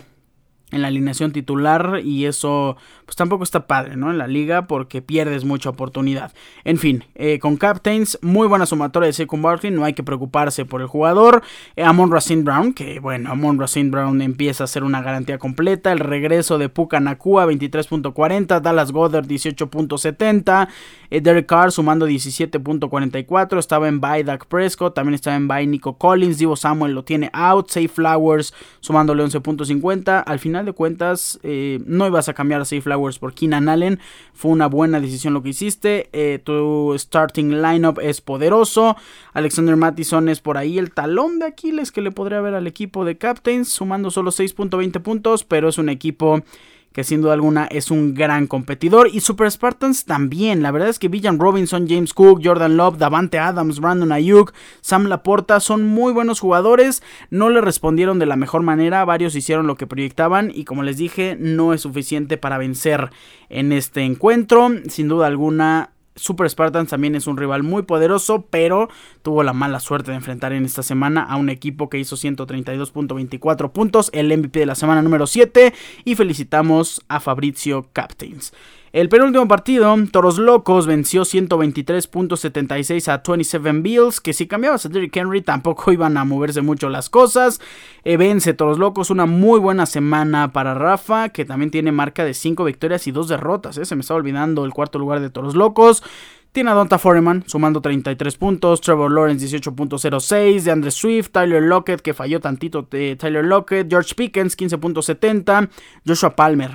en 0.72 0.82
la 0.82 0.88
alineación 0.88 1.32
titular 1.32 2.02
y 2.04 2.26
eso 2.26 2.78
pues 3.06 3.16
tampoco 3.16 3.44
está 3.44 3.68
padre, 3.68 3.98
¿no? 3.98 4.10
En 4.10 4.18
la 4.18 4.28
liga 4.28 4.68
porque 4.68 5.02
pierdes 5.02 5.44
mucha 5.44 5.70
oportunidad. 5.70 6.32
En 6.64 6.78
fin, 6.78 7.04
eh, 7.16 7.40
con 7.40 7.58
Captains, 7.58 8.18
muy 8.22 8.48
buena 8.48 8.66
sumatoria 8.66 9.08
de 9.08 9.14
Saquon 9.14 9.42
Barkley, 9.42 9.72
no 9.72 9.84
hay 9.84 9.94
que 9.94 10.04
preocuparse 10.04 10.66
por 10.66 10.82
el 10.82 10.88
jugador. 10.88 11.44
Eh, 11.76 11.84
Amon 11.84 12.12
Racine 12.12 12.44
Brown, 12.44 12.74
que 12.74 13.00
bueno, 13.00 13.32
Amon 13.32 13.60
Racine 13.60 13.90
Brown 13.90 14.22
empieza 14.22 14.64
a 14.64 14.68
ser 14.68 14.84
una 14.84 15.02
garantía 15.02 15.38
completa. 15.38 15.92
El 15.92 16.00
regreso 16.00 16.58
de 16.58 16.70
Puka 16.70 17.00
Nakua, 17.00 17.46
23.40, 17.48 18.62
Dallas 18.62 18.92
Goddard 18.92 19.26
18.70, 19.26 20.70
eh, 21.10 21.22
Derek 21.22 21.48
Carr 21.48 21.72
sumando 21.72 22.08
17.44, 22.08 23.60
estaba 23.60 23.88
en 23.90 24.00
bye 24.00 24.24
Dak 24.24 24.46
Prescott, 24.46 24.96
también 24.96 25.16
estaba 25.16 25.36
en 25.36 25.48
bye 25.48 25.68
Nico 25.68 25.98
Collins, 25.98 26.38
Divo 26.38 26.56
Samuel 26.56 26.94
lo 26.94 27.04
tiene 27.04 27.30
out, 27.34 27.70
Safe 27.70 27.90
Flowers 27.90 28.54
sumándole 28.80 29.24
11.50, 29.24 30.24
al 30.26 30.40
final 30.40 30.61
de 30.66 30.74
cuentas 30.74 31.40
eh, 31.44 31.80
no 31.86 32.08
ibas 32.08 32.30
a 32.30 32.34
cambiar 32.34 32.62
a 32.62 32.66
Safe 32.66 32.82
Flowers 32.82 33.20
por 33.20 33.34
Keenan 33.34 33.70
Allen. 33.70 34.00
Fue 34.34 34.52
una 34.52 34.68
buena 34.68 35.00
decisión 35.00 35.34
lo 35.34 35.44
que 35.44 35.50
hiciste. 35.50 36.10
Eh, 36.14 36.40
tu 36.44 36.96
starting 36.98 37.62
lineup 37.62 38.00
es 38.00 38.22
poderoso. 38.22 38.96
Alexander 39.34 39.76
Mattison 39.76 40.30
es 40.30 40.40
por 40.42 40.58
ahí 40.58 40.78
el 40.78 40.92
talón 40.92 41.40
de 41.40 41.46
Aquiles 41.46 41.92
que 41.92 42.02
le 42.02 42.12
podría 42.12 42.42
ver 42.42 42.56
al 42.56 42.68
equipo 42.68 43.06
de 43.06 43.18
Captains, 43.18 43.70
sumando 43.70 44.12
solo 44.12 44.32
6.20 44.32 45.02
puntos, 45.02 45.44
pero 45.44 45.70
es 45.70 45.78
un 45.78 45.90
equipo 45.90 46.44
que 46.92 47.04
sin 47.04 47.22
duda 47.22 47.34
alguna 47.34 47.66
es 47.66 47.92
un 47.92 48.14
gran 48.14 48.48
competidor. 48.48 49.10
Y 49.12 49.22
Super 49.22 49.50
Spartans 49.50 50.06
también. 50.06 50.62
La 50.62 50.72
verdad 50.72 50.90
es 50.90 51.00
que 51.00 51.08
Villan 51.08 51.40
Robinson, 51.40 51.88
James 51.88 52.14
Cook, 52.14 52.42
Jordan 52.44 52.78
Love, 52.78 52.98
Davante 52.98 53.40
Adams, 53.40 53.80
Brandon 53.80 54.12
Ayuk, 54.12 54.54
Sam 54.82 55.06
Laporta 55.06 55.60
son 55.60 55.84
muy 55.86 56.14
buenos 56.14 56.40
jugadores. 56.40 57.02
No 57.30 57.50
le 57.50 57.62
respondieron 57.62 58.20
de 58.20 58.26
la 58.26 58.36
mejor 58.36 58.62
manera. 58.62 59.06
Varios 59.06 59.36
hicieron 59.36 59.68
lo 59.68 59.76
que 59.76 59.88
proyectaban. 59.88 60.52
Y 60.54 60.66
como 60.66 60.84
les 60.84 60.98
dije, 60.98 61.38
no 61.40 61.74
es 61.74 61.82
suficiente 61.82 62.38
para 62.38 62.58
vencer 62.58 63.10
en 63.50 63.72
este 63.72 64.02
encuentro. 64.02 64.70
Sin 64.88 65.08
duda 65.08 65.28
alguna, 65.28 65.92
Super 66.16 66.50
Spartans 66.50 66.90
también 66.90 67.16
es 67.16 67.28
un 67.28 67.38
rival 67.38 67.64
muy 67.64 67.84
poderoso, 67.84 68.46
pero 68.50 68.90
tuvo 69.22 69.44
la 69.44 69.54
mala 69.54 69.80
suerte 69.80 70.12
de 70.12 70.18
enfrentar 70.18 70.54
en 70.54 70.66
esta 70.66 70.84
semana 70.84 71.24
a 71.24 71.38
un 71.38 71.50
equipo 71.50 71.90
que 71.90 72.00
hizo 72.00 72.16
132.24 72.16 73.72
puntos, 73.72 74.10
el 74.14 74.36
MVP 74.38 74.60
de 74.60 74.66
la 74.66 74.76
semana 74.76 75.02
número 75.02 75.28
7, 75.28 75.74
y 76.04 76.16
felicitamos 76.16 77.02
a 77.08 77.20
Fabrizio 77.20 77.88
Captains. 77.94 78.54
El 78.94 79.08
penúltimo 79.08 79.48
partido, 79.48 79.96
Toros 80.12 80.38
Locos 80.38 80.86
venció 80.86 81.22
123.76 81.22 83.08
a 83.08 83.24
27 83.26 83.72
Bills, 83.80 84.20
que 84.20 84.34
si 84.34 84.48
cambiabas 84.48 84.86
a 84.86 84.90
Derrick 84.90 85.16
Henry 85.16 85.42
tampoco 85.42 85.92
iban 85.94 86.18
a 86.18 86.26
moverse 86.26 86.62
mucho 86.62 86.90
las 86.90 87.10
cosas. 87.10 87.62
Eh, 88.04 88.18
vence 88.18 88.54
Toros 88.54 88.80
Locos, 88.80 89.10
una 89.10 89.26
muy 89.26 89.62
buena 89.62 89.86
semana 89.86 90.52
para 90.52 90.74
Rafa, 90.74 91.30
que 91.30 91.46
también 91.46 91.72
tiene 91.72 91.94
marca 91.94 92.26
de 92.26 92.34
5 92.34 92.66
victorias 92.66 93.08
y 93.08 93.14
2 93.14 93.30
derrotas. 93.30 93.78
Eh. 93.78 93.86
Se 93.86 93.96
me 93.96 94.02
está 94.02 94.14
olvidando 94.14 94.66
el 94.66 94.74
cuarto 94.74 95.00
lugar 95.00 95.22
de 95.22 95.30
Toros 95.30 95.56
Locos. 95.56 96.04
Tiene 96.54 96.72
a 96.72 96.74
Donta 96.74 97.00
Foreman 97.00 97.46
sumando 97.48 97.80
33 97.80 98.36
puntos, 98.36 98.82
Trevor 98.82 99.10
Lawrence 99.10 99.46
18.06, 99.46 100.64
de 100.64 100.72
Andre 100.72 100.92
Swift, 100.92 101.32
Tyler 101.32 101.64
Lockett 101.64 102.02
que 102.02 102.14
falló 102.14 102.42
tantito, 102.42 102.86
de 102.92 103.16
Tyler 103.16 103.46
Lockett, 103.46 103.90
George 103.90 104.16
Pickens 104.16 104.58
15.70, 104.58 105.70
Joshua 106.06 106.36
Palmer 106.36 106.72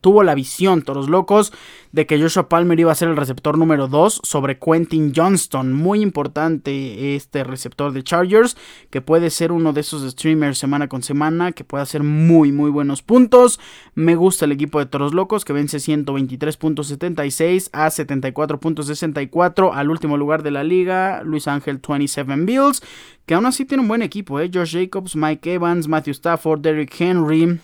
tuvo 0.00 0.22
la 0.22 0.36
visión, 0.36 0.82
todos 0.82 1.08
locos, 1.08 1.52
de 1.92 2.06
que 2.06 2.20
Joshua 2.20 2.48
Palmer 2.48 2.78
iba 2.78 2.92
a 2.92 2.94
ser 2.94 3.08
el 3.08 3.16
receptor 3.16 3.58
número 3.58 3.88
2 3.88 4.20
sobre 4.22 4.58
Quentin 4.58 5.12
Johnston, 5.14 5.72
muy 5.72 6.00
importante 6.02 7.16
este 7.16 7.44
receptor 7.44 7.92
de 7.92 8.02
Chargers, 8.02 8.56
que 8.90 9.00
puede 9.00 9.30
ser 9.30 9.52
uno 9.52 9.72
de 9.72 9.80
esos 9.80 10.08
streamers 10.10 10.58
semana 10.58 10.88
con 10.88 11.02
semana, 11.02 11.52
que 11.52 11.64
puede 11.64 11.82
hacer 11.82 12.02
muy 12.02 12.52
muy 12.52 12.70
buenos 12.70 13.02
puntos, 13.02 13.58
me 13.94 14.14
gusta 14.16 14.44
el 14.44 14.52
equipo 14.52 14.78
de 14.78 14.86
Toros 14.86 15.14
Locos 15.14 15.44
que 15.44 15.52
vence 15.52 15.78
123.76 15.78 17.70
a 17.72 17.88
74.60 17.88 19.72
al 19.72 19.90
último 19.90 20.16
lugar 20.16 20.42
de 20.42 20.50
la 20.50 20.64
liga, 20.64 21.22
Luis 21.24 21.48
Ángel 21.48 21.80
27 21.86 22.34
Bills, 22.44 22.82
que 23.26 23.34
aún 23.34 23.46
así 23.46 23.64
tiene 23.64 23.82
un 23.82 23.88
buen 23.88 24.02
equipo, 24.02 24.40
¿eh? 24.40 24.50
Josh 24.52 24.72
Jacobs, 24.72 25.16
Mike 25.16 25.54
Evans, 25.54 25.88
Matthew 25.88 26.12
Stafford, 26.12 26.60
Derrick 26.60 27.00
Henry, 27.00 27.60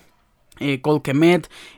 eh, 0.59 0.81
Cole 0.81 1.01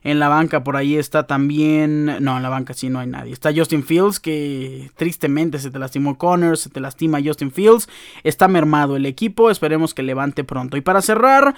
en 0.03 0.19
la 0.19 0.30
banca 0.30 0.63
por 0.63 0.75
ahí 0.75 0.95
está 0.95 1.27
también. 1.27 2.05
No, 2.05 2.38
en 2.38 2.43
la 2.43 2.49
banca 2.49 2.73
sí 2.73 2.89
no 2.89 2.99
hay 2.99 3.07
nadie. 3.07 3.34
Está 3.34 3.53
Justin 3.53 3.84
Fields, 3.84 4.19
que 4.19 4.91
tristemente 4.95 5.59
se 5.59 5.71
te 5.71 5.80
lastimó 5.80 6.17
Connors, 6.17 6.61
se 6.61 6.69
te 6.69 6.80
lastima 6.80 7.19
Justin 7.23 7.51
Fields. 7.51 7.89
Está 8.23 8.47
mermado 8.47 8.95
el 8.95 9.05
equipo, 9.05 9.49
esperemos 9.49 9.93
que 9.93 10.03
levante 10.03 10.43
pronto. 10.43 10.77
Y 10.77 10.82
para 10.82 11.01
cerrar, 11.01 11.55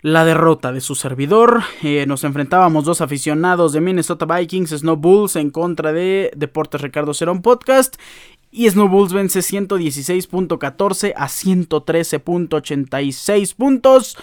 la 0.00 0.24
derrota 0.24 0.72
de 0.72 0.80
su 0.80 0.94
servidor. 0.94 1.62
Eh, 1.82 2.06
nos 2.06 2.22
enfrentábamos 2.24 2.84
dos 2.84 3.00
aficionados 3.00 3.72
de 3.72 3.80
Minnesota 3.80 4.26
Vikings, 4.26 4.70
Snow 4.70 4.96
Bulls, 4.96 5.34
en 5.36 5.50
contra 5.50 5.92
de 5.92 6.32
Deportes 6.36 6.80
Ricardo 6.80 7.14
Cerón 7.14 7.42
Podcast. 7.42 7.96
Y 8.50 8.68
Snow 8.70 8.88
Bulls 8.88 9.12
vence 9.12 9.40
116.14 9.40 11.12
a 11.16 11.26
113.86 11.26 13.54
puntos. 13.54 14.16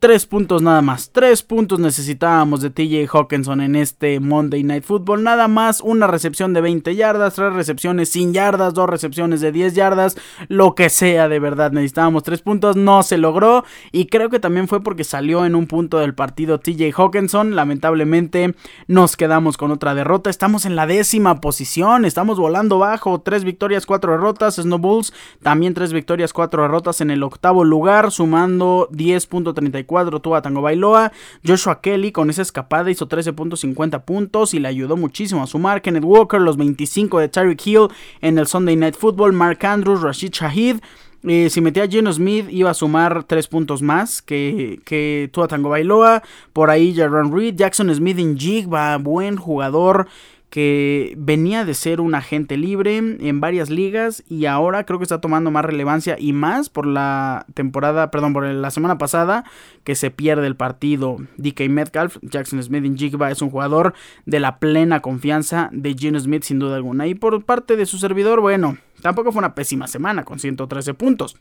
Tres 0.00 0.26
puntos 0.26 0.62
nada 0.62 0.80
más. 0.80 1.10
Tres 1.10 1.42
puntos 1.42 1.80
necesitábamos 1.80 2.60
de 2.60 2.70
TJ 2.70 3.08
Hawkinson 3.12 3.60
en 3.60 3.74
este 3.74 4.20
Monday 4.20 4.62
Night 4.62 4.84
Football. 4.84 5.24
Nada 5.24 5.48
más 5.48 5.80
una 5.80 6.06
recepción 6.06 6.54
de 6.54 6.60
20 6.60 6.94
yardas, 6.94 7.34
tres 7.34 7.52
recepciones 7.52 8.10
sin 8.10 8.32
yardas, 8.32 8.74
dos 8.74 8.88
recepciones 8.88 9.40
de 9.40 9.50
10 9.50 9.74
yardas, 9.74 10.16
lo 10.46 10.76
que 10.76 10.88
sea 10.88 11.28
de 11.28 11.40
verdad. 11.40 11.72
Necesitábamos 11.72 12.22
tres 12.22 12.42
puntos, 12.42 12.76
no 12.76 13.02
se 13.02 13.18
logró. 13.18 13.64
Y 13.90 14.06
creo 14.06 14.30
que 14.30 14.38
también 14.38 14.68
fue 14.68 14.84
porque 14.84 15.02
salió 15.02 15.44
en 15.44 15.56
un 15.56 15.66
punto 15.66 15.98
del 15.98 16.14
partido 16.14 16.60
TJ 16.60 16.92
Hawkinson. 16.96 17.56
Lamentablemente 17.56 18.54
nos 18.86 19.16
quedamos 19.16 19.56
con 19.56 19.72
otra 19.72 19.96
derrota. 19.96 20.30
Estamos 20.30 20.64
en 20.64 20.76
la 20.76 20.86
décima 20.86 21.40
posición, 21.40 22.04
estamos 22.04 22.38
volando 22.38 22.78
bajo. 22.78 23.20
Tres 23.20 23.42
victorias, 23.42 23.84
cuatro 23.84 24.12
derrotas. 24.12 24.54
Snow 24.54 24.78
Bulls 24.78 25.12
también 25.42 25.74
tres 25.74 25.92
victorias, 25.92 26.32
cuatro 26.32 26.62
derrotas 26.62 27.00
en 27.00 27.10
el 27.10 27.24
octavo 27.24 27.64
lugar, 27.64 28.12
sumando 28.12 28.88
10.34 28.92 29.87
cuadro 29.88 30.20
tuvo 30.20 30.36
a 30.36 30.42
Tango 30.42 30.62
Bailoa. 30.62 31.10
Joshua 31.44 31.80
Kelly 31.80 32.12
con 32.12 32.30
esa 32.30 32.42
escapada 32.42 32.88
hizo 32.92 33.08
13.50 33.08 34.04
puntos 34.04 34.54
y 34.54 34.60
le 34.60 34.68
ayudó 34.68 34.96
muchísimo 34.96 35.42
a 35.42 35.48
sumar. 35.48 35.82
Kenneth 35.82 36.04
Walker, 36.04 36.40
los 36.40 36.56
25 36.56 37.18
de 37.18 37.28
Tyreek 37.28 37.66
Hill 37.66 37.88
en 38.20 38.38
el 38.38 38.46
Sunday 38.46 38.76
Night 38.76 38.94
Football. 38.94 39.32
Mark 39.32 39.66
Andrews, 39.66 40.02
Rashid 40.02 40.30
Shahid. 40.30 40.76
Eh, 41.24 41.50
si 41.50 41.60
metía 41.60 41.82
a 41.82 41.88
Geno 41.88 42.12
Smith 42.12 42.46
iba 42.48 42.70
a 42.70 42.74
sumar 42.74 43.24
3 43.24 43.48
puntos 43.48 43.82
más 43.82 44.22
que, 44.22 44.80
que 44.84 45.28
Tua 45.32 45.48
Tango 45.48 45.70
Bailoa. 45.70 46.22
Por 46.52 46.70
ahí 46.70 46.94
Jaron 46.94 47.34
Reed, 47.34 47.56
Jackson 47.56 47.92
Smith 47.92 48.20
en 48.20 48.38
Jigba, 48.38 48.96
buen 48.98 49.36
jugador 49.36 50.06
que 50.50 51.14
venía 51.18 51.64
de 51.64 51.74
ser 51.74 52.00
un 52.00 52.14
agente 52.14 52.56
libre 52.56 52.96
en 52.96 53.40
varias 53.40 53.68
ligas 53.68 54.24
y 54.28 54.46
ahora 54.46 54.84
creo 54.84 54.98
que 54.98 55.02
está 55.02 55.20
tomando 55.20 55.50
más 55.50 55.64
relevancia 55.64 56.16
y 56.18 56.32
más 56.32 56.70
por 56.70 56.86
la 56.86 57.44
temporada, 57.52 58.10
perdón, 58.10 58.32
por 58.32 58.46
la 58.46 58.70
semana 58.70 58.96
pasada 58.96 59.44
que 59.84 59.94
se 59.94 60.10
pierde 60.10 60.46
el 60.46 60.56
partido. 60.56 61.18
DK 61.36 61.68
Metcalf, 61.68 62.16
Jackson 62.22 62.62
Smith 62.62 62.84
en 62.84 62.96
Jigba 62.96 63.30
es 63.30 63.42
un 63.42 63.50
jugador 63.50 63.92
de 64.24 64.40
la 64.40 64.58
plena 64.58 65.00
confianza 65.00 65.68
de 65.72 65.94
Gene 65.94 66.18
Smith 66.18 66.44
sin 66.44 66.58
duda 66.58 66.76
alguna. 66.76 67.06
Y 67.06 67.14
por 67.14 67.44
parte 67.44 67.76
de 67.76 67.84
su 67.84 67.98
servidor, 67.98 68.40
bueno, 68.40 68.78
tampoco 69.02 69.32
fue 69.32 69.40
una 69.40 69.54
pésima 69.54 69.86
semana 69.86 70.24
con 70.24 70.38
113 70.38 70.94
puntos. 70.94 71.36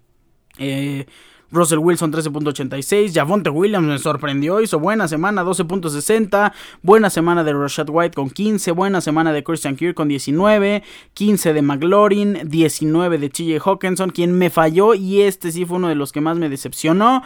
Eh, 0.57 1.05
Russell 1.51 1.79
Wilson 1.79 2.11
13.86. 2.11 3.13
Javonte 3.13 3.49
Williams 3.49 3.87
me 3.87 3.99
sorprendió. 3.99 4.61
Hizo 4.61 4.79
buena 4.79 5.07
semana 5.07 5.43
12.60. 5.43 6.51
Buena 6.81 7.09
semana 7.09 7.43
de 7.43 7.53
Rashad 7.53 7.89
White 7.89 8.15
con 8.15 8.29
15. 8.29 8.71
Buena 8.71 9.01
semana 9.01 9.31
de 9.33 9.43
Christian 9.43 9.75
Kirk 9.75 9.95
con 9.95 10.07
19. 10.07 10.83
15 11.13 11.53
de 11.53 11.61
McLaurin. 11.61 12.39
19 12.45 13.17
de 13.17 13.29
TJ 13.29 13.59
Hawkinson. 13.65 14.09
Quien 14.09 14.37
me 14.37 14.49
falló 14.49 14.93
y 14.93 15.21
este 15.21 15.51
sí 15.51 15.65
fue 15.65 15.77
uno 15.77 15.87
de 15.89 15.95
los 15.95 16.11
que 16.11 16.21
más 16.21 16.37
me 16.37 16.49
decepcionó 16.49 17.23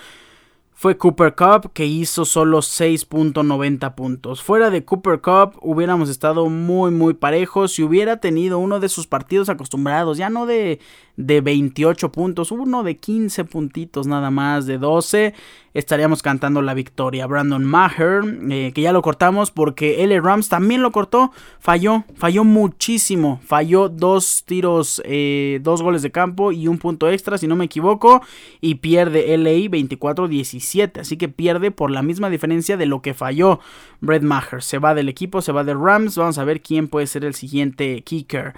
fue 0.81 0.97
Cooper 0.97 1.35
Cup 1.35 1.73
que 1.73 1.85
hizo 1.85 2.25
solo 2.25 2.57
6.90 2.57 3.93
puntos. 3.93 4.41
Fuera 4.41 4.71
de 4.71 4.83
Cooper 4.83 5.21
Cup 5.21 5.59
hubiéramos 5.61 6.09
estado 6.09 6.49
muy 6.49 6.89
muy 6.89 7.13
parejos 7.13 7.73
si 7.73 7.83
hubiera 7.83 8.17
tenido 8.17 8.57
uno 8.57 8.79
de 8.79 8.89
sus 8.89 9.05
partidos 9.05 9.49
acostumbrados, 9.49 10.17
ya 10.17 10.31
no 10.31 10.47
de, 10.47 10.79
de 11.17 11.41
28 11.41 12.11
puntos, 12.11 12.51
uno 12.51 12.81
de 12.81 12.97
15 12.97 13.45
puntitos 13.45 14.07
nada 14.07 14.31
más, 14.31 14.65
de 14.65 14.79
12, 14.79 15.35
estaríamos 15.75 16.23
cantando 16.23 16.63
la 16.63 16.73
victoria. 16.73 17.27
Brandon 17.27 17.63
Maher, 17.63 18.23
eh, 18.49 18.71
que 18.73 18.81
ya 18.81 18.91
lo 18.91 19.03
cortamos 19.03 19.51
porque 19.51 20.03
L. 20.03 20.19
Rams 20.19 20.49
también 20.49 20.81
lo 20.81 20.91
cortó, 20.91 21.31
falló, 21.59 22.05
falló 22.15 22.43
muchísimo, 22.43 23.39
falló 23.45 23.87
dos 23.87 24.43
tiros, 24.47 25.01
eh, 25.05 25.59
dos 25.61 25.83
goles 25.83 26.01
de 26.01 26.11
campo 26.11 26.51
y 26.51 26.67
un 26.67 26.79
punto 26.79 27.07
extra 27.07 27.37
si 27.37 27.47
no 27.47 27.55
me 27.55 27.65
equivoco, 27.65 28.21
y 28.59 28.75
pierde 28.75 29.37
LA 29.37 29.69
24-17 29.69 30.70
así 30.79 31.17
que 31.17 31.29
pierde 31.29 31.71
por 31.71 31.91
la 31.91 32.01
misma 32.01 32.29
diferencia 32.29 32.77
de 32.77 32.85
lo 32.85 33.01
que 33.01 33.13
falló 33.13 33.59
Brett 33.99 34.23
Maher. 34.23 34.63
Se 34.63 34.77
va 34.79 34.93
del 34.93 35.09
equipo, 35.09 35.41
se 35.41 35.51
va 35.51 35.63
de 35.63 35.73
Rams, 35.73 36.17
vamos 36.17 36.37
a 36.37 36.43
ver 36.43 36.61
quién 36.61 36.87
puede 36.87 37.07
ser 37.07 37.25
el 37.25 37.35
siguiente 37.35 38.01
kicker. 38.03 38.53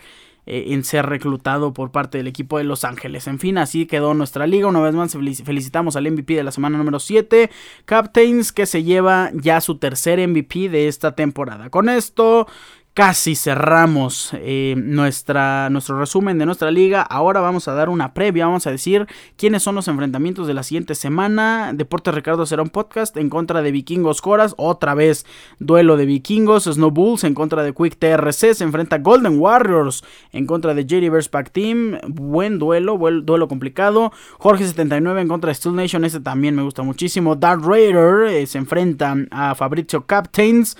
Eh, 0.45 0.73
en 0.73 0.83
ser 0.83 1.05
reclutado 1.05 1.71
por 1.71 1.91
parte 1.91 2.17
del 2.17 2.27
equipo 2.27 2.57
de 2.57 2.65
Los 2.65 2.83
Ángeles. 2.83 3.27
En 3.27 3.39
fin, 3.39 3.57
así 3.57 3.85
quedó 3.85 4.13
nuestra 4.13 4.45
liga. 4.45 4.67
Una 4.67 4.81
vez 4.81 4.93
más 4.93 5.13
felicitamos 5.13 5.95
al 5.95 6.11
MVP 6.11 6.35
de 6.35 6.43
la 6.43 6.51
semana 6.51 6.77
número 6.77 6.99
7, 6.99 7.49
Captains, 7.85 8.51
que 8.51 8.65
se 8.65 8.83
lleva 8.83 9.31
ya 9.33 9.61
su 9.61 9.77
tercer 9.77 10.19
MVP 10.27 10.67
de 10.67 10.89
esta 10.89 11.15
temporada. 11.15 11.69
Con 11.69 11.87
esto 11.87 12.45
casi 12.93 13.35
cerramos 13.35 14.29
eh, 14.33 14.75
nuestra, 14.77 15.69
nuestro 15.71 15.99
resumen 15.99 16.37
de 16.37 16.45
nuestra 16.45 16.69
liga. 16.69 17.01
Ahora 17.01 17.41
vamos 17.41 17.67
a 17.67 17.73
dar 17.73 17.89
una 17.89 18.13
previa, 18.13 18.45
vamos 18.45 18.67
a 18.67 18.71
decir 18.71 19.07
quiénes 19.35 19.63
son 19.63 19.73
los 19.75 19.87
enfrentamientos 19.87 20.45
de 20.45 20.53
la 20.53 20.61
siguiente 20.61 20.93
semana. 20.93 21.71
Deportes 21.73 22.13
Ricardo 22.13 22.45
será 22.45 22.61
un 22.61 22.69
podcast 22.69 23.17
en 23.17 23.29
contra 23.29 23.63
de 23.63 23.71
Vikingos 23.71 24.21
Coras, 24.21 24.53
otra 24.57 24.93
vez 24.93 25.25
duelo 25.59 25.97
de 25.97 26.05
Vikingos. 26.05 26.65
Snow 26.65 26.91
Bulls 26.91 27.23
en 27.23 27.33
contra 27.33 27.63
de 27.63 27.73
Quick 27.73 27.97
TRC, 27.97 28.53
se 28.53 28.63
enfrenta 28.63 28.99
Golden 28.99 29.39
Warriors 29.39 30.03
en 30.31 30.45
contra 30.45 30.75
de 30.75 30.85
JD 30.85 31.09
vs 31.09 31.29
Pack 31.29 31.51
Team. 31.51 31.97
Buen 32.07 32.59
duelo, 32.59 32.97
duelo 33.23 33.47
complicado. 33.47 34.11
Jorge 34.37 34.67
79 34.67 35.21
en 35.21 35.27
contra 35.27 35.47
de 35.47 35.55
Steel 35.55 35.75
Nation, 35.75 36.05
este 36.05 36.19
también 36.19 36.55
me 36.55 36.61
gusta 36.61 36.83
muchísimo. 36.83 37.35
Dark 37.35 37.61
Raider 37.65 38.27
eh, 38.29 38.45
se 38.45 38.59
enfrenta 38.59 39.15
a 39.31 39.55
Fabrizio 39.55 40.05
Captains. 40.05 40.77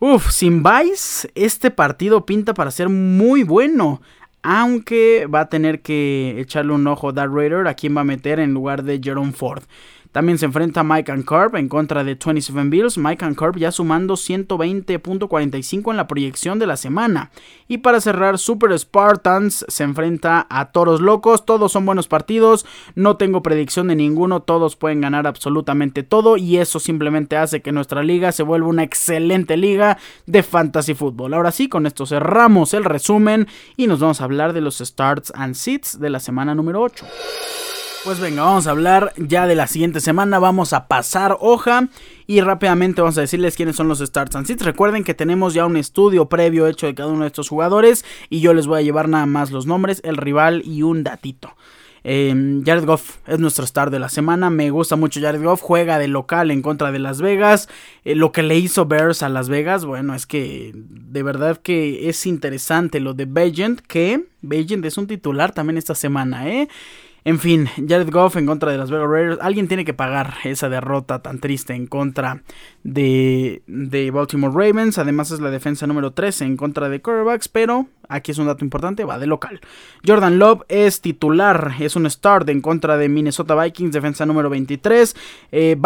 Uf, 0.00 0.30
sin 0.30 0.62
Vice, 0.62 1.30
este 1.34 1.70
partido 1.70 2.26
pinta 2.26 2.52
para 2.52 2.70
ser 2.70 2.88
muy 2.88 3.42
bueno. 3.42 4.02
Aunque 4.42 5.26
va 5.26 5.40
a 5.40 5.48
tener 5.48 5.80
que 5.80 6.38
echarle 6.38 6.74
un 6.74 6.86
ojo 6.86 7.08
a 7.08 7.12
Darth 7.12 7.32
Raider 7.32 7.66
a 7.66 7.74
quien 7.74 7.96
va 7.96 8.02
a 8.02 8.04
meter 8.04 8.40
en 8.40 8.52
lugar 8.52 8.82
de 8.82 9.00
Jerome 9.02 9.32
Ford. 9.32 9.62
También 10.14 10.38
se 10.38 10.46
enfrenta 10.46 10.84
Mike 10.84 11.10
and 11.10 11.24
Curb 11.24 11.56
en 11.56 11.68
contra 11.68 12.04
de 12.04 12.14
27 12.14 12.68
Bills. 12.68 12.96
Mike 12.98 13.24
and 13.24 13.34
Curb 13.34 13.56
ya 13.56 13.72
sumando 13.72 14.14
120.45 14.14 15.90
en 15.90 15.96
la 15.96 16.06
proyección 16.06 16.60
de 16.60 16.68
la 16.68 16.76
semana. 16.76 17.32
Y 17.66 17.78
para 17.78 18.00
cerrar, 18.00 18.38
Super 18.38 18.78
Spartans 18.78 19.66
se 19.66 19.82
enfrenta 19.82 20.46
a 20.48 20.70
Toros 20.70 21.00
Locos. 21.00 21.44
Todos 21.44 21.72
son 21.72 21.84
buenos 21.84 22.06
partidos. 22.06 22.64
No 22.94 23.16
tengo 23.16 23.42
predicción 23.42 23.88
de 23.88 23.96
ninguno. 23.96 24.38
Todos 24.38 24.76
pueden 24.76 25.00
ganar 25.00 25.26
absolutamente 25.26 26.04
todo. 26.04 26.36
Y 26.36 26.58
eso 26.58 26.78
simplemente 26.78 27.36
hace 27.36 27.60
que 27.60 27.72
nuestra 27.72 28.04
liga 28.04 28.30
se 28.30 28.44
vuelva 28.44 28.68
una 28.68 28.84
excelente 28.84 29.56
liga 29.56 29.98
de 30.26 30.44
fantasy 30.44 30.94
fútbol. 30.94 31.34
Ahora 31.34 31.50
sí, 31.50 31.68
con 31.68 31.86
esto 31.86 32.06
cerramos 32.06 32.72
el 32.72 32.84
resumen 32.84 33.48
y 33.76 33.88
nos 33.88 33.98
vamos 33.98 34.20
a 34.20 34.24
hablar 34.24 34.52
de 34.52 34.60
los 34.60 34.78
starts 34.78 35.32
and 35.34 35.56
sits 35.56 35.98
de 35.98 36.10
la 36.10 36.20
semana 36.20 36.54
número 36.54 36.82
8. 36.82 37.04
Pues 38.04 38.20
venga, 38.20 38.42
vamos 38.42 38.66
a 38.66 38.70
hablar 38.72 39.14
ya 39.16 39.46
de 39.46 39.54
la 39.54 39.66
siguiente 39.66 39.98
semana. 39.98 40.38
Vamos 40.38 40.74
a 40.74 40.88
pasar 40.88 41.38
hoja 41.40 41.88
y 42.26 42.42
rápidamente 42.42 43.00
vamos 43.00 43.16
a 43.16 43.22
decirles 43.22 43.56
quiénes 43.56 43.76
son 43.76 43.88
los 43.88 44.00
Starts 44.00 44.36
and 44.36 44.46
Sits. 44.46 44.62
Recuerden 44.62 45.04
que 45.04 45.14
tenemos 45.14 45.54
ya 45.54 45.64
un 45.64 45.78
estudio 45.78 46.28
previo 46.28 46.66
hecho 46.66 46.86
de 46.86 46.94
cada 46.94 47.08
uno 47.08 47.22
de 47.22 47.28
estos 47.28 47.48
jugadores 47.48 48.04
y 48.28 48.40
yo 48.40 48.52
les 48.52 48.66
voy 48.66 48.80
a 48.80 48.82
llevar 48.82 49.08
nada 49.08 49.24
más 49.24 49.52
los 49.52 49.64
nombres, 49.64 50.02
el 50.04 50.18
rival 50.18 50.60
y 50.66 50.82
un 50.82 51.02
datito. 51.02 51.56
Em, 52.06 52.62
Jared 52.62 52.84
Goff 52.84 53.16
es 53.26 53.38
nuestro 53.38 53.64
star 53.64 53.90
de 53.90 53.98
la 53.98 54.10
semana. 54.10 54.50
Me 54.50 54.68
gusta 54.68 54.96
mucho 54.96 55.18
Jared 55.18 55.42
Goff. 55.42 55.62
Juega 55.62 55.98
de 55.98 56.06
local 56.06 56.50
en 56.50 56.60
contra 56.60 56.92
de 56.92 56.98
Las 56.98 57.22
Vegas. 57.22 57.70
Eh, 58.04 58.14
lo 58.14 58.32
que 58.32 58.42
le 58.42 58.58
hizo 58.58 58.84
Bears 58.84 59.22
a 59.22 59.30
Las 59.30 59.48
Vegas, 59.48 59.86
bueno, 59.86 60.14
es 60.14 60.26
que 60.26 60.72
de 60.74 61.22
verdad 61.22 61.56
que 61.56 62.10
es 62.10 62.26
interesante 62.26 63.00
lo 63.00 63.14
de 63.14 63.24
Bagent. 63.24 63.80
Que 63.80 64.26
Bagent 64.42 64.84
es 64.84 64.98
un 64.98 65.06
titular 65.06 65.52
también 65.52 65.78
esta 65.78 65.94
semana, 65.94 66.46
¿eh? 66.46 66.68
En 67.26 67.38
fin, 67.38 67.68
Jared 67.88 68.10
Goff 68.10 68.36
en 68.36 68.44
contra 68.44 68.70
de 68.70 68.76
las 68.76 68.90
Vegas 68.90 69.08
Raiders. 69.08 69.38
Alguien 69.40 69.66
tiene 69.66 69.86
que 69.86 69.94
pagar 69.94 70.34
esa 70.44 70.68
derrota 70.68 71.22
tan 71.22 71.38
triste 71.38 71.72
en 71.72 71.86
contra 71.86 72.42
de, 72.82 73.62
de 73.66 74.10
Baltimore 74.10 74.52
Ravens. 74.52 74.98
Además 74.98 75.30
es 75.30 75.40
la 75.40 75.50
defensa 75.50 75.86
número 75.86 76.12
13 76.12 76.44
en 76.44 76.58
contra 76.58 76.90
de 76.90 77.00
quarterbacks. 77.00 77.48
Pero 77.48 77.86
aquí 78.10 78.32
es 78.32 78.38
un 78.38 78.46
dato 78.46 78.62
importante, 78.62 79.04
va 79.04 79.18
de 79.18 79.26
local. 79.26 79.62
Jordan 80.06 80.38
Love 80.38 80.64
es 80.68 81.00
titular, 81.00 81.76
es 81.80 81.96
un 81.96 82.08
start 82.10 82.46
en 82.50 82.60
contra 82.60 82.98
de 82.98 83.08
Minnesota 83.08 83.54
Vikings, 83.54 83.92
defensa 83.92 84.26
número 84.26 84.50
23. 84.50 85.16
Eh, 85.50 85.76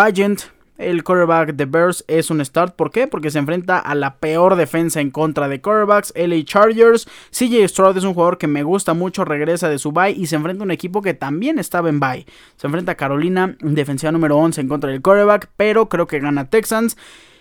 el 0.79 1.05
quarterback 1.05 1.55
de 1.55 1.67
Bears 1.67 2.05
es 2.09 2.31
un 2.31 2.45
start. 2.45 2.75
¿Por 2.75 2.91
qué? 2.91 3.07
Porque 3.07 3.31
se 3.31 3.39
enfrenta 3.39 3.79
a 3.79 3.95
la 3.95 4.17
peor 4.17 4.57
defensa 4.57 5.01
en 5.01 5.11
contra 5.11 5.49
de 5.49 5.61
quarterbacks, 5.61 6.13
LA 6.17 6.45
Chargers. 6.45 7.07
CJ 7.31 7.69
Stroud 7.69 7.97
es 7.97 8.05
un 8.05 8.15
jugador 8.15 8.39
que 8.39 8.47
me 8.47 8.63
gusta 8.63 8.95
mucho, 8.95 9.25
regresa 9.25 9.69
de 9.69 9.79
su 9.79 9.93
bye 9.93 10.13
y 10.13 10.27
se 10.27 10.37
enfrenta 10.37 10.63
a 10.63 10.67
un 10.67 10.71
equipo 10.71 11.03
que 11.03 11.15
también 11.15 11.59
estaba 11.59 11.89
en 11.89 12.01
bye. 12.01 12.27
Se 12.57 12.67
enfrenta 12.67 12.93
a 12.93 12.97
Carolina, 12.97 13.57
defensiva 13.61 14.13
número 14.13 14.37
11 14.39 14.61
en 14.61 14.69
contra 14.69 14.91
del 14.91 15.03
quarterback, 15.03 15.51
pero 15.57 15.89
creo 15.89 16.07
que 16.07 16.21
gana 16.21 16.49
Texans. 16.49 16.97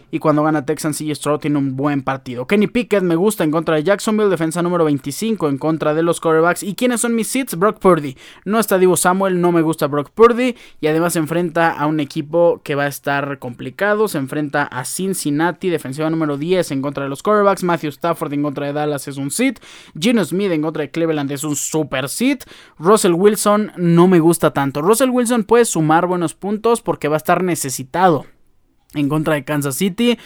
Y 0.10 0.20
cuando 0.20 0.44
gana 0.44 0.66
Texans, 0.66 0.98
CJ 0.98 1.16
Stroud 1.16 1.40
tiene 1.40 1.58
un 1.58 1.76
buen 1.76 2.02
partido. 2.02 2.48
Kenny 2.48 2.68
Pickett 2.68 3.04
me 3.04 3.16
gusta 3.16 3.44
en 3.44 3.52
contra 3.52 3.76
de 3.76 3.84
Jacksonville, 3.84 4.30
defensa 4.30 4.62
número 4.62 4.86
25 4.86 5.50
en 5.50 5.58
contra 5.58 5.94
de 5.94 6.04
los 6.04 6.22
quarterbacks. 6.22 6.64
¿Y 6.64 6.76
quiénes 6.76 7.02
son 7.02 7.16
mis 7.16 7.28
seats? 7.28 7.58
Brock 7.58 7.80
Purdy. 7.80 8.16
No 8.46 8.60
está 8.60 8.78
Divo 8.78 8.96
Samuel, 8.96 9.42
no 9.42 9.52
me 9.52 9.62
gusta 9.62 9.88
Brock 9.88 10.12
Purdy. 10.12 10.56
Y 10.80 10.88
además 10.88 11.14
se 11.14 11.20
enfrenta 11.20 11.72
a 11.72 11.86
un 11.88 12.00
equipo 12.00 12.62
que 12.64 12.76
va 12.76 12.84
a 12.84 12.88
estar 12.88 13.40
complicado. 13.40 14.08
Se 14.08 14.18
enfrenta 14.18 14.64
a 14.64 14.86
Cincinnati, 14.86 15.70
defensiva 15.70 16.10
número 16.10 16.38
10 16.38 16.72
en 16.72 16.82
contra 16.82 17.04
de 17.04 17.10
los 17.10 17.22
quarterbacks. 17.22 17.64
Matthew 17.64 17.90
Stafford 17.90 18.34
en 18.34 18.44
contra 18.44 18.68
de 18.68 18.74
Dallas 18.74 19.08
es 19.08 19.18
un 19.18 19.32
sit. 19.32 19.60
Gino 20.00 20.24
Smith 20.24 20.52
en 20.52 20.62
contra 20.62 20.84
de 20.84 20.92
Cleveland 20.92 21.32
es 21.32 21.44
un 21.44 21.56
super 21.56 22.08
sit. 22.08 22.46
Russell 22.80 23.14
Wilson 23.14 23.74
no 23.76 24.08
me 24.08 24.20
gusta 24.20 24.52
tanto. 24.52 24.82
Russell 24.82 25.10
Wilson 25.10 25.44
puede 25.44 25.66
sumar 25.66 26.08
buenos 26.08 26.34
puntos 26.34 26.82
porque 26.82 27.08
va 27.08 27.16
a 27.16 27.18
estar 27.18 27.44
necesitado 27.44 28.26
en 28.94 29.10
contra 29.10 29.36
de 29.36 29.44
Kansas 29.44 29.76
City 29.76 30.18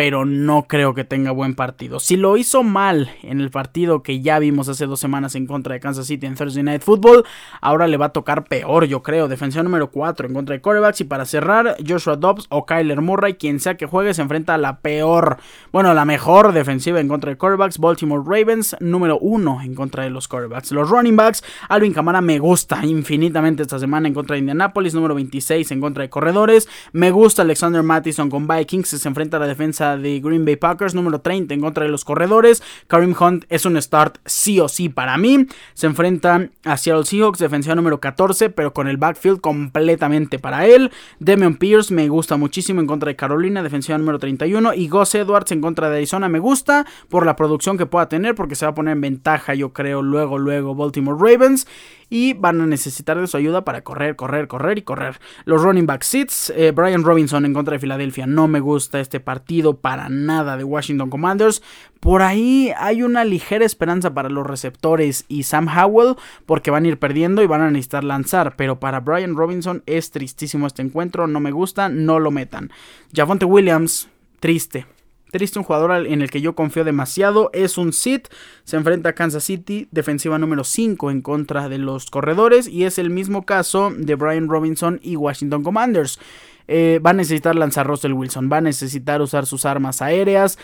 pero 0.00 0.24
no 0.24 0.62
creo 0.66 0.94
que 0.94 1.04
tenga 1.04 1.30
buen 1.30 1.54
partido. 1.54 2.00
Si 2.00 2.16
lo 2.16 2.38
hizo 2.38 2.62
mal 2.62 3.10
en 3.22 3.42
el 3.42 3.50
partido 3.50 4.02
que 4.02 4.22
ya 4.22 4.38
vimos 4.38 4.66
hace 4.70 4.86
dos 4.86 4.98
semanas 4.98 5.34
en 5.34 5.46
contra 5.46 5.74
de 5.74 5.80
Kansas 5.80 6.06
City 6.06 6.24
en 6.24 6.36
Thursday 6.36 6.62
Night 6.62 6.80
Football, 6.80 7.26
ahora 7.60 7.86
le 7.86 7.98
va 7.98 8.06
a 8.06 8.12
tocar 8.14 8.44
peor, 8.44 8.86
yo 8.86 9.02
creo. 9.02 9.28
Defensiva 9.28 9.62
número 9.62 9.90
4 9.90 10.26
en 10.26 10.32
contra 10.32 10.54
de 10.54 10.62
quarterbacks. 10.62 11.02
Y 11.02 11.04
para 11.04 11.26
cerrar, 11.26 11.76
Joshua 11.86 12.16
Dobbs 12.16 12.46
o 12.48 12.64
Kyler 12.64 13.02
Murray, 13.02 13.34
quien 13.34 13.60
sea 13.60 13.76
que 13.76 13.84
juegue, 13.84 14.14
se 14.14 14.22
enfrenta 14.22 14.54
a 14.54 14.56
la 14.56 14.78
peor, 14.78 15.36
bueno, 15.70 15.92
la 15.92 16.06
mejor 16.06 16.54
defensiva 16.54 16.98
en 16.98 17.06
contra 17.06 17.32
de 17.32 17.36
quarterbacks. 17.36 17.76
Baltimore 17.76 18.22
Ravens, 18.24 18.76
número 18.80 19.18
1 19.18 19.60
en 19.64 19.74
contra 19.74 20.04
de 20.04 20.08
los 20.08 20.28
quarterbacks. 20.28 20.72
Los 20.72 20.88
running 20.88 21.16
backs, 21.16 21.44
Alvin 21.68 21.92
Kamara 21.92 22.22
me 22.22 22.38
gusta 22.38 22.86
infinitamente 22.86 23.64
esta 23.64 23.78
semana 23.78 24.08
en 24.08 24.14
contra 24.14 24.32
de 24.32 24.40
Indianapolis, 24.40 24.94
número 24.94 25.14
26 25.14 25.70
en 25.72 25.80
contra 25.82 26.04
de 26.04 26.08
corredores. 26.08 26.70
Me 26.92 27.10
gusta 27.10 27.42
Alexander 27.42 27.82
Mattison 27.82 28.30
con 28.30 28.48
Vikings, 28.48 28.88
se 28.88 29.06
enfrenta 29.06 29.36
a 29.36 29.40
la 29.40 29.46
defensa 29.46 29.89
de 29.96 30.20
Green 30.20 30.44
Bay 30.44 30.56
Packers, 30.56 30.94
número 30.94 31.20
30 31.20 31.54
en 31.54 31.60
contra 31.60 31.84
de 31.84 31.90
los 31.90 32.04
corredores. 32.04 32.62
Karim 32.86 33.14
Hunt 33.18 33.44
es 33.48 33.64
un 33.64 33.80
start 33.80 34.18
sí 34.24 34.60
o 34.60 34.68
sí 34.68 34.88
para 34.88 35.16
mí. 35.16 35.46
Se 35.74 35.86
enfrenta 35.86 36.48
a 36.64 36.76
Seattle 36.76 37.04
Seahawks, 37.04 37.38
defensiva 37.38 37.74
número 37.74 38.00
14, 38.00 38.50
pero 38.50 38.72
con 38.72 38.88
el 38.88 38.96
backfield 38.96 39.40
completamente 39.40 40.38
para 40.38 40.66
él. 40.66 40.90
Demian 41.18 41.56
Pierce 41.56 41.92
me 41.92 42.08
gusta 42.08 42.36
muchísimo 42.36 42.80
en 42.80 42.86
contra 42.86 43.08
de 43.08 43.16
Carolina, 43.16 43.62
defensiva 43.62 43.98
número 43.98 44.18
31. 44.18 44.74
Y 44.74 44.88
Gus 44.88 45.14
Edwards 45.14 45.52
en 45.52 45.60
contra 45.60 45.90
de 45.90 45.96
Arizona 45.96 46.28
me 46.28 46.38
gusta 46.38 46.86
por 47.08 47.26
la 47.26 47.36
producción 47.36 47.78
que 47.78 47.86
pueda 47.86 48.08
tener, 48.08 48.34
porque 48.34 48.54
se 48.54 48.66
va 48.66 48.72
a 48.72 48.74
poner 48.74 48.92
en 48.92 49.00
ventaja, 49.00 49.54
yo 49.54 49.72
creo, 49.72 50.02
luego, 50.02 50.38
luego 50.38 50.74
Baltimore 50.74 51.18
Ravens 51.18 51.66
y 52.10 52.34
van 52.34 52.60
a 52.60 52.66
necesitar 52.66 53.18
de 53.18 53.26
su 53.26 53.36
ayuda 53.36 53.64
para 53.64 53.82
correr, 53.82 54.16
correr, 54.16 54.48
correr 54.48 54.78
y 54.78 54.82
correr. 54.82 55.20
Los 55.44 55.62
running 55.62 55.86
back 55.86 56.02
seats, 56.02 56.52
eh, 56.54 56.72
Brian 56.72 57.04
Robinson 57.04 57.46
en 57.46 57.54
contra 57.54 57.74
de 57.74 57.78
Filadelfia, 57.78 58.26
no 58.26 58.48
me 58.48 58.60
gusta 58.60 59.00
este 59.00 59.20
partido 59.20 59.78
para 59.78 60.08
nada 60.08 60.56
de 60.56 60.64
Washington 60.64 61.08
Commanders. 61.08 61.62
Por 62.00 62.22
ahí 62.22 62.72
hay 62.78 63.02
una 63.02 63.24
ligera 63.24 63.64
esperanza 63.64 64.12
para 64.12 64.28
los 64.28 64.46
receptores 64.46 65.24
y 65.28 65.44
Sam 65.44 65.68
Howell 65.68 66.16
porque 66.46 66.70
van 66.70 66.84
a 66.84 66.88
ir 66.88 66.98
perdiendo 66.98 67.42
y 67.42 67.46
van 67.46 67.60
a 67.60 67.70
necesitar 67.70 68.04
lanzar, 68.04 68.56
pero 68.56 68.80
para 68.80 69.00
Brian 69.00 69.36
Robinson 69.36 69.82
es 69.86 70.10
tristísimo 70.10 70.66
este 70.66 70.82
encuentro, 70.82 71.26
no 71.26 71.40
me 71.40 71.52
gusta, 71.52 71.88
no 71.88 72.18
lo 72.18 72.30
metan. 72.30 72.70
Javonte 73.14 73.44
Williams, 73.44 74.08
triste. 74.40 74.86
Triste 75.30 75.58
un 75.58 75.64
jugador 75.64 76.06
en 76.06 76.22
el 76.22 76.30
que 76.30 76.40
yo 76.40 76.54
confío 76.54 76.84
demasiado. 76.84 77.50
Es 77.52 77.78
un 77.78 77.92
sit. 77.92 78.28
Se 78.64 78.76
enfrenta 78.76 79.10
a 79.10 79.12
Kansas 79.14 79.44
City, 79.44 79.88
defensiva 79.90 80.38
número 80.38 80.64
5 80.64 81.10
en 81.10 81.20
contra 81.20 81.68
de 81.68 81.78
los 81.78 82.10
corredores. 82.10 82.66
Y 82.66 82.84
es 82.84 82.98
el 82.98 83.10
mismo 83.10 83.46
caso 83.46 83.92
de 83.96 84.14
Brian 84.16 84.48
Robinson 84.48 84.98
y 85.02 85.16
Washington 85.16 85.62
Commanders. 85.62 86.18
Eh, 86.66 87.00
va 87.04 87.10
a 87.10 87.14
necesitar 87.14 87.54
lanzar 87.54 87.86
Russell 87.86 88.12
Wilson. 88.12 88.50
Va 88.52 88.58
a 88.58 88.62
necesitar 88.62 89.22
usar 89.22 89.46
sus 89.46 89.64
armas 89.64 90.02
aéreas. 90.02 90.58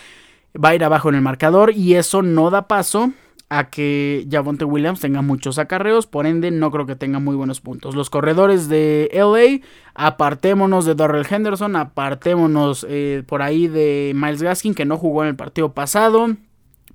Va 0.63 0.71
a 0.71 0.75
ir 0.75 0.85
abajo 0.85 1.09
en 1.09 1.15
el 1.15 1.23
marcador. 1.23 1.73
Y 1.73 1.95
eso 1.95 2.23
no 2.23 2.51
da 2.51 2.67
paso 2.67 3.13
a 3.49 3.71
que 3.71 4.27
Javonte 4.31 4.65
Williams 4.65 5.01
tenga 5.01 5.23
muchos 5.23 5.59
acarreos, 5.59 6.07
por 6.07 6.27
ende 6.27 6.51
no 6.51 6.71
creo 6.71 6.87
que 6.87 6.97
tenga 6.97 7.21
muy 7.21 7.37
buenos 7.37 7.61
puntos. 7.61 7.95
Los 7.95 8.11
corredores 8.11 8.69
de 8.69 9.09
LA, 9.13 9.67
apartémonos 9.95 10.85
de 10.85 10.95
Darrell 10.95 11.27
Henderson, 11.29 11.77
apartémonos 11.77 12.85
eh, 12.89 13.23
por 13.27 13.43
ahí 13.43 13.69
de 13.69 14.13
Miles 14.15 14.43
Gaskin 14.43 14.75
que 14.75 14.85
no 14.85 14.97
jugó 14.97 15.23
en 15.23 15.29
el 15.31 15.37
partido 15.37 15.73
pasado. 15.73 16.37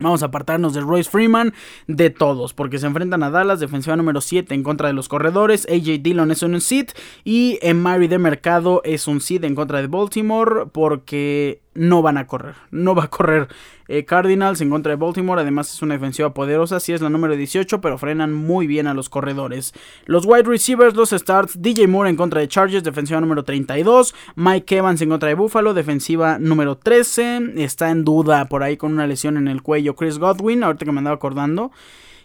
Vamos 0.01 0.23
a 0.23 0.27
apartarnos 0.27 0.73
de 0.73 0.81
Royce 0.81 1.09
Freeman, 1.09 1.53
de 1.87 2.09
todos, 2.09 2.53
porque 2.53 2.79
se 2.79 2.87
enfrentan 2.87 3.21
a 3.21 3.29
Dallas, 3.29 3.59
defensiva 3.59 3.95
número 3.95 4.19
7 4.19 4.53
en 4.55 4.63
contra 4.63 4.87
de 4.87 4.93
los 4.93 5.07
corredores. 5.07 5.67
AJ 5.69 6.01
Dillon 6.01 6.31
es 6.31 6.41
un 6.41 6.59
sit 6.59 6.91
y 7.23 7.59
Mary 7.75 8.07
de 8.07 8.17
Mercado 8.17 8.81
es 8.83 9.07
un 9.07 9.21
sit 9.21 9.43
en 9.43 9.53
contra 9.53 9.79
de 9.79 9.87
Baltimore, 9.87 10.65
porque 10.71 11.61
no 11.73 12.01
van 12.01 12.17
a 12.17 12.27
correr. 12.27 12.55
No 12.71 12.95
va 12.95 13.05
a 13.05 13.09
correr 13.09 13.47
eh, 13.87 14.05
Cardinals 14.05 14.61
en 14.61 14.69
contra 14.69 14.91
de 14.91 14.95
Baltimore. 14.97 15.41
Además 15.41 15.73
es 15.73 15.81
una 15.81 15.93
defensiva 15.93 16.33
poderosa. 16.33 16.79
Sí 16.79 16.93
es 16.93 17.01
la 17.01 17.09
número 17.09 17.35
18, 17.35 17.81
pero 17.81 17.97
frenan 17.97 18.33
muy 18.33 18.67
bien 18.67 18.87
a 18.87 18.93
los 18.93 19.09
corredores. 19.09 19.73
Los 20.05 20.25
wide 20.25 20.43
receivers, 20.43 20.95
los 20.95 21.11
starts. 21.11 21.61
DJ 21.61 21.87
Moore 21.87 22.09
en 22.09 22.17
contra 22.17 22.41
de 22.41 22.47
Chargers, 22.47 22.83
defensiva 22.83 23.21
número 23.21 23.43
32. 23.43 24.13
Mike 24.35 24.77
Evans 24.77 25.01
en 25.01 25.09
contra 25.09 25.29
de 25.29 25.35
Buffalo, 25.35 25.73
defensiva 25.73 26.39
número 26.39 26.77
13. 26.77 27.53
Está 27.57 27.89
en 27.89 28.03
duda 28.03 28.45
por 28.45 28.63
ahí 28.63 28.77
con 28.77 28.91
una 28.91 29.07
lesión 29.07 29.37
en 29.37 29.47
el 29.47 29.61
cuello 29.61 29.95
Chris 29.95 30.19
Godwin, 30.19 30.63
ahorita 30.63 30.85
que 30.85 30.91
me 30.91 30.99
andaba 30.99 31.15
acordando. 31.15 31.71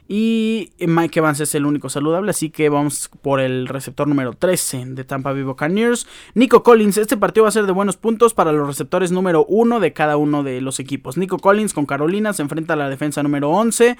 Y 0.08 0.72
Mike 0.78 1.18
Evans 1.18 1.40
es 1.40 1.54
el 1.54 1.66
único 1.66 1.88
saludable, 1.88 2.30
así 2.30 2.50
que 2.50 2.68
vamos 2.68 3.10
por 3.22 3.40
el 3.40 3.66
receptor 3.66 4.06
número 4.06 4.34
13 4.34 4.84
de 4.86 5.04
Tampa 5.04 5.32
Bay 5.32 5.42
Buccaneers. 5.42 6.06
Nico 6.34 6.62
Collins, 6.62 6.98
este 6.98 7.16
partido 7.16 7.42
va 7.42 7.48
a 7.48 7.52
ser 7.52 7.66
de 7.66 7.72
buenos 7.72 7.96
puntos 7.96 8.32
para 8.32 8.52
los 8.52 8.66
receptores 8.66 9.10
número 9.10 9.44
1 9.48 9.80
de 9.80 9.92
cada 9.92 10.16
uno 10.16 10.44
de 10.44 10.60
los 10.60 10.78
equipos. 10.78 11.16
Nico 11.16 11.38
Collins 11.38 11.74
con 11.74 11.86
Carolina 11.86 12.32
se 12.32 12.42
enfrenta 12.42 12.74
a 12.74 12.76
la 12.76 12.88
defensa 12.88 13.22
número 13.22 13.50
11. 13.50 13.96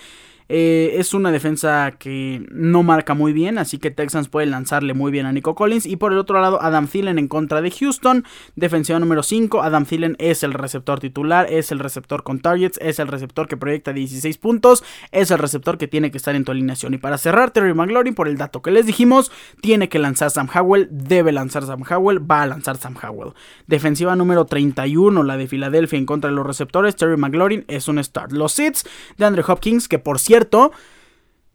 Eh, 0.49 0.95
es 0.99 1.15
una 1.15 1.33
defensa 1.33 1.93
que 1.99 2.47
no 2.51 2.83
marca 2.83 3.15
muy 3.15 3.33
bien, 3.33 3.59
así 3.59 3.79
que 3.79 3.91
Texans 3.91 4.29
puede 4.29 4.47
lanzarle 4.47 4.95
muy 4.95 5.11
bien 5.11 5.27
a 5.27 5.33
Nico 5.33 5.55
Collins. 5.55 5.87
Y 5.87 5.97
por 5.97 6.13
el 6.13 6.19
otro 6.19 6.41
lado, 6.41 6.63
Adam 6.63 6.87
Thielen 6.87 7.19
en 7.19 7.29
contra 7.29 7.61
de 7.61 7.71
Houston, 7.71 8.25
defensiva 8.55 8.99
número 8.99 9.23
5. 9.23 9.63
Adam 9.63 9.85
Thielen 9.85 10.17
es 10.19 10.43
el 10.43 10.53
receptor 10.53 11.01
titular, 11.01 11.47
es 11.51 11.73
el 11.73 11.79
receptor 11.79 12.23
con 12.23 12.41
targets, 12.41 12.79
es 12.81 12.99
el 12.99 13.09
receptor 13.09 13.49
que 13.49 13.57
proyecta 13.57 13.93
16 13.93 14.39
puntos, 14.39 14.85
es 15.11 15.31
el 15.31 15.39
receptor 15.39 15.79
que 15.79 15.89
tiene 15.89 16.11
que 16.11 16.19
estar 16.19 16.35
en 16.35 16.45
tu 16.45 16.53
alineación. 16.53 16.95
Y 16.95 16.99
para 16.99 17.19
cerrar, 17.19 17.51
Terry 17.51 17.75
McLaurin, 17.75 18.15
por 18.15 18.29
el 18.29 18.37
dato 18.37 18.63
que 18.63 18.71
les 18.71 18.87
dijimos, 18.87 19.33
tiene 19.61 19.89
que 19.89 19.99
lanzar 19.99 20.31
Sam 20.31 20.49
Howell, 20.55 20.89
debe 20.91 21.33
lanzar 21.33 21.65
Sam 21.65 21.83
Howell, 21.89 22.31
va 22.31 22.43
a 22.43 22.47
lanzar 22.47 22.77
Sam 22.77 22.95
Howell. 23.03 23.33
Defensiva 23.67 24.15
número 24.15 24.45
31, 24.45 25.23
la 25.23 25.37
de 25.37 25.49
Filadelfia 25.49 25.99
en 25.99 26.07
contra 26.07 26.31
de 26.31 26.37
los 26.37 26.47
receptores, 26.47 26.95
Terry 26.97 27.17
McLaurin 27.17 27.65
es 27.69 27.89
un 27.89 28.03
start. 28.03 28.33
Los 28.33 28.53
sits 28.53 28.87
de 29.17 29.25
Andre 29.25 29.45
Hopkins, 29.47 29.89
que 29.89 29.99
por 29.99 30.19
cierto, 30.19 30.36
cierto, 30.37 30.71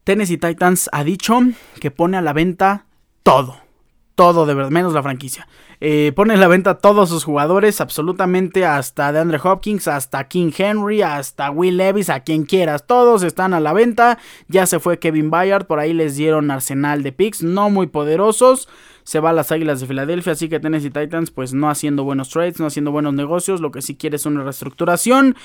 Tennessee 0.04 0.38
Titans 0.38 0.90
ha 0.92 1.04
dicho 1.04 1.40
que 1.80 1.92
pone 1.92 2.18
a 2.18 2.22
la 2.22 2.34
venta 2.34 2.88
todo. 3.22 3.58
Todo 4.16 4.48
de 4.48 4.56
verdad, 4.56 4.72
menos 4.72 4.94
la 4.94 5.04
franquicia. 5.04 5.48
Eh, 5.80 6.12
pone 6.16 6.34
a 6.34 6.38
la 6.38 6.48
venta 6.48 6.80
todos 6.80 7.10
sus 7.10 7.24
jugadores, 7.24 7.80
absolutamente 7.80 8.66
hasta 8.66 9.12
DeAndre 9.12 9.40
Hopkins, 9.44 9.88
hasta 9.88 10.28
King 10.28 10.52
Henry, 10.58 11.04
hasta 11.04 11.52
Will 11.52 11.78
Levis, 11.78 12.10
a 12.10 12.22
quien 12.22 12.44
quieras. 12.44 12.88
Todos 12.88 13.22
están 13.22 13.54
a 13.54 13.60
la 13.60 13.74
venta. 13.74 14.18
Ya 14.48 14.66
se 14.66 14.80
fue 14.80 14.98
Kevin 14.98 15.30
Bayard, 15.30 15.68
por 15.68 15.78
ahí 15.78 15.94
les 15.94 16.16
dieron 16.16 16.50
arsenal 16.50 17.04
de 17.04 17.12
picks, 17.12 17.44
no 17.44 17.70
muy 17.70 17.86
poderosos 17.86 18.68
se 19.04 19.20
va 19.20 19.32
a 19.32 19.34
las 19.34 19.52
Águilas 19.52 19.80
de 19.80 19.88
Filadelfia, 19.88 20.34
así 20.34 20.50
que 20.50 20.60
Tennessee 20.60 20.90
Titans 20.90 21.32
pues 21.32 21.54
no 21.54 21.70
haciendo 21.70 22.04
buenos 22.04 22.30
trades, 22.30 22.60
no 22.60 22.66
haciendo 22.66 22.92
buenos 22.92 23.14
negocios, 23.14 23.62
lo 23.62 23.72
que 23.72 23.82
sí 23.82 23.96
quiere 23.96 24.16
es 24.16 24.26
una 24.26 24.44
reestructuración. 24.44 25.36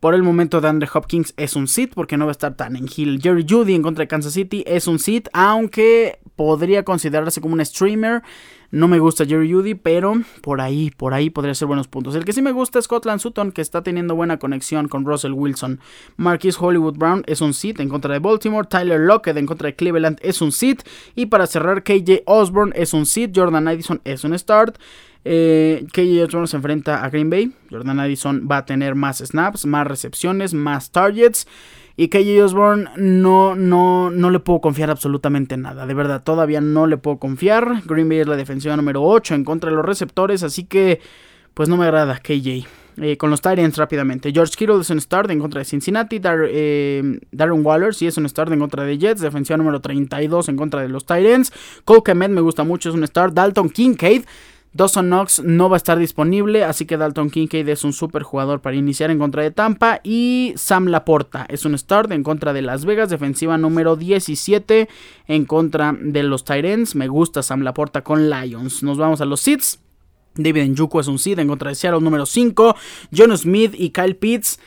Por 0.00 0.14
el 0.14 0.22
momento 0.22 0.60
de 0.60 0.68
Andre 0.68 0.88
Hopkins 0.92 1.32
es 1.36 1.56
un 1.56 1.68
sit 1.68 1.94
porque 1.94 2.16
no 2.16 2.26
va 2.26 2.30
a 2.30 2.32
estar 2.32 2.54
tan 2.54 2.76
en 2.76 2.86
Hill. 2.94 3.18
Jerry 3.22 3.46
Judy 3.48 3.74
en 3.74 3.82
contra 3.82 4.02
de 4.02 4.08
Kansas 4.08 4.34
City 4.34 4.62
es 4.66 4.86
un 4.86 4.98
sit, 4.98 5.28
aunque 5.32 6.18
podría 6.36 6.84
considerarse 6.84 7.40
como 7.40 7.54
un 7.54 7.64
streamer. 7.64 8.22
No 8.70 8.88
me 8.88 8.98
gusta 8.98 9.24
Jerry 9.24 9.52
Judy, 9.52 9.74
pero 9.74 10.14
por 10.42 10.60
ahí, 10.60 10.90
por 10.90 11.14
ahí 11.14 11.30
podría 11.30 11.54
ser 11.54 11.68
buenos 11.68 11.88
puntos. 11.88 12.14
El 12.14 12.24
que 12.24 12.32
sí 12.32 12.42
me 12.42 12.52
gusta 12.52 12.78
es 12.78 12.86
Scotland 12.86 13.20
Sutton, 13.20 13.52
que 13.52 13.62
está 13.62 13.82
teniendo 13.82 14.14
buena 14.14 14.38
conexión 14.38 14.88
con 14.88 15.04
Russell 15.04 15.32
Wilson. 15.32 15.80
Marquis 16.16 16.56
Hollywood 16.58 16.96
Brown 16.96 17.22
es 17.26 17.40
un 17.40 17.54
sit 17.54 17.80
en 17.80 17.88
contra 17.88 18.12
de 18.12 18.18
Baltimore. 18.18 18.66
Tyler 18.68 19.00
Lockett 19.00 19.36
en 19.36 19.46
contra 19.46 19.66
de 19.66 19.76
Cleveland 19.76 20.18
es 20.22 20.40
un 20.40 20.52
sit. 20.52 20.82
Y 21.14 21.26
para 21.26 21.46
cerrar, 21.46 21.82
KJ 21.82 22.22
Osborne 22.26 22.72
es 22.76 22.92
un 22.92 23.06
sit. 23.06 23.32
Jordan 23.34 23.68
Addison 23.68 24.00
es 24.04 24.24
un 24.24 24.38
start. 24.38 24.78
Eh, 25.24 25.86
KJ 25.92 26.24
Osborne 26.24 26.46
se 26.46 26.56
enfrenta 26.56 27.04
a 27.04 27.10
Green 27.10 27.30
Bay. 27.30 27.52
Jordan 27.70 27.98
Addison 28.00 28.48
va 28.50 28.58
a 28.58 28.64
tener 28.64 28.94
más 28.94 29.18
snaps, 29.18 29.66
más 29.66 29.86
recepciones, 29.86 30.54
más 30.54 30.90
targets. 30.90 31.46
Y 31.96 32.08
KJ 32.08 32.42
Osborne 32.44 32.90
no, 32.96 33.54
no, 33.54 34.10
no 34.10 34.30
le 34.30 34.38
puedo 34.38 34.60
confiar 34.60 34.90
absolutamente 34.90 35.56
nada. 35.56 35.86
De 35.86 35.94
verdad, 35.94 36.22
todavía 36.22 36.60
no 36.60 36.86
le 36.86 36.98
puedo 36.98 37.18
confiar. 37.18 37.82
Green 37.86 38.08
Bay 38.08 38.18
es 38.18 38.26
la 38.26 38.36
defensiva 38.36 38.76
número 38.76 39.02
8 39.02 39.34
en 39.34 39.44
contra 39.44 39.70
de 39.70 39.76
los 39.76 39.84
receptores. 39.84 40.42
Así 40.42 40.64
que, 40.64 41.00
pues 41.54 41.68
no 41.68 41.76
me 41.78 41.86
agrada 41.86 42.18
KJ. 42.18 42.66
Eh, 42.98 43.18
con 43.18 43.30
los 43.30 43.42
Tyrants 43.42 43.76
rápidamente. 43.76 44.32
George 44.32 44.54
Kittle 44.56 44.80
es 44.80 44.88
un 44.88 45.00
start 45.00 45.30
en 45.30 45.38
contra 45.38 45.58
de 45.58 45.64
Cincinnati. 45.64 46.20
Eh, 46.22 47.18
Darren 47.30 47.64
Waller 47.64 47.94
sí 47.94 48.06
es 48.06 48.16
un 48.16 48.26
start 48.28 48.52
en 48.52 48.58
contra 48.58 48.84
de 48.84 48.98
Jets. 48.98 49.20
Defensiva 49.20 49.56
número 49.56 49.80
32 49.80 50.48
en 50.48 50.56
contra 50.56 50.80
de 50.80 50.88
los 50.88 51.04
Tyrants. 51.04 51.52
Cole 51.84 52.02
Kemet 52.04 52.30
me 52.30 52.40
gusta 52.40 52.64
mucho, 52.64 52.88
es 52.88 52.94
un 52.94 53.06
start. 53.06 53.34
Dalton 53.34 53.68
Kincaid 53.68 54.24
Dawson 54.72 55.06
Knox 55.06 55.42
no 55.42 55.70
va 55.70 55.76
a 55.76 55.78
estar 55.78 55.98
disponible, 55.98 56.62
así 56.62 56.84
que 56.84 56.96
Dalton 56.96 57.30
Kincaid 57.30 57.68
es 57.68 57.82
un 57.82 57.92
super 57.92 58.22
jugador 58.22 58.60
para 58.60 58.76
iniciar 58.76 59.10
en 59.10 59.18
contra 59.18 59.42
de 59.42 59.50
Tampa. 59.50 60.00
Y 60.04 60.52
Sam 60.56 60.86
Laporta 60.88 61.46
es 61.48 61.64
un 61.64 61.76
start 61.78 62.12
en 62.12 62.22
contra 62.22 62.52
de 62.52 62.62
Las 62.62 62.84
Vegas, 62.84 63.08
defensiva 63.08 63.56
número 63.56 63.96
17 63.96 64.88
en 65.28 65.44
contra 65.46 65.96
de 65.98 66.22
los 66.22 66.44
Tyrants. 66.44 66.94
Me 66.94 67.08
gusta 67.08 67.42
Sam 67.42 67.62
Laporta 67.62 68.02
con 68.02 68.28
Lions. 68.28 68.82
Nos 68.82 68.98
vamos 68.98 69.20
a 69.20 69.24
los 69.24 69.40
Seeds. 69.40 69.80
David 70.36 70.68
Njuku 70.68 71.00
es 71.00 71.08
un 71.08 71.18
seed 71.18 71.38
en 71.38 71.48
contra 71.48 71.70
de 71.70 71.74
Seattle 71.74 72.00
número 72.00 72.26
5. 72.26 72.76
John 73.16 73.36
Smith 73.38 73.74
y 73.76 73.90
Kyle 73.90 74.16
Pitts 74.16 74.58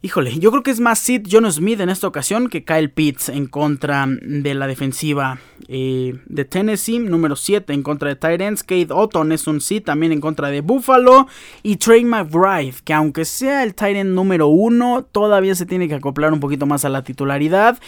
Híjole, 0.00 0.38
yo 0.38 0.52
creo 0.52 0.62
que 0.62 0.70
es 0.70 0.78
más 0.78 1.00
Sid 1.00 1.26
John 1.28 1.50
Smith 1.50 1.80
en 1.80 1.88
esta 1.88 2.06
ocasión 2.06 2.48
que 2.48 2.64
Kyle 2.64 2.88
Pitts 2.88 3.30
en 3.30 3.46
contra 3.48 4.06
de 4.08 4.54
la 4.54 4.68
defensiva 4.68 5.40
eh, 5.66 6.20
de 6.24 6.44
Tennessee. 6.44 7.00
Número 7.00 7.34
7 7.34 7.72
en 7.72 7.82
contra 7.82 8.08
de 8.08 8.14
Titans. 8.14 8.62
Kate 8.62 8.92
Otton 8.92 9.32
es 9.32 9.48
un 9.48 9.60
Sid 9.60 9.82
también 9.82 10.12
en 10.12 10.20
contra 10.20 10.50
de 10.50 10.60
Buffalo. 10.60 11.26
Y 11.64 11.78
Trey 11.78 12.04
McBride, 12.04 12.76
que 12.84 12.94
aunque 12.94 13.24
sea 13.24 13.64
el 13.64 13.74
Titan 13.74 14.14
número 14.14 14.46
1, 14.46 15.08
todavía 15.10 15.56
se 15.56 15.66
tiene 15.66 15.88
que 15.88 15.96
acoplar 15.96 16.32
un 16.32 16.38
poquito 16.38 16.64
más 16.64 16.84
a 16.84 16.90
la 16.90 17.02
titularidad 17.02 17.80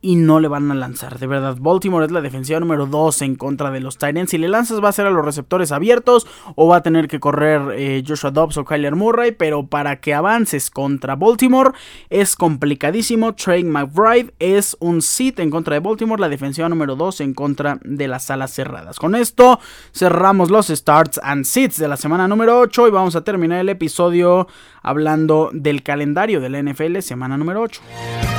y 0.00 0.16
no 0.16 0.38
le 0.38 0.48
van 0.48 0.70
a 0.70 0.74
lanzar. 0.74 1.18
De 1.18 1.26
verdad, 1.26 1.56
Baltimore 1.58 2.06
es 2.06 2.12
la 2.12 2.20
defensiva 2.20 2.60
número 2.60 2.86
2 2.86 3.22
en 3.22 3.34
contra 3.34 3.70
de 3.70 3.80
los 3.80 3.98
Titans. 3.98 4.30
Si 4.30 4.38
le 4.38 4.48
lanzas 4.48 4.82
va 4.82 4.90
a 4.90 4.92
ser 4.92 5.06
a 5.06 5.10
los 5.10 5.24
receptores 5.24 5.72
abiertos 5.72 6.26
o 6.54 6.68
va 6.68 6.76
a 6.76 6.82
tener 6.82 7.08
que 7.08 7.18
correr 7.18 7.62
eh, 7.74 8.04
Joshua 8.06 8.30
Dobbs 8.30 8.56
o 8.58 8.64
Kyler 8.64 8.94
Murray. 8.94 9.32
Pero 9.32 9.66
para 9.66 10.00
que 10.00 10.14
avances 10.14 10.70
contra 10.70 11.16
Baltimore 11.16 11.72
es 12.10 12.36
complicadísimo. 12.36 13.34
Trey 13.34 13.64
McBride 13.64 14.32
es 14.38 14.76
un 14.80 15.02
sit 15.02 15.40
en 15.40 15.50
contra 15.50 15.74
de 15.74 15.80
Baltimore, 15.80 16.20
la 16.20 16.28
defensiva 16.28 16.68
número 16.68 16.94
2 16.94 17.20
en 17.22 17.34
contra 17.34 17.80
de 17.82 18.06
las 18.06 18.30
alas 18.30 18.52
cerradas. 18.52 18.98
Con 18.98 19.14
esto 19.14 19.58
cerramos 19.92 20.50
los 20.50 20.68
starts 20.68 21.20
and 21.22 21.44
sits 21.44 21.76
de 21.78 21.88
la 21.88 21.96
semana 21.96 22.28
número 22.28 22.60
8 22.60 22.88
y 22.88 22.90
vamos 22.90 23.16
a 23.16 23.24
terminar 23.24 23.60
el 23.60 23.68
episodio 23.68 24.46
hablando 24.82 25.50
del 25.52 25.82
calendario 25.82 26.40
de 26.40 26.48
la 26.50 26.62
NFL 26.62 27.00
semana 27.00 27.36
número 27.36 27.62
8. 27.62 28.37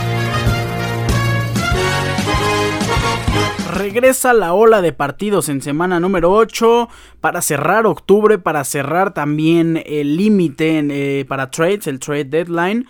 Regresa 3.80 4.34
la 4.34 4.54
ola 4.54 4.82
de 4.82 4.92
partidos 4.92 5.48
en 5.48 5.62
semana 5.62 6.02
número 6.02 6.34
8 6.34 6.90
para 7.22 7.42
cerrar 7.42 7.86
octubre, 7.88 8.38
para 8.38 8.66
cerrar 8.66 9.14
también 9.14 9.82
el 9.86 10.18
límite 10.18 10.86
eh, 10.92 11.26
para 11.26 11.50
trades, 11.50 11.88
el 11.88 12.00
trade 12.00 12.26
deadline 12.26 12.88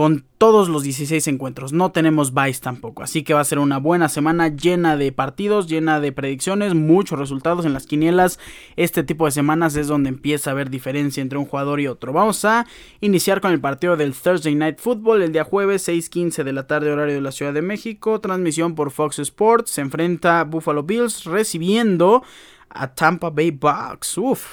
con 0.00 0.24
todos 0.38 0.70
los 0.70 0.82
16 0.82 1.28
encuentros. 1.28 1.74
No 1.74 1.92
tenemos 1.92 2.32
buys 2.32 2.62
tampoco. 2.62 3.02
Así 3.02 3.22
que 3.22 3.34
va 3.34 3.40
a 3.40 3.44
ser 3.44 3.58
una 3.58 3.76
buena 3.76 4.08
semana 4.08 4.48
llena 4.48 4.96
de 4.96 5.12
partidos, 5.12 5.66
llena 5.66 6.00
de 6.00 6.10
predicciones, 6.10 6.72
muchos 6.72 7.18
resultados 7.18 7.66
en 7.66 7.74
las 7.74 7.86
quinielas. 7.86 8.38
Este 8.76 9.04
tipo 9.04 9.26
de 9.26 9.32
semanas 9.32 9.76
es 9.76 9.88
donde 9.88 10.08
empieza 10.08 10.48
a 10.48 10.52
haber 10.52 10.70
diferencia 10.70 11.20
entre 11.20 11.38
un 11.38 11.44
jugador 11.44 11.80
y 11.80 11.86
otro. 11.86 12.14
Vamos 12.14 12.46
a 12.46 12.66
iniciar 13.02 13.42
con 13.42 13.52
el 13.52 13.60
partido 13.60 13.98
del 13.98 14.14
Thursday 14.14 14.54
Night 14.54 14.78
Football 14.78 15.20
el 15.20 15.32
día 15.32 15.44
jueves 15.44 15.86
6:15 15.86 16.44
de 16.44 16.52
la 16.54 16.66
tarde 16.66 16.90
horario 16.90 17.16
de 17.16 17.20
la 17.20 17.30
Ciudad 17.30 17.52
de 17.52 17.60
México. 17.60 18.22
Transmisión 18.22 18.74
por 18.74 18.92
Fox 18.92 19.18
Sports. 19.18 19.72
Se 19.72 19.82
enfrenta 19.82 20.44
Buffalo 20.44 20.82
Bills 20.82 21.24
recibiendo 21.24 22.22
a 22.70 22.94
Tampa 22.94 23.28
Bay 23.28 23.50
Bucks. 23.50 24.16
Uf, 24.16 24.46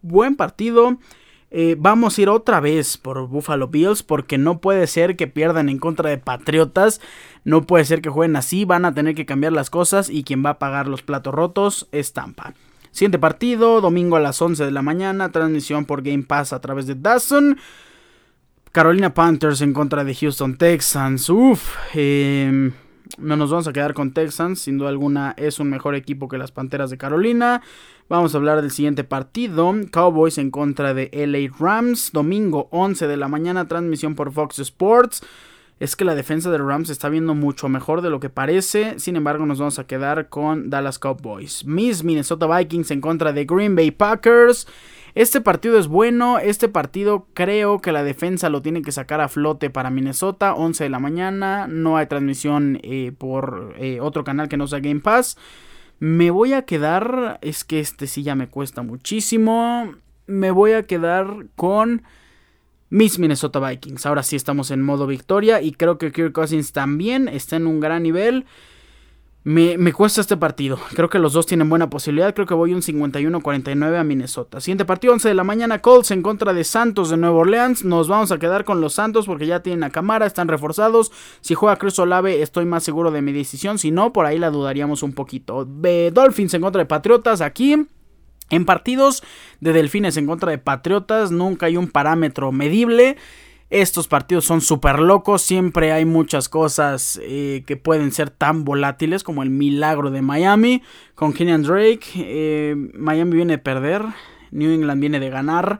buen 0.00 0.34
partido. 0.34 0.96
Eh, 1.56 1.76
vamos 1.78 2.18
a 2.18 2.22
ir 2.22 2.28
otra 2.28 2.58
vez 2.58 2.96
por 2.96 3.28
Buffalo 3.28 3.68
Bills 3.68 4.02
porque 4.02 4.38
no 4.38 4.58
puede 4.58 4.88
ser 4.88 5.14
que 5.14 5.28
pierdan 5.28 5.68
en 5.68 5.78
contra 5.78 6.10
de 6.10 6.18
Patriotas. 6.18 7.00
No 7.44 7.62
puede 7.62 7.84
ser 7.84 8.02
que 8.02 8.10
jueguen 8.10 8.34
así. 8.34 8.64
Van 8.64 8.84
a 8.84 8.92
tener 8.92 9.14
que 9.14 9.24
cambiar 9.24 9.52
las 9.52 9.70
cosas 9.70 10.10
y 10.10 10.24
quien 10.24 10.44
va 10.44 10.50
a 10.50 10.58
pagar 10.58 10.88
los 10.88 11.02
platos 11.02 11.32
rotos 11.32 11.86
es 11.92 12.12
Tampa. 12.12 12.54
Siguiente 12.90 13.20
partido, 13.20 13.80
domingo 13.80 14.16
a 14.16 14.20
las 14.20 14.42
11 14.42 14.64
de 14.64 14.72
la 14.72 14.82
mañana, 14.82 15.30
transmisión 15.30 15.84
por 15.84 16.02
Game 16.02 16.24
Pass 16.24 16.52
a 16.52 16.60
través 16.60 16.88
de 16.88 16.96
Dawson. 16.96 17.56
Carolina 18.72 19.14
Panthers 19.14 19.60
en 19.60 19.74
contra 19.74 20.02
de 20.02 20.12
Houston 20.12 20.56
Texans. 20.56 21.30
Uf, 21.30 21.76
eh, 21.94 22.72
no 23.18 23.36
nos 23.36 23.50
vamos 23.50 23.68
a 23.68 23.72
quedar 23.72 23.94
con 23.94 24.12
Texans, 24.12 24.60
sin 24.60 24.78
duda 24.78 24.88
alguna 24.88 25.34
es 25.36 25.60
un 25.60 25.70
mejor 25.70 25.94
equipo 25.94 26.28
que 26.28 26.38
las 26.38 26.52
Panteras 26.52 26.90
de 26.90 26.98
Carolina. 26.98 27.62
Vamos 28.08 28.34
a 28.34 28.38
hablar 28.38 28.60
del 28.60 28.70
siguiente 28.70 29.04
partido, 29.04 29.72
Cowboys 29.90 30.38
en 30.38 30.50
contra 30.50 30.94
de 30.94 31.10
LA 31.12 31.54
Rams, 31.58 32.10
domingo 32.12 32.68
11 32.70 33.06
de 33.06 33.16
la 33.16 33.28
mañana, 33.28 33.68
transmisión 33.68 34.14
por 34.14 34.32
Fox 34.32 34.58
Sports. 34.58 35.22
Es 35.80 35.96
que 35.96 36.04
la 36.04 36.14
defensa 36.14 36.50
de 36.50 36.58
Rams 36.58 36.88
está 36.90 37.08
viendo 37.08 37.34
mucho 37.34 37.68
mejor 37.68 38.00
de 38.00 38.10
lo 38.10 38.20
que 38.20 38.30
parece, 38.30 38.98
sin 38.98 39.16
embargo 39.16 39.44
nos 39.44 39.58
vamos 39.58 39.78
a 39.78 39.86
quedar 39.86 40.28
con 40.28 40.70
Dallas 40.70 40.98
Cowboys. 40.98 41.64
Miss 41.64 42.04
Minnesota 42.04 42.46
Vikings 42.46 42.90
en 42.90 43.00
contra 43.00 43.32
de 43.32 43.44
Green 43.44 43.74
Bay 43.74 43.90
Packers. 43.90 44.66
Este 45.14 45.40
partido 45.40 45.78
es 45.78 45.86
bueno, 45.86 46.40
este 46.40 46.68
partido 46.68 47.28
creo 47.34 47.80
que 47.80 47.92
la 47.92 48.02
defensa 48.02 48.48
lo 48.48 48.62
tiene 48.62 48.82
que 48.82 48.90
sacar 48.90 49.20
a 49.20 49.28
flote 49.28 49.70
para 49.70 49.90
Minnesota, 49.90 50.54
11 50.54 50.84
de 50.84 50.90
la 50.90 50.98
mañana, 50.98 51.68
no 51.68 51.96
hay 51.96 52.06
transmisión 52.06 52.80
eh, 52.82 53.12
por 53.16 53.76
eh, 53.78 54.00
otro 54.00 54.24
canal 54.24 54.48
que 54.48 54.56
no 54.56 54.66
sea 54.66 54.80
Game 54.80 55.00
Pass. 55.00 55.36
Me 56.00 56.32
voy 56.32 56.52
a 56.52 56.62
quedar, 56.62 57.38
es 57.42 57.62
que 57.62 57.78
este 57.78 58.08
sí 58.08 58.24
ya 58.24 58.34
me 58.34 58.48
cuesta 58.48 58.82
muchísimo, 58.82 59.94
me 60.26 60.50
voy 60.50 60.72
a 60.72 60.82
quedar 60.82 61.46
con 61.54 62.02
mis 62.90 63.20
Minnesota 63.20 63.60
Vikings. 63.60 64.06
Ahora 64.06 64.24
sí 64.24 64.34
estamos 64.34 64.72
en 64.72 64.82
modo 64.82 65.06
victoria 65.06 65.62
y 65.62 65.72
creo 65.72 65.96
que 65.96 66.10
Kirk 66.10 66.32
Cousins 66.32 66.72
también 66.72 67.28
está 67.28 67.54
en 67.54 67.68
un 67.68 67.78
gran 67.78 68.02
nivel. 68.02 68.46
Me, 69.46 69.92
cuesta 69.92 70.22
este 70.22 70.38
partido. 70.38 70.78
Creo 70.94 71.10
que 71.10 71.18
los 71.18 71.34
dos 71.34 71.44
tienen 71.44 71.68
buena 71.68 71.90
posibilidad. 71.90 72.34
Creo 72.34 72.46
que 72.46 72.54
voy 72.54 72.72
un 72.72 72.80
51-49 72.80 73.98
a 73.98 74.02
Minnesota. 74.02 74.58
Siguiente 74.58 74.86
partido, 74.86 75.12
11 75.12 75.28
de 75.28 75.34
la 75.34 75.44
mañana. 75.44 75.82
Colts 75.82 76.12
en 76.12 76.22
contra 76.22 76.54
de 76.54 76.64
Santos 76.64 77.10
de 77.10 77.18
Nueva 77.18 77.36
Orleans. 77.36 77.84
Nos 77.84 78.08
vamos 78.08 78.32
a 78.32 78.38
quedar 78.38 78.64
con 78.64 78.80
los 78.80 78.94
Santos 78.94 79.26
porque 79.26 79.46
ya 79.46 79.60
tienen 79.60 79.84
a 79.84 79.90
Camara, 79.90 80.24
están 80.24 80.48
reforzados. 80.48 81.12
Si 81.42 81.54
juega 81.54 81.76
Chris 81.76 81.98
Olave, 81.98 82.40
estoy 82.40 82.64
más 82.64 82.84
seguro 82.84 83.10
de 83.10 83.20
mi 83.20 83.32
decisión. 83.32 83.78
Si 83.78 83.90
no, 83.90 84.14
por 84.14 84.24
ahí 84.24 84.38
la 84.38 84.50
dudaríamos 84.50 85.02
un 85.02 85.12
poquito. 85.12 85.66
Dolphins 85.66 86.54
en 86.54 86.62
contra 86.62 86.80
de 86.80 86.86
Patriotas 86.86 87.42
aquí. 87.42 87.86
En 88.48 88.64
partidos 88.64 89.22
de 89.60 89.72
Delfines 89.74 90.16
en 90.16 90.26
contra 90.26 90.50
de 90.52 90.58
Patriotas, 90.58 91.30
nunca 91.30 91.66
hay 91.66 91.76
un 91.76 91.88
parámetro 91.88 92.50
medible. 92.50 93.18
Estos 93.70 94.08
partidos 94.08 94.44
son 94.44 94.60
súper 94.60 95.00
locos, 95.00 95.42
siempre 95.42 95.92
hay 95.92 96.04
muchas 96.04 96.48
cosas 96.48 97.18
eh, 97.22 97.64
que 97.66 97.76
pueden 97.76 98.12
ser 98.12 98.30
tan 98.30 98.64
volátiles 98.64 99.24
como 99.24 99.42
el 99.42 99.50
milagro 99.50 100.10
de 100.10 100.22
Miami 100.22 100.82
con 101.14 101.32
Kenyan 101.32 101.62
Drake. 101.62 102.06
Eh, 102.16 102.76
Miami 102.94 103.36
viene 103.36 103.54
de 103.54 103.58
perder, 103.58 104.04
New 104.50 104.70
England 104.70 105.00
viene 105.00 105.18
de 105.18 105.30
ganar. 105.30 105.78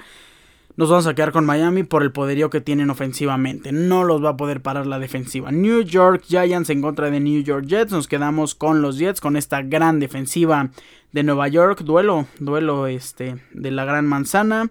Nos 0.76 0.90
vamos 0.90 1.06
a 1.06 1.14
quedar 1.14 1.30
con 1.30 1.46
Miami 1.46 1.84
por 1.84 2.02
el 2.02 2.10
poderío 2.10 2.50
que 2.50 2.60
tienen 2.60 2.90
ofensivamente. 2.90 3.70
No 3.70 4.02
los 4.02 4.24
va 4.24 4.30
a 4.30 4.36
poder 4.36 4.60
parar 4.60 4.88
la 4.88 4.98
defensiva. 4.98 5.52
New 5.52 5.82
York 5.82 6.24
Giants 6.26 6.68
en 6.68 6.82
contra 6.82 7.10
de 7.10 7.20
New 7.20 7.44
York 7.44 7.66
Jets. 7.66 7.92
Nos 7.92 8.08
quedamos 8.08 8.56
con 8.56 8.82
los 8.82 8.98
Jets, 8.98 9.20
con 9.20 9.36
esta 9.36 9.62
gran 9.62 10.00
defensiva 10.00 10.70
de 11.12 11.22
Nueva 11.22 11.46
York. 11.46 11.82
Duelo, 11.82 12.26
duelo 12.40 12.88
este, 12.88 13.36
de 13.52 13.70
la 13.70 13.84
gran 13.84 14.04
manzana. 14.06 14.68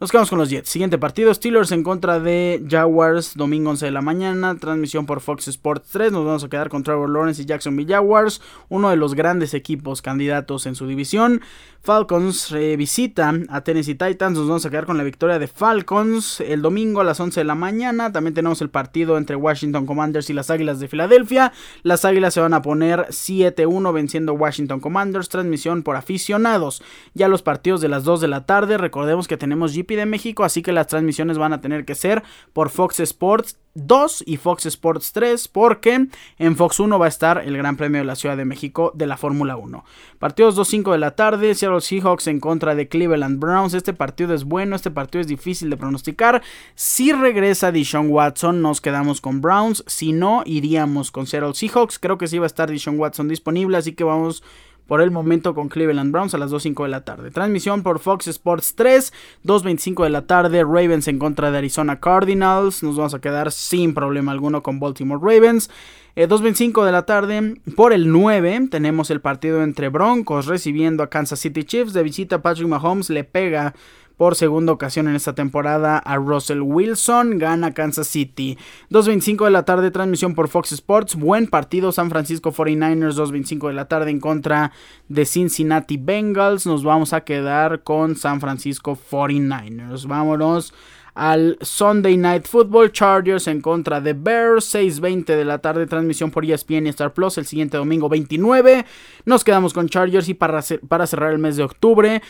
Nos 0.00 0.10
quedamos 0.10 0.28
con 0.28 0.40
los 0.40 0.50
Jets. 0.50 0.68
Siguiente 0.68 0.98
partido, 0.98 1.32
Steelers 1.32 1.70
en 1.70 1.84
contra 1.84 2.18
de 2.18 2.64
Jaguars, 2.68 3.36
domingo 3.36 3.70
11 3.70 3.86
de 3.86 3.90
la 3.92 4.02
mañana, 4.02 4.56
transmisión 4.56 5.06
por 5.06 5.20
Fox 5.20 5.46
Sports 5.46 5.88
3. 5.92 6.10
Nos 6.10 6.26
vamos 6.26 6.42
a 6.42 6.48
quedar 6.48 6.68
con 6.68 6.82
Trevor 6.82 7.08
Lawrence 7.08 7.40
y 7.40 7.44
Jacksonville 7.44 7.94
Jaguars, 7.94 8.40
uno 8.68 8.90
de 8.90 8.96
los 8.96 9.14
grandes 9.14 9.54
equipos 9.54 10.02
candidatos 10.02 10.66
en 10.66 10.74
su 10.74 10.88
división. 10.88 11.42
Falcons 11.80 12.50
visita 12.78 13.34
a 13.50 13.60
Tennessee 13.60 13.94
Titans, 13.94 14.38
nos 14.38 14.48
vamos 14.48 14.64
a 14.64 14.70
quedar 14.70 14.86
con 14.86 14.96
la 14.96 15.04
victoria 15.04 15.38
de 15.38 15.46
Falcons 15.46 16.40
el 16.40 16.62
domingo 16.62 17.02
a 17.02 17.04
las 17.04 17.20
11 17.20 17.40
de 17.40 17.44
la 17.44 17.54
mañana. 17.54 18.10
También 18.10 18.32
tenemos 18.32 18.62
el 18.62 18.70
partido 18.70 19.18
entre 19.18 19.36
Washington 19.36 19.84
Commanders 19.84 20.28
y 20.30 20.32
las 20.32 20.50
Águilas 20.50 20.80
de 20.80 20.88
Filadelfia. 20.88 21.52
Las 21.82 22.06
Águilas 22.06 22.34
se 22.34 22.40
van 22.40 22.54
a 22.54 22.62
poner 22.62 23.06
7-1 23.10 23.92
venciendo 23.92 24.32
Washington 24.32 24.80
Commanders, 24.80 25.28
transmisión 25.28 25.82
por 25.82 25.96
aficionados. 25.96 26.82
Ya 27.12 27.28
los 27.28 27.42
partidos 27.42 27.82
de 27.82 27.90
las 27.90 28.04
2 28.04 28.22
de 28.22 28.28
la 28.28 28.46
tarde, 28.46 28.78
recordemos 28.78 29.28
que 29.28 29.36
tenemos 29.36 29.74
De 29.84 30.06
México, 30.06 30.44
así 30.44 30.62
que 30.62 30.72
las 30.72 30.86
transmisiones 30.86 31.36
van 31.36 31.52
a 31.52 31.60
tener 31.60 31.84
que 31.84 31.94
ser 31.94 32.22
por 32.52 32.70
Fox 32.70 33.00
Sports 33.00 33.58
2 33.74 34.24
y 34.26 34.36
Fox 34.38 34.66
Sports 34.66 35.12
3 35.12 35.48
porque 35.48 36.08
en 36.38 36.56
Fox 36.56 36.80
1 36.80 36.98
va 36.98 37.06
a 37.06 37.08
estar 37.08 37.42
el 37.44 37.56
Gran 37.56 37.76
Premio 37.76 38.00
de 38.00 38.04
la 38.04 38.16
Ciudad 38.16 38.36
de 38.36 38.44
México 38.44 38.92
de 38.94 39.06
la 39.06 39.16
Fórmula 39.16 39.56
1. 39.56 39.84
Partidos 40.18 40.56
2-5 40.56 40.92
de 40.92 40.98
la 40.98 41.10
tarde, 41.12 41.54
Seattle 41.54 41.80
Seahawks 41.80 42.28
en 42.28 42.40
contra 42.40 42.74
de 42.74 42.88
Cleveland 42.88 43.40
Browns. 43.40 43.74
Este 43.74 43.92
partido 43.92 44.32
es 44.32 44.44
bueno, 44.44 44.76
este 44.76 44.90
partido 44.90 45.20
es 45.20 45.26
difícil 45.26 45.70
de 45.70 45.76
pronosticar. 45.76 46.42
Si 46.74 47.12
regresa 47.12 47.72
Deshaun 47.72 48.10
Watson, 48.10 48.62
nos 48.62 48.80
quedamos 48.80 49.20
con 49.20 49.40
Browns. 49.40 49.84
Si 49.86 50.12
no, 50.12 50.42
iríamos 50.46 51.10
con 51.10 51.26
Seattle 51.26 51.54
Seahawks. 51.54 51.98
Creo 51.98 52.16
que 52.16 52.28
sí 52.28 52.38
va 52.38 52.46
a 52.46 52.46
estar 52.46 52.70
Deshaun 52.70 52.98
Watson 52.98 53.28
disponible, 53.28 53.76
así 53.76 53.92
que 53.92 54.04
vamos 54.04 54.42
por 54.86 55.00
el 55.00 55.10
momento 55.10 55.54
con 55.54 55.68
Cleveland 55.68 56.12
Browns 56.12 56.34
a 56.34 56.38
las 56.38 56.50
2.05 56.50 56.82
de 56.84 56.88
la 56.88 57.04
tarde. 57.04 57.30
Transmisión 57.30 57.82
por 57.82 57.98
Fox 57.98 58.26
Sports 58.26 58.74
3, 58.74 59.12
2.25 59.44 60.04
de 60.04 60.10
la 60.10 60.22
tarde, 60.22 60.62
Ravens 60.62 61.08
en 61.08 61.18
contra 61.18 61.50
de 61.50 61.58
Arizona 61.58 62.00
Cardinals. 62.00 62.82
Nos 62.82 62.96
vamos 62.96 63.14
a 63.14 63.20
quedar 63.20 63.52
sin 63.52 63.94
problema 63.94 64.32
alguno 64.32 64.62
con 64.62 64.80
Baltimore 64.80 65.20
Ravens. 65.22 65.70
2.25 66.16 66.82
eh, 66.82 66.86
de 66.86 66.92
la 66.92 67.06
tarde, 67.06 67.60
por 67.74 67.92
el 67.92 68.12
9 68.12 68.68
tenemos 68.70 69.10
el 69.10 69.20
partido 69.20 69.64
entre 69.64 69.88
Broncos 69.88 70.46
recibiendo 70.46 71.02
a 71.02 71.10
Kansas 71.10 71.40
City 71.40 71.64
Chiefs. 71.64 71.92
De 71.92 72.04
visita 72.04 72.40
Patrick 72.40 72.68
Mahomes 72.68 73.10
le 73.10 73.24
pega 73.24 73.74
por 74.16 74.36
segunda 74.36 74.72
ocasión 74.72 75.08
en 75.08 75.16
esta 75.16 75.34
temporada 75.34 75.98
a 75.98 76.16
Russell 76.16 76.60
Wilson. 76.60 77.38
Gana 77.38 77.74
Kansas 77.74 78.08
City. 78.08 78.58
2.25 78.90 79.44
de 79.44 79.50
la 79.50 79.64
tarde, 79.64 79.90
transmisión 79.90 80.34
por 80.34 80.48
Fox 80.48 80.72
Sports. 80.72 81.16
Buen 81.16 81.46
partido, 81.46 81.92
San 81.92 82.10
Francisco 82.10 82.52
49ers. 82.52 83.14
2.25 83.14 83.68
de 83.68 83.74
la 83.74 83.88
tarde 83.88 84.10
en 84.10 84.20
contra 84.20 84.72
de 85.08 85.24
Cincinnati 85.24 85.96
Bengals. 85.96 86.66
Nos 86.66 86.84
vamos 86.84 87.12
a 87.12 87.22
quedar 87.22 87.82
con 87.82 88.16
San 88.16 88.40
Francisco 88.40 88.98
49ers. 89.10 90.06
Vámonos 90.06 90.72
al 91.14 91.58
Sunday 91.60 92.16
Night 92.16 92.46
Football 92.46 92.90
Chargers 92.92 93.46
en 93.46 93.60
contra 93.60 94.00
de 94.00 94.12
Bears 94.14 94.74
6.20 94.74 95.24
de 95.24 95.44
la 95.44 95.58
tarde 95.58 95.86
transmisión 95.86 96.30
por 96.30 96.44
ESPN 96.44 96.86
y 96.86 96.90
Star 96.90 97.12
Plus 97.12 97.38
el 97.38 97.46
siguiente 97.46 97.76
domingo 97.76 98.08
29 98.08 98.84
nos 99.24 99.44
quedamos 99.44 99.72
con 99.72 99.88
Chargers 99.88 100.28
y 100.28 100.34
para, 100.34 100.60
para 100.88 101.06
cerrar 101.06 101.32
el 101.32 101.38
mes 101.38 101.56
de 101.56 101.62
octubre 101.62 102.20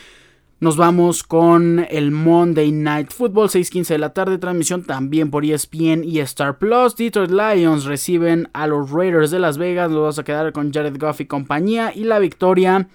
nos 0.60 0.76
vamos 0.76 1.22
con 1.22 1.84
el 1.90 2.10
Monday 2.10 2.72
Night 2.72 3.12
Football, 3.12 3.48
6:15 3.48 3.88
de 3.94 3.98
la 3.98 4.14
tarde, 4.14 4.38
transmisión 4.38 4.84
también 4.84 5.30
por 5.30 5.44
ESPN 5.44 6.04
y 6.04 6.20
Star 6.20 6.58
Plus. 6.58 6.96
Detroit 6.96 7.30
Lions 7.30 7.84
reciben 7.84 8.48
a 8.52 8.66
los 8.66 8.90
Raiders 8.90 9.30
de 9.30 9.40
Las 9.40 9.58
Vegas, 9.58 9.90
nos 9.90 10.00
vamos 10.00 10.18
a 10.18 10.24
quedar 10.24 10.52
con 10.52 10.72
Jared 10.72 10.96
Goff 10.98 11.20
y 11.20 11.26
compañía 11.26 11.92
y 11.94 12.04
la 12.04 12.18
victoria 12.18 12.88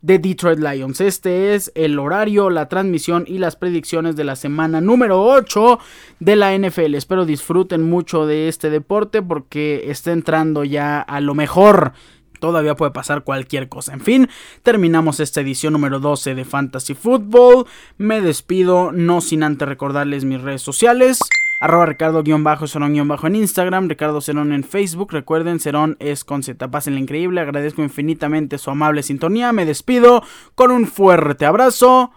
de 0.00 0.18
Detroit 0.18 0.58
Lions. 0.58 1.00
Este 1.00 1.54
es 1.54 1.72
el 1.74 1.98
horario, 1.98 2.50
la 2.50 2.68
transmisión 2.68 3.24
y 3.26 3.38
las 3.38 3.56
predicciones 3.56 4.14
de 4.16 4.24
la 4.24 4.36
semana 4.36 4.80
número 4.80 5.24
8 5.24 5.78
de 6.20 6.36
la 6.36 6.56
NFL. 6.56 6.94
Espero 6.94 7.26
disfruten 7.26 7.82
mucho 7.82 8.26
de 8.26 8.48
este 8.48 8.70
deporte 8.70 9.22
porque 9.22 9.90
está 9.90 10.12
entrando 10.12 10.64
ya 10.64 11.00
a 11.00 11.20
lo 11.20 11.34
mejor 11.34 11.92
Todavía 12.40 12.74
puede 12.74 12.92
pasar 12.92 13.24
cualquier 13.24 13.68
cosa. 13.68 13.92
En 13.92 14.00
fin, 14.00 14.28
terminamos 14.62 15.20
esta 15.20 15.40
edición 15.40 15.72
número 15.72 16.00
12 16.00 16.34
de 16.34 16.44
Fantasy 16.44 16.94
Football. 16.94 17.66
Me 17.96 18.20
despido, 18.20 18.92
no 18.92 19.20
sin 19.20 19.42
antes 19.42 19.68
recordarles 19.68 20.24
mis 20.24 20.40
redes 20.40 20.62
sociales. 20.62 21.20
Arroba 21.60 21.86
Ricardo-Cerón- 21.86 23.26
en 23.26 23.34
Instagram, 23.36 23.88
Ricardo 23.88 24.20
Cerón 24.20 24.52
en 24.52 24.62
Facebook. 24.62 25.10
Recuerden, 25.12 25.58
Cerón 25.58 25.96
es 25.98 26.24
con 26.24 26.42
Z. 26.44 26.70
Pásenle 26.70 27.00
increíble. 27.00 27.40
Agradezco 27.40 27.82
infinitamente 27.82 28.58
su 28.58 28.70
amable 28.70 29.02
sintonía. 29.02 29.52
Me 29.52 29.64
despido 29.66 30.22
con 30.54 30.70
un 30.70 30.86
fuerte 30.86 31.46
abrazo. 31.46 32.12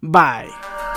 Bye. 0.00 0.87